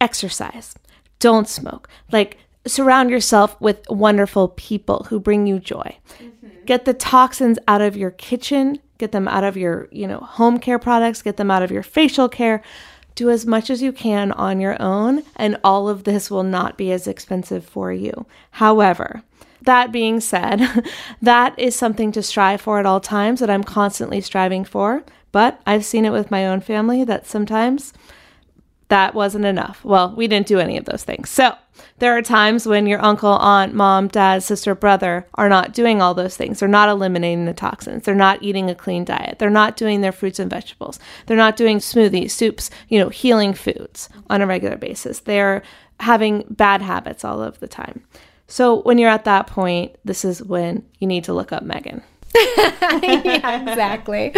exercise 0.00 0.74
don't 1.18 1.48
smoke. 1.48 1.88
Like 2.12 2.38
surround 2.66 3.10
yourself 3.10 3.60
with 3.60 3.80
wonderful 3.88 4.48
people 4.48 5.06
who 5.08 5.20
bring 5.20 5.46
you 5.46 5.58
joy. 5.58 5.96
Mm-hmm. 6.18 6.48
Get 6.64 6.84
the 6.84 6.94
toxins 6.94 7.58
out 7.68 7.80
of 7.80 7.96
your 7.96 8.10
kitchen, 8.10 8.78
get 8.98 9.12
them 9.12 9.28
out 9.28 9.44
of 9.44 9.56
your, 9.56 9.88
you 9.90 10.06
know, 10.06 10.18
home 10.18 10.58
care 10.58 10.78
products, 10.78 11.22
get 11.22 11.36
them 11.36 11.50
out 11.50 11.62
of 11.62 11.70
your 11.70 11.82
facial 11.82 12.28
care. 12.28 12.62
Do 13.16 13.30
as 13.30 13.44
much 13.44 13.68
as 13.68 13.82
you 13.82 13.90
can 13.92 14.30
on 14.30 14.60
your 14.60 14.80
own, 14.80 15.24
and 15.34 15.58
all 15.64 15.88
of 15.88 16.04
this 16.04 16.30
will 16.30 16.44
not 16.44 16.76
be 16.76 16.92
as 16.92 17.08
expensive 17.08 17.64
for 17.64 17.92
you. 17.92 18.26
However, 18.52 19.22
that 19.62 19.90
being 19.90 20.20
said, 20.20 20.60
that 21.22 21.58
is 21.58 21.74
something 21.74 22.12
to 22.12 22.22
strive 22.22 22.60
for 22.60 22.78
at 22.78 22.86
all 22.86 23.00
times 23.00 23.40
that 23.40 23.50
I'm 23.50 23.64
constantly 23.64 24.20
striving 24.20 24.64
for. 24.64 25.02
But 25.32 25.60
I've 25.66 25.84
seen 25.84 26.04
it 26.04 26.12
with 26.12 26.30
my 26.30 26.46
own 26.46 26.60
family 26.60 27.04
that 27.04 27.26
sometimes 27.26 27.92
that 28.88 29.14
wasn't 29.14 29.44
enough. 29.44 29.84
Well, 29.84 30.14
we 30.16 30.28
didn't 30.28 30.46
do 30.46 30.58
any 30.58 30.76
of 30.76 30.84
those 30.84 31.02
things. 31.02 31.28
So 31.28 31.54
there 31.98 32.16
are 32.16 32.22
times 32.22 32.66
when 32.66 32.86
your 32.86 33.04
uncle, 33.04 33.32
aunt, 33.32 33.74
mom, 33.74 34.08
dad, 34.08 34.42
sister, 34.42 34.74
brother 34.74 35.26
are 35.34 35.48
not 35.48 35.74
doing 35.74 36.00
all 36.00 36.14
those 36.14 36.36
things. 36.36 36.60
They're 36.60 36.68
not 36.68 36.88
eliminating 36.88 37.46
the 37.46 37.52
toxins. 37.52 38.04
They're 38.04 38.14
not 38.14 38.42
eating 38.42 38.70
a 38.70 38.74
clean 38.74 39.04
diet. 39.04 39.38
They're 39.38 39.50
not 39.50 39.76
doing 39.76 40.00
their 40.00 40.12
fruits 40.12 40.38
and 40.38 40.50
vegetables. 40.50 40.98
They're 41.26 41.36
not 41.36 41.56
doing 41.56 41.78
smoothies, 41.78 42.30
soups, 42.30 42.70
you 42.88 42.98
know, 42.98 43.08
healing 43.08 43.54
foods 43.54 44.08
on 44.30 44.40
a 44.40 44.46
regular 44.46 44.76
basis. 44.76 45.20
They're 45.20 45.62
having 46.00 46.44
bad 46.50 46.82
habits 46.82 47.24
all 47.24 47.42
of 47.42 47.58
the 47.60 47.68
time. 47.68 48.04
So 48.46 48.82
when 48.82 48.98
you're 48.98 49.10
at 49.10 49.24
that 49.24 49.48
point, 49.48 49.96
this 50.04 50.24
is 50.24 50.42
when 50.42 50.84
you 50.98 51.06
need 51.06 51.24
to 51.24 51.32
look 51.32 51.52
up 51.52 51.64
Megan. 51.64 52.02
yeah, 53.02 53.62
exactly. 53.62 54.34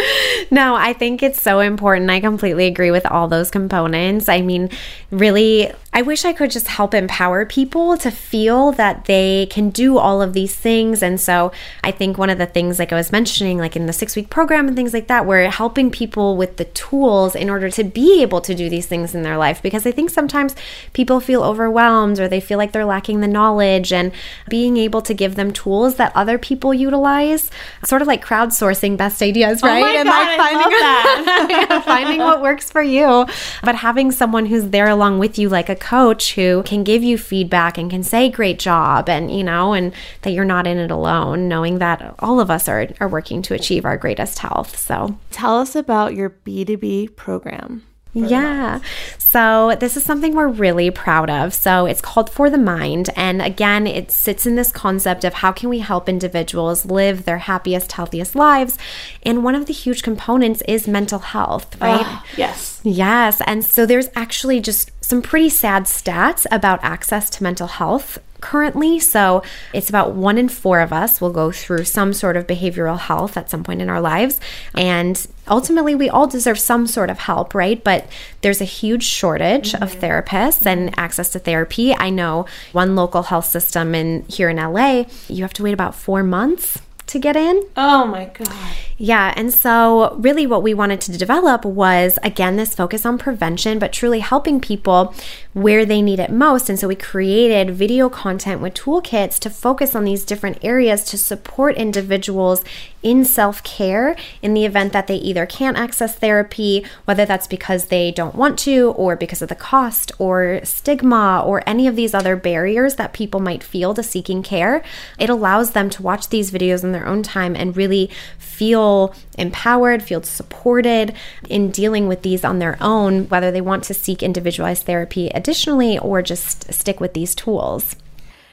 No, 0.51 0.74
I 0.74 0.92
think 0.92 1.22
it's 1.22 1.42
so 1.42 1.61
important. 1.61 2.11
I 2.11 2.20
completely 2.20 2.66
agree 2.66 2.90
with 2.90 3.07
all 3.07 3.28
those 3.28 3.51
components. 3.51 4.28
I 4.28 4.40
mean, 4.40 4.70
really, 5.11 5.72
I 5.92 6.03
wish 6.03 6.24
I 6.24 6.32
could 6.32 6.51
just 6.51 6.68
help 6.68 6.94
empower 6.94 7.44
people 7.44 7.96
to 7.99 8.11
feel 8.11 8.72
that 8.72 9.07
they 9.07 9.46
can 9.51 9.70
do 9.70 9.99
all 9.99 10.22
of 10.22 10.32
these 10.32 10.55
things. 10.55 11.03
And 11.03 11.20
so 11.20 11.51
I 11.82 11.90
think 11.90 12.18
one 12.18 12.30
of 12.30 12.38
the 12.38 12.46
things, 12.46 12.78
like 12.78 12.92
I 12.92 12.96
was 12.96 13.11
mentioning, 13.11 13.59
like 13.59 13.74
in 13.74 13.86
the 13.86 13.92
six 13.92 14.14
week 14.14 14.30
program 14.30 14.68
and 14.68 14.76
things 14.76 14.92
like 14.92 15.09
that, 15.09 15.26
we're 15.26 15.51
helping 15.51 15.90
people 15.90 16.36
with 16.36 16.57
the 16.57 16.66
tools 16.66 17.34
in 17.34 17.51
order 17.51 17.70
to 17.70 17.84
be 17.84 18.22
able 18.22 18.40
to 18.42 18.55
do 18.55 18.68
these 18.68 18.86
things 18.86 19.14
in 19.14 19.22
their 19.22 19.36
life. 19.36 19.62
Because 19.62 19.86
I 19.86 19.90
think 19.90 20.11
sometimes 20.11 20.55
people 20.92 21.20
feel 21.20 21.42
overwhelmed 21.42 22.20
or 22.20 22.28
they 22.28 22.40
feel 22.40 22.59
like 22.59 22.72
they're 22.72 22.84
lacking 22.84 23.20
the 23.20 23.26
knowledge 23.26 23.92
and 23.92 24.12
being 24.49 24.76
able 24.76 25.03
to 25.03 25.14
give 25.14 25.34
them 25.34 25.53
tools 25.53 25.96
that 25.96 26.14
other 26.14 26.38
people 26.38 26.72
utilize 26.72 27.51
sort 27.89 28.03
of 28.03 28.09
like 28.09 28.24
crowdsourcing 28.24 28.97
best 28.97 29.22
ideas, 29.22 29.61
oh 29.62 29.66
right? 29.66 29.82
Oh 29.82 29.99
and 29.99 30.09
like 30.09 30.36
finding 30.36 30.70
yeah, 31.51 31.80
finding 31.80 32.20
what 32.20 32.43
works 32.43 32.70
for 32.70 32.82
you. 32.82 33.26
But 33.62 33.76
having 33.76 34.12
someone 34.12 34.47
who's 34.47 34.68
there 34.68 34.89
along 34.89 35.18
with 35.18 35.39
you, 35.39 35.49
like 35.49 35.68
a 35.68 35.76
coach 35.76 36.34
who 36.34 36.62
can 36.64 36.84
give 36.84 37.03
you 37.03 37.16
feedback 37.16 37.78
and 37.78 37.91
can 37.91 38.03
say 38.03 38.28
great 38.28 38.59
job 38.59 39.09
and 39.09 39.34
you 39.34 39.43
know, 39.43 39.72
and 39.72 39.93
that 40.22 40.32
you're 40.32 40.45
not 40.45 40.66
in 40.66 40.78
it 40.78 40.91
alone, 40.91 41.49
knowing 41.49 41.78
that 41.78 42.14
all 42.18 42.41
of 42.41 42.51
us 42.51 42.68
are 42.68 42.89
are 43.01 43.09
working 43.09 43.43
to 43.43 43.55
achieve 43.55 43.84
our 43.84 43.97
greatest 43.97 44.39
health. 44.39 44.76
So 44.78 45.18
tell 45.30 45.59
us 45.59 45.74
about 45.74 46.14
your 46.14 46.30
B2B 46.30 47.16
program. 47.16 47.84
Yeah. 48.26 48.80
So, 49.18 49.76
this 49.78 49.96
is 49.96 50.04
something 50.04 50.34
we're 50.34 50.48
really 50.48 50.90
proud 50.90 51.28
of. 51.28 51.52
So, 51.52 51.84
it's 51.84 52.00
called 52.00 52.30
For 52.30 52.48
the 52.48 52.56
Mind. 52.56 53.10
And 53.14 53.42
again, 53.42 53.86
it 53.86 54.10
sits 54.10 54.46
in 54.46 54.54
this 54.54 54.72
concept 54.72 55.22
of 55.22 55.34
how 55.34 55.52
can 55.52 55.68
we 55.68 55.80
help 55.80 56.08
individuals 56.08 56.86
live 56.86 57.24
their 57.24 57.38
happiest, 57.38 57.92
healthiest 57.92 58.34
lives. 58.34 58.78
And 59.22 59.44
one 59.44 59.54
of 59.54 59.66
the 59.66 59.74
huge 59.74 60.02
components 60.02 60.62
is 60.66 60.88
mental 60.88 61.18
health, 61.18 61.76
ah, 61.80 61.84
right? 61.84 62.38
yes. 62.38 62.80
Yes. 62.84 63.42
And 63.46 63.64
so, 63.64 63.84
there's 63.84 64.08
actually 64.16 64.60
just 64.60 64.92
some 65.04 65.20
pretty 65.20 65.50
sad 65.50 65.84
stats 65.84 66.46
about 66.50 66.82
access 66.82 67.28
to 67.30 67.42
mental 67.42 67.66
health 67.66 68.18
currently. 68.41 68.99
So 68.99 69.43
it's 69.72 69.89
about 69.89 70.14
one 70.14 70.39
in 70.39 70.49
four 70.49 70.80
of 70.80 70.93
us 70.93 71.20
will 71.20 71.32
go 71.32 71.51
through 71.51 71.84
some 71.84 72.12
sort 72.12 72.36
of 72.36 72.47
behavioral 72.47 72.99
health 72.99 73.36
at 73.36 73.51
some 73.51 73.64
point 73.64 73.82
in 73.82 73.89
our 73.89 74.01
lives. 74.01 74.41
And 74.74 75.26
ultimately, 75.49 75.95
we 75.95 76.09
all 76.09 76.26
deserve 76.26 76.59
some 76.59 76.86
sort 76.86 77.11
of 77.11 77.18
help, 77.18 77.55
right? 77.55 77.82
But 77.82 78.09
there's 78.41 78.61
a 78.61 78.64
huge 78.66 79.05
shortage 79.05 79.72
mm-hmm. 79.72 79.82
of 79.82 79.95
therapists 79.95 80.66
and 80.66 80.97
access 80.99 81.30
to 81.30 81.39
therapy. 81.39 81.95
I 81.95 82.11
know 82.11 82.47
one 82.72 82.97
local 82.97 83.24
health 83.24 83.47
system 83.47 83.95
in 83.95 84.24
here 84.28 84.49
in 84.49 84.57
LA, 84.57 85.05
you 85.28 85.43
have 85.43 85.55
to 85.55 85.62
wait 85.62 85.72
about 85.72 85.95
four 85.95 86.22
months 86.22 86.80
to 87.09 87.18
get 87.18 87.36
in. 87.36 87.64
Oh 87.76 88.06
my 88.06 88.26
God. 88.26 88.48
Yeah. 88.96 89.32
And 89.36 89.52
so, 89.52 90.16
really, 90.16 90.46
what 90.46 90.62
we 90.62 90.74
wanted 90.74 91.00
to 91.02 91.16
develop 91.16 91.64
was 91.64 92.18
again, 92.22 92.56
this 92.56 92.74
focus 92.74 93.06
on 93.06 93.16
prevention, 93.16 93.78
but 93.78 93.92
truly 93.92 94.20
helping 94.20 94.61
people 94.61 95.14
where 95.52 95.84
they 95.84 96.02
need 96.02 96.18
it 96.18 96.30
most. 96.30 96.68
And 96.68 96.78
so, 96.78 96.88
we 96.88 96.96
created 96.96 97.70
video 97.70 98.09
content 98.09 98.61
with 98.61 98.74
toolkits 98.74 99.38
to 99.40 99.50
focus 99.50 99.94
on 99.94 100.04
these 100.04 100.24
different 100.24 100.59
areas 100.62 101.04
to 101.04 101.18
support 101.18 101.76
individuals 101.76 102.64
in 103.03 103.24
self 103.24 103.62
care 103.62 104.16
in 104.42 104.55
the 104.55 104.64
event 104.64 104.92
that 104.92 105.07
they 105.07 105.16
either 105.16 105.46
can't 105.46 105.76
access 105.76 106.16
therapy, 106.16 106.84
whether 107.05 107.24
that's 107.24 107.46
because 107.46 107.86
they 107.86 108.11
don't 108.11 108.34
want 108.34 108.59
to, 108.61 108.90
or 108.92 109.16
because 109.16 109.42
of 109.42 109.49
the 109.49 109.55
cost, 109.55 110.12
or 110.18 110.61
stigma, 110.64 111.42
or 111.44 111.62
any 111.66 111.86
of 111.86 111.96
these 111.96 112.14
other 112.14 112.36
barriers 112.36 112.96
that 112.96 113.12
people 113.12 113.40
might 113.40 113.62
feel 113.62 113.94
to 113.94 114.03
seeking 114.03 114.42
care. 114.42 114.82
It 115.18 115.30
allows 115.30 115.72
them 115.72 115.90
to 115.90 116.03
watch 116.03 116.28
these 116.28 116.51
videos 116.51 116.82
in 116.82 116.92
their 116.92 117.07
own 117.07 117.22
time 117.22 117.55
and 117.55 117.76
really 117.76 118.11
feel 118.38 119.14
empowered, 119.38 120.03
feel 120.03 120.22
supported 120.22 121.14
in 121.49 121.70
dealing 121.70 122.09
with 122.09 122.22
these 122.22 122.44
on 122.44 122.59
their 122.59 122.76
own, 122.80 123.28
whether 123.28 123.51
they 123.51 123.61
want 123.61 123.84
to 123.84 123.94
seek 123.94 124.22
individualized 124.22 124.84
therapy 124.84 125.28
additionally 125.28 125.99
or 125.99 126.22
just 126.22 126.72
stick 126.72 126.99
with 126.99 127.14
these 127.14 127.34
tools. 127.34 127.94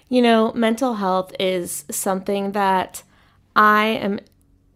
You 0.08 0.22
know, 0.22 0.54
mental 0.54 0.96
health 0.96 1.34
is 1.40 1.86
something 1.90 2.52
that 2.52 3.02
I 3.56 3.86
am 3.86 4.20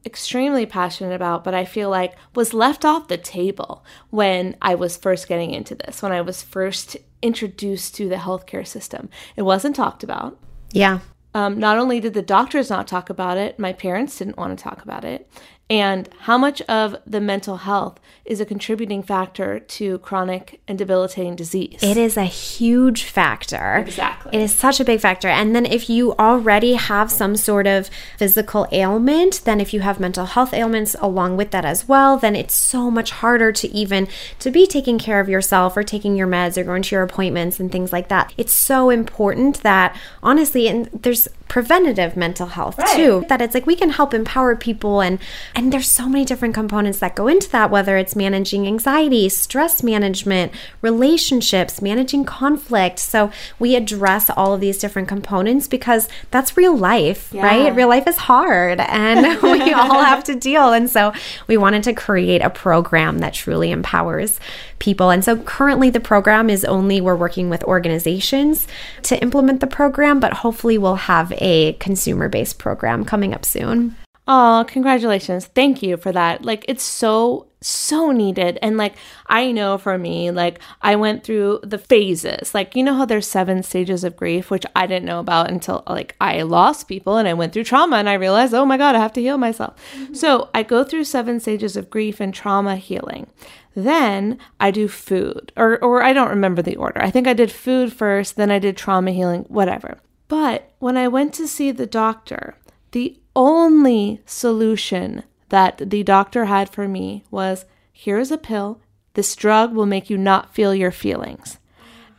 extremely 0.05 0.65
passionate 0.65 1.13
about, 1.13 1.43
but 1.43 1.53
I 1.53 1.65
feel 1.65 1.89
like 1.89 2.15
was 2.35 2.53
left 2.53 2.85
off 2.85 3.07
the 3.07 3.17
table 3.17 3.83
when 4.09 4.55
I 4.61 4.75
was 4.75 4.97
first 4.97 5.27
getting 5.27 5.51
into 5.51 5.75
this, 5.75 6.01
when 6.01 6.11
I 6.11 6.21
was 6.21 6.41
first 6.41 6.97
introduced 7.21 7.95
to 7.95 8.07
the 8.07 8.15
healthcare 8.15 8.65
system. 8.65 9.09
It 9.35 9.41
wasn't 9.41 9.75
talked 9.75 10.03
about. 10.03 10.37
Yeah. 10.71 10.99
Um, 11.33 11.59
not 11.59 11.77
only 11.77 11.99
did 11.99 12.13
the 12.13 12.21
doctors 12.21 12.69
not 12.69 12.87
talk 12.87 13.09
about 13.09 13.37
it, 13.37 13.59
my 13.59 13.73
parents 13.73 14.17
didn't 14.17 14.37
want 14.37 14.57
to 14.57 14.63
talk 14.63 14.81
about 14.81 15.05
it 15.05 15.29
and 15.69 16.09
how 16.21 16.37
much 16.37 16.61
of 16.63 16.95
the 17.05 17.21
mental 17.21 17.57
health 17.57 17.99
is 18.25 18.39
a 18.39 18.45
contributing 18.45 19.01
factor 19.01 19.59
to 19.59 19.97
chronic 19.99 20.61
and 20.67 20.77
debilitating 20.77 21.35
disease. 21.35 21.79
It 21.81 21.97
is 21.97 22.15
a 22.15 22.25
huge 22.25 23.03
factor. 23.03 23.77
Exactly. 23.77 24.35
It 24.35 24.41
is 24.41 24.53
such 24.53 24.79
a 24.79 24.85
big 24.85 24.99
factor. 24.99 25.27
And 25.27 25.55
then 25.55 25.65
if 25.65 25.89
you 25.89 26.13
already 26.13 26.73
have 26.73 27.11
some 27.11 27.35
sort 27.35 27.65
of 27.65 27.89
physical 28.17 28.67
ailment, 28.71 29.41
then 29.45 29.59
if 29.59 29.73
you 29.73 29.81
have 29.81 29.99
mental 29.99 30.25
health 30.25 30.53
ailments 30.53 30.95
along 30.99 31.37
with 31.37 31.49
that 31.51 31.65
as 31.65 31.87
well, 31.87 32.17
then 32.17 32.35
it's 32.35 32.53
so 32.53 32.91
much 32.91 33.11
harder 33.11 33.51
to 33.51 33.67
even 33.69 34.07
to 34.39 34.51
be 34.51 34.67
taking 34.67 34.99
care 34.99 35.19
of 35.19 35.29
yourself 35.29 35.75
or 35.75 35.83
taking 35.83 36.15
your 36.15 36.27
meds 36.27 36.55
or 36.55 36.63
going 36.63 36.83
to 36.83 36.95
your 36.95 37.03
appointments 37.03 37.59
and 37.59 37.71
things 37.71 37.91
like 37.91 38.09
that. 38.09 38.31
It's 38.37 38.53
so 38.53 38.91
important 38.91 39.63
that 39.63 39.95
honestly 40.21 40.67
and 40.67 40.87
there's 40.93 41.27
preventative 41.47 42.15
mental 42.15 42.45
health 42.45 42.77
right. 42.77 42.95
too 42.95 43.25
that 43.27 43.41
it's 43.41 43.55
like 43.55 43.65
we 43.65 43.75
can 43.75 43.89
help 43.89 44.13
empower 44.13 44.55
people 44.55 45.01
and 45.01 45.19
and 45.59 45.73
there's 45.73 45.91
so 45.91 46.07
many 46.07 46.23
different 46.23 46.53
components 46.53 46.99
that 46.99 47.15
go 47.15 47.27
into 47.27 47.49
that 47.49 47.69
whether 47.69 47.97
it's 47.97 48.15
managing 48.15 48.65
anxiety 48.65 49.27
stress 49.27 49.83
management 49.83 50.53
relationships 50.81 51.81
managing 51.81 52.23
conflict 52.23 52.97
so 52.97 53.29
we 53.59 53.75
address 53.75 54.29
all 54.29 54.53
of 54.53 54.61
these 54.61 54.77
different 54.77 55.09
components 55.09 55.67
because 55.67 56.07
that's 56.31 56.55
real 56.55 56.77
life 56.77 57.29
yeah. 57.33 57.43
right 57.43 57.75
real 57.75 57.89
life 57.89 58.07
is 58.07 58.15
hard 58.15 58.79
and 58.79 59.41
we 59.43 59.73
all 59.73 60.01
have 60.01 60.23
to 60.23 60.33
deal 60.33 60.71
and 60.71 60.89
so 60.89 61.11
we 61.47 61.57
wanted 61.57 61.83
to 61.83 61.93
create 61.93 62.41
a 62.41 62.49
program 62.49 63.19
that 63.19 63.33
truly 63.33 63.69
empowers 63.69 64.39
people. 64.79 65.09
And 65.09 65.25
so 65.25 65.35
currently 65.35 65.89
the 65.89 65.99
program 65.99 66.49
is 66.49 66.63
only 66.63 67.01
we're 67.01 67.17
working 67.17 67.49
with 67.49 67.65
organizations 67.65 68.65
to 69.03 69.21
implement 69.21 69.59
the 69.59 69.67
program, 69.67 70.21
but 70.21 70.31
hopefully 70.31 70.77
we'll 70.77 70.95
have 70.95 71.33
a 71.37 71.73
consumer 71.73 72.29
based 72.29 72.59
program 72.59 73.03
coming 73.03 73.33
up 73.33 73.43
soon. 73.43 73.97
Oh, 74.31 74.63
congratulations. 74.67 75.47
Thank 75.47 75.81
you 75.81 75.97
for 75.97 76.11
that. 76.11 76.45
Like, 76.45 76.63
it's 76.67 76.83
so, 76.83 77.47
so 77.61 78.11
needed. 78.11 78.59
And 78.61 78.77
like, 78.77 78.93
I 79.25 79.51
know 79.51 79.79
for 79.79 79.97
me, 79.97 80.29
like, 80.29 80.59
I 80.83 80.97
went 80.97 81.23
through 81.23 81.61
the 81.63 81.79
phases. 81.79 82.53
Like, 82.53 82.75
you 82.75 82.83
know 82.83 82.93
how 82.93 83.05
there's 83.05 83.25
seven 83.25 83.63
stages 83.63 84.03
of 84.03 84.15
grief, 84.15 84.51
which 84.51 84.67
I 84.75 84.85
didn't 84.85 85.07
know 85.07 85.19
about 85.19 85.49
until 85.49 85.81
like 85.87 86.15
I 86.21 86.43
lost 86.43 86.87
people 86.87 87.17
and 87.17 87.27
I 87.27 87.33
went 87.33 87.53
through 87.53 87.63
trauma 87.63 87.95
and 87.95 88.07
I 88.07 88.13
realized, 88.13 88.53
oh 88.53 88.65
my 88.65 88.77
God, 88.77 88.95
I 88.95 88.99
have 88.99 89.13
to 89.13 89.21
heal 89.21 89.39
myself. 89.39 89.75
Mm-hmm. 89.95 90.13
So 90.13 90.51
I 90.53 90.61
go 90.61 90.83
through 90.83 91.05
seven 91.05 91.39
stages 91.39 91.75
of 91.75 91.89
grief 91.89 92.19
and 92.19 92.31
trauma 92.31 92.75
healing. 92.75 93.25
Then 93.73 94.37
I 94.59 94.69
do 94.69 94.87
food, 94.87 95.51
or, 95.57 95.83
or 95.83 96.03
I 96.03 96.13
don't 96.13 96.29
remember 96.29 96.61
the 96.61 96.75
order. 96.75 97.01
I 97.01 97.09
think 97.09 97.27
I 97.27 97.33
did 97.33 97.51
food 97.51 97.91
first, 97.93 98.35
then 98.35 98.51
I 98.51 98.59
did 98.59 98.77
trauma 98.77 99.09
healing, 99.09 99.45
whatever. 99.47 99.97
But 100.27 100.71
when 100.77 100.97
I 100.97 101.07
went 101.07 101.33
to 101.35 101.47
see 101.47 101.71
the 101.71 101.87
doctor, 101.87 102.55
the 102.91 103.17
only 103.39 104.21
solution 104.25 105.23
that 105.47 105.89
the 105.89 106.03
doctor 106.03 106.45
had 106.45 106.69
for 106.69 106.89
me 106.89 107.23
was 107.31 107.63
here's 107.93 108.31
a 108.31 108.37
pill. 108.37 108.81
This 109.13 109.33
drug 109.33 109.73
will 109.73 109.85
make 109.85 110.09
you 110.09 110.17
not 110.17 110.53
feel 110.53 110.75
your 110.75 110.91
feelings. 110.91 111.57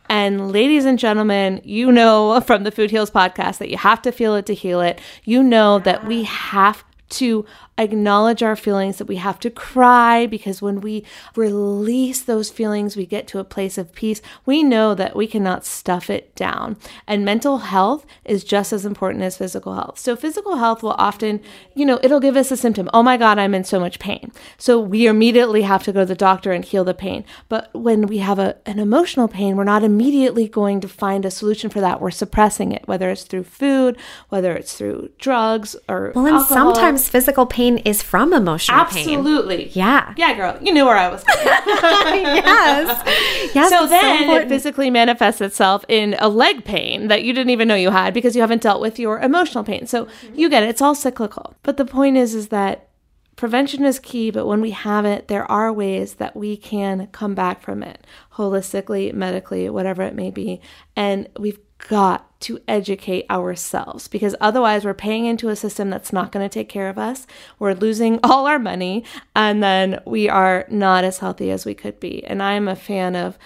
And 0.09 0.51
ladies 0.51 0.83
and 0.83 0.97
gentlemen, 0.97 1.61
you 1.63 1.91
know 1.91 2.41
from 2.45 2.63
the 2.63 2.71
Food 2.71 2.89
Heals 2.89 3.11
podcast 3.11 3.59
that 3.59 3.69
you 3.69 3.77
have 3.77 4.01
to 4.01 4.11
feel 4.11 4.35
it 4.35 4.47
to 4.47 4.55
heal 4.55 4.81
it. 4.81 4.99
You 5.23 5.43
know 5.43 5.77
that 5.77 6.07
we 6.07 6.23
have 6.23 6.83
to 7.11 7.45
acknowledge 7.77 8.43
our 8.43 8.55
feelings, 8.55 8.97
that 8.97 9.07
we 9.07 9.15
have 9.17 9.39
to 9.39 9.49
cry 9.49 10.25
because 10.27 10.61
when 10.61 10.81
we 10.81 11.03
release 11.35 12.21
those 12.21 12.49
feelings, 12.49 12.95
we 12.95 13.05
get 13.05 13.27
to 13.27 13.39
a 13.39 13.43
place 13.43 13.77
of 13.77 13.93
peace. 13.93 14.21
We 14.45 14.63
know 14.63 14.93
that 14.95 15.15
we 15.15 15.27
cannot 15.27 15.65
stuff 15.65 16.09
it 16.09 16.33
down. 16.35 16.77
And 17.07 17.25
mental 17.25 17.59
health 17.59 18.05
is 18.23 18.43
just 18.43 18.71
as 18.71 18.85
important 18.85 19.23
as 19.23 19.37
physical 19.37 19.73
health. 19.73 19.99
So, 19.99 20.15
physical 20.15 20.57
health 20.57 20.83
will 20.83 20.95
often, 20.97 21.41
you 21.73 21.85
know, 21.85 21.99
it'll 22.03 22.19
give 22.19 22.37
us 22.37 22.51
a 22.51 22.57
symptom. 22.57 22.89
Oh 22.93 23.03
my 23.03 23.17
God, 23.17 23.39
I'm 23.39 23.55
in 23.55 23.63
so 23.63 23.79
much 23.79 23.99
pain. 23.99 24.31
So, 24.57 24.79
we 24.79 25.07
immediately 25.07 25.63
have 25.63 25.83
to 25.83 25.91
go 25.91 26.01
to 26.01 26.05
the 26.05 26.15
doctor 26.15 26.51
and 26.51 26.63
heal 26.63 26.83
the 26.83 26.93
pain. 26.93 27.25
But 27.49 27.73
when 27.73 28.07
we 28.07 28.19
have 28.19 28.39
a, 28.39 28.57
an 28.65 28.79
emotional 28.79 29.27
pain, 29.27 29.55
we're 29.55 29.63
not 29.63 29.83
immediately 29.83 30.47
going 30.47 30.81
to 30.81 30.87
find 30.87 31.25
a 31.25 31.31
solution 31.31 31.69
for 31.69 31.81
that. 31.81 31.99
We're 31.99 32.11
suppressing 32.11 32.71
it, 32.71 32.87
whether 32.87 33.09
it's 33.09 33.23
through 33.23 33.45
food, 33.45 33.97
whether 34.29 34.53
it's 34.53 34.73
through 34.73 35.09
drugs 35.17 35.75
or. 35.89 36.11
Well, 36.13 36.27
and 36.27 36.35
alcohol. 36.35 36.75
sometimes 36.75 37.00
physical 37.09 37.45
pain 37.45 37.61
pain 37.61 37.77
is 37.85 38.01
from 38.01 38.33
emotional 38.33 38.79
Absolutely. 38.79 39.11
pain. 39.11 39.19
Absolutely. 39.19 39.69
Yeah. 39.69 40.13
Yeah, 40.17 40.35
girl. 40.35 40.57
You 40.61 40.73
knew 40.73 40.85
where 40.85 40.97
I 40.97 41.09
was 41.09 41.23
yes. 41.27 43.51
Yes. 43.53 43.69
So 43.69 43.87
then 43.87 44.27
so 44.27 44.35
it 44.35 44.47
physically 44.47 44.89
manifests 44.89 45.41
itself 45.41 45.85
in 45.87 46.15
a 46.19 46.27
leg 46.27 46.65
pain 46.65 47.07
that 47.07 47.23
you 47.23 47.33
didn't 47.33 47.51
even 47.51 47.67
know 47.67 47.75
you 47.75 47.91
had 47.91 48.13
because 48.13 48.35
you 48.35 48.41
haven't 48.41 48.61
dealt 48.61 48.81
with 48.81 48.99
your 48.99 49.19
emotional 49.19 49.63
pain. 49.63 49.85
So 49.85 50.05
mm-hmm. 50.05 50.35
you 50.35 50.49
get 50.49 50.63
it. 50.63 50.69
It's 50.69 50.81
all 50.81 50.95
cyclical. 50.95 51.55
But 51.63 51.77
the 51.77 51.85
point 51.85 52.17
is, 52.17 52.33
is 52.33 52.47
that 52.47 52.89
prevention 53.35 53.85
is 53.85 53.99
key, 53.99 54.31
but 54.31 54.45
when 54.45 54.61
we 54.61 54.71
have 54.71 55.05
it, 55.05 55.27
there 55.27 55.49
are 55.49 55.71
ways 55.71 56.15
that 56.15 56.35
we 56.35 56.57
can 56.57 57.07
come 57.07 57.35
back 57.35 57.61
from 57.61 57.83
it 57.83 58.05
holistically, 58.33 59.13
medically, 59.13 59.69
whatever 59.69 60.03
it 60.03 60.15
may 60.15 60.31
be. 60.31 60.61
And 60.95 61.27
we've 61.37 61.59
got 61.87 62.30
to 62.41 62.59
educate 62.67 63.25
ourselves 63.29 64.07
because 64.07 64.35
otherwise 64.41 64.85
we're 64.85 64.93
paying 64.93 65.25
into 65.25 65.49
a 65.49 65.55
system 65.55 65.89
that's 65.89 66.13
not 66.13 66.31
going 66.31 66.47
to 66.47 66.53
take 66.53 66.69
care 66.69 66.89
of 66.89 66.97
us. 66.97 67.25
We're 67.59 67.73
losing 67.73 68.19
all 68.23 68.47
our 68.47 68.59
money 68.59 69.03
and 69.35 69.61
then 69.63 70.01
we 70.05 70.29
are 70.29 70.65
not 70.69 71.03
as 71.03 71.19
healthy 71.19 71.51
as 71.51 71.65
we 71.65 71.73
could 71.73 71.99
be. 71.99 72.23
And 72.25 72.41
I'm 72.41 72.67
a 72.67 72.75
fan 72.75 73.15
of 73.15 73.37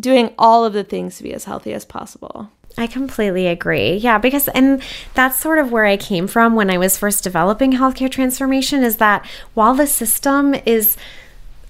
doing 0.00 0.34
all 0.38 0.64
of 0.64 0.72
the 0.72 0.84
things 0.84 1.16
to 1.18 1.22
be 1.22 1.34
as 1.34 1.44
healthy 1.44 1.72
as 1.72 1.84
possible. 1.84 2.50
I 2.78 2.86
completely 2.86 3.46
agree. 3.46 3.94
Yeah, 3.96 4.18
because 4.18 4.48
and 4.48 4.82
that's 5.14 5.40
sort 5.40 5.58
of 5.58 5.72
where 5.72 5.84
I 5.84 5.96
came 5.96 6.26
from 6.26 6.54
when 6.54 6.70
I 6.70 6.78
was 6.78 6.96
first 6.96 7.24
developing 7.24 7.72
healthcare 7.72 8.10
transformation 8.10 8.82
is 8.84 8.98
that 8.98 9.26
while 9.54 9.74
the 9.74 9.86
system 9.86 10.54
is 10.64 10.96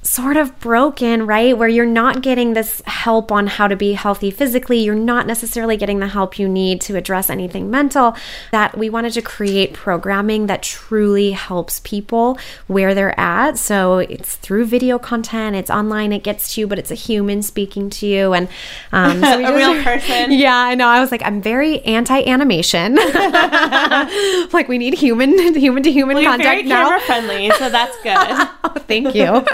sort 0.03 0.38
of 0.38 0.59
broken, 0.61 1.26
right? 1.26 1.57
Where 1.57 1.68
you're 1.68 1.84
not 1.84 2.22
getting 2.22 2.55
this 2.55 2.82
help 2.86 3.30
on 3.30 3.46
how 3.46 3.68
to 3.68 3.76
be 3.76 3.92
healthy 3.92 4.30
physically, 4.30 4.78
you're 4.78 4.94
not 4.94 5.26
necessarily 5.26 5.76
getting 5.76 5.98
the 5.98 6.09
help 6.09 6.38
you 6.38 6.48
need 6.48 6.80
to 6.82 6.96
address 6.96 7.28
anything 7.28 7.70
mental. 7.70 8.16
That 8.51 8.78
we 8.78 8.88
wanted 8.88 9.12
to 9.14 9.22
create 9.22 9.74
programming 9.74 10.46
that 10.46 10.62
truly 10.62 11.32
helps 11.32 11.80
people 11.80 12.38
where 12.66 12.94
they're 12.94 13.18
at. 13.20 13.59
So 13.59 13.98
it's 13.98 14.36
through 14.36 14.66
video 14.66 14.98
content, 14.98 15.55
it's 15.55 15.70
online, 15.70 16.12
it 16.12 16.22
gets 16.22 16.55
to 16.55 16.62
you, 16.62 16.66
but 16.66 16.78
it's 16.78 16.90
a 16.90 16.94
human 16.94 17.42
speaking 17.42 17.90
to 17.90 18.07
you, 18.07 18.32
and 18.32 18.48
um, 18.92 19.20
so 19.20 19.44
a 19.44 19.55
real 19.55 19.82
person. 19.82 20.30
Yeah, 20.40 20.57
I 20.57 20.74
know. 20.74 20.86
I 20.86 21.01
was 21.01 21.11
like, 21.11 21.22
I'm 21.24 21.42
very 21.42 21.80
anti-animation. 21.82 22.94
like 24.53 24.68
we 24.68 24.78
need 24.78 24.94
human, 24.94 25.55
human 25.55 25.82
to 25.82 25.92
human 25.92 26.16
well, 26.16 26.24
contact 26.24 26.66
now. 26.66 26.84
Camera 26.84 27.01
friendly, 27.01 27.51
so 27.59 27.68
that's 27.68 27.96
good. 28.03 28.16
oh, 28.16 28.74
thank 28.86 29.14
you. 29.14 29.44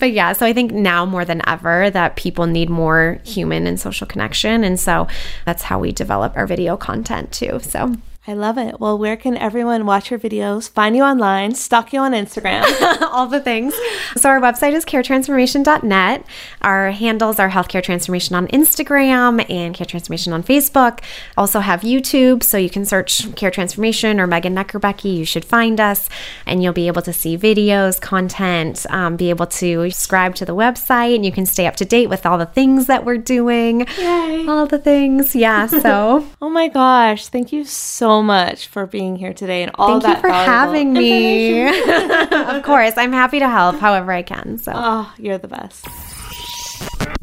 But 0.00 0.12
yeah, 0.12 0.32
so 0.32 0.46
I 0.46 0.52
think 0.52 0.72
now 0.72 1.04
more 1.04 1.24
than 1.24 1.42
ever 1.48 1.90
that 1.90 2.16
people 2.16 2.46
need 2.46 2.70
more 2.70 3.18
human 3.24 3.66
and 3.66 3.78
social 3.78 4.06
connection. 4.06 4.64
And 4.64 4.78
so 4.78 5.06
that's 5.44 5.62
how 5.62 5.78
we 5.78 5.92
develop 5.92 6.36
our 6.36 6.46
video 6.46 6.76
content 6.76 7.32
too. 7.32 7.60
So 7.62 7.94
I 8.28 8.34
love 8.34 8.58
it. 8.58 8.78
Well, 8.78 8.98
where 8.98 9.16
can 9.16 9.38
everyone 9.38 9.86
watch 9.86 10.10
your 10.10 10.20
videos, 10.20 10.68
find 10.68 10.94
you 10.94 11.02
online, 11.02 11.54
stalk 11.54 11.94
you 11.94 12.00
on 12.00 12.12
Instagram? 12.12 12.62
All 13.10 13.26
the 13.26 13.40
things. 13.40 13.74
So, 14.16 14.28
our 14.28 14.38
website 14.38 14.74
is 14.74 14.84
caretransformation.net. 14.84 16.26
Our 16.60 16.90
handles 16.90 17.38
are 17.38 17.48
Healthcare 17.48 17.82
Transformation 17.82 18.36
on 18.36 18.46
Instagram 18.48 19.48
and 19.48 19.74
Care 19.74 19.86
Transformation 19.86 20.34
on 20.34 20.42
Facebook. 20.42 21.00
Also, 21.38 21.60
have 21.60 21.80
YouTube, 21.80 22.42
so 22.42 22.58
you 22.58 22.68
can 22.68 22.84
search 22.84 23.34
Care 23.34 23.50
Transformation 23.50 24.20
or 24.20 24.26
Megan 24.26 24.54
Neckerbecky. 24.54 25.16
You 25.16 25.24
should 25.24 25.46
find 25.46 25.80
us, 25.80 26.10
and 26.44 26.62
you'll 26.62 26.74
be 26.74 26.86
able 26.86 27.00
to 27.02 27.14
see 27.14 27.38
videos, 27.38 27.98
content, 27.98 28.84
um, 28.90 29.16
be 29.16 29.30
able 29.30 29.46
to 29.46 29.90
subscribe 29.90 30.34
to 30.34 30.44
the 30.44 30.54
website, 30.54 31.14
and 31.14 31.24
you 31.24 31.32
can 31.32 31.46
stay 31.46 31.66
up 31.66 31.76
to 31.76 31.86
date 31.86 32.10
with 32.10 32.26
all 32.26 32.36
the 32.36 32.44
things 32.44 32.88
that 32.88 33.06
we're 33.06 33.16
doing. 33.16 33.86
Yay. 33.98 34.44
All 34.46 34.66
the 34.66 34.78
things. 34.78 35.34
Yeah. 35.34 35.66
So, 35.66 36.28
oh 36.42 36.50
my 36.50 36.68
gosh. 36.68 37.28
Thank 37.28 37.54
you 37.54 37.64
so 37.64 38.17
much 38.22 38.66
for 38.68 38.86
being 38.86 39.16
here 39.16 39.32
today 39.32 39.62
and 39.62 39.72
all 39.74 40.00
thank 40.00 40.02
that 40.04 40.16
you 40.16 40.22
for 40.22 40.28
having 40.30 40.92
me. 40.92 41.66
of 42.32 42.62
course, 42.62 42.94
I'm 42.96 43.12
happy 43.12 43.38
to 43.38 43.48
help 43.48 43.76
however 43.76 44.12
I 44.12 44.22
can. 44.22 44.58
So. 44.58 44.72
oh, 44.74 45.12
you're 45.18 45.38
the 45.38 45.48
best. 45.48 45.86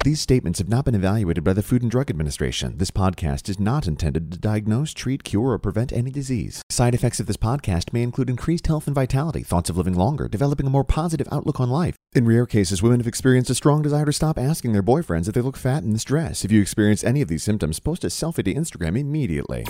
These 0.06 0.22
statements 0.22 0.60
have 0.60 0.70
not 0.70 0.86
been 0.86 0.94
evaluated 0.94 1.44
by 1.44 1.54
the 1.54 1.64
Food 1.64 1.82
and 1.82 1.90
Drug 1.90 2.12
Administration. 2.12 2.78
This 2.78 2.92
podcast 2.92 3.50
is 3.50 3.60
not 3.60 3.88
intended 3.88 4.32
to 4.32 4.38
diagnose, 4.38 4.94
treat, 4.94 5.24
cure, 5.24 5.50
or 5.50 5.58
prevent 5.58 5.92
any 5.92 6.12
disease. 6.12 6.62
Side 6.70 6.94
effects 6.94 7.20
of 7.20 7.26
this 7.26 7.38
podcast 7.38 7.92
may 7.92 8.04
include 8.04 8.30
increased 8.30 8.68
health 8.68 8.86
and 8.86 8.94
vitality, 8.94 9.42
thoughts 9.42 9.68
of 9.68 9.78
living 9.78 9.96
longer, 9.96 10.28
developing 10.28 10.68
a 10.68 10.70
more 10.70 10.84
positive 10.84 11.28
outlook 11.32 11.60
on 11.60 11.72
life. 11.72 11.96
In 12.14 12.28
rare 12.28 12.46
cases, 12.46 12.84
women 12.84 13.00
have 13.00 13.08
experienced 13.08 13.50
a 13.50 13.56
strong 13.56 13.82
desire 13.82 14.06
to 14.06 14.14
stop 14.14 14.38
asking 14.38 14.74
their 14.74 14.84
boyfriends 14.84 15.28
if 15.28 15.34
they 15.34 15.42
look 15.42 15.58
fat 15.58 15.82
in 15.82 15.92
this 15.92 16.04
dress. 16.04 16.46
If 16.46 16.52
you 16.52 16.62
experience 16.62 17.04
any 17.04 17.24
of 17.24 17.28
these 17.28 17.42
symptoms, 17.42 17.80
post 17.80 18.04
a 18.04 18.08
selfie 18.08 18.46
to 18.46 18.54
Instagram 18.54 19.00
immediately. 19.00 19.66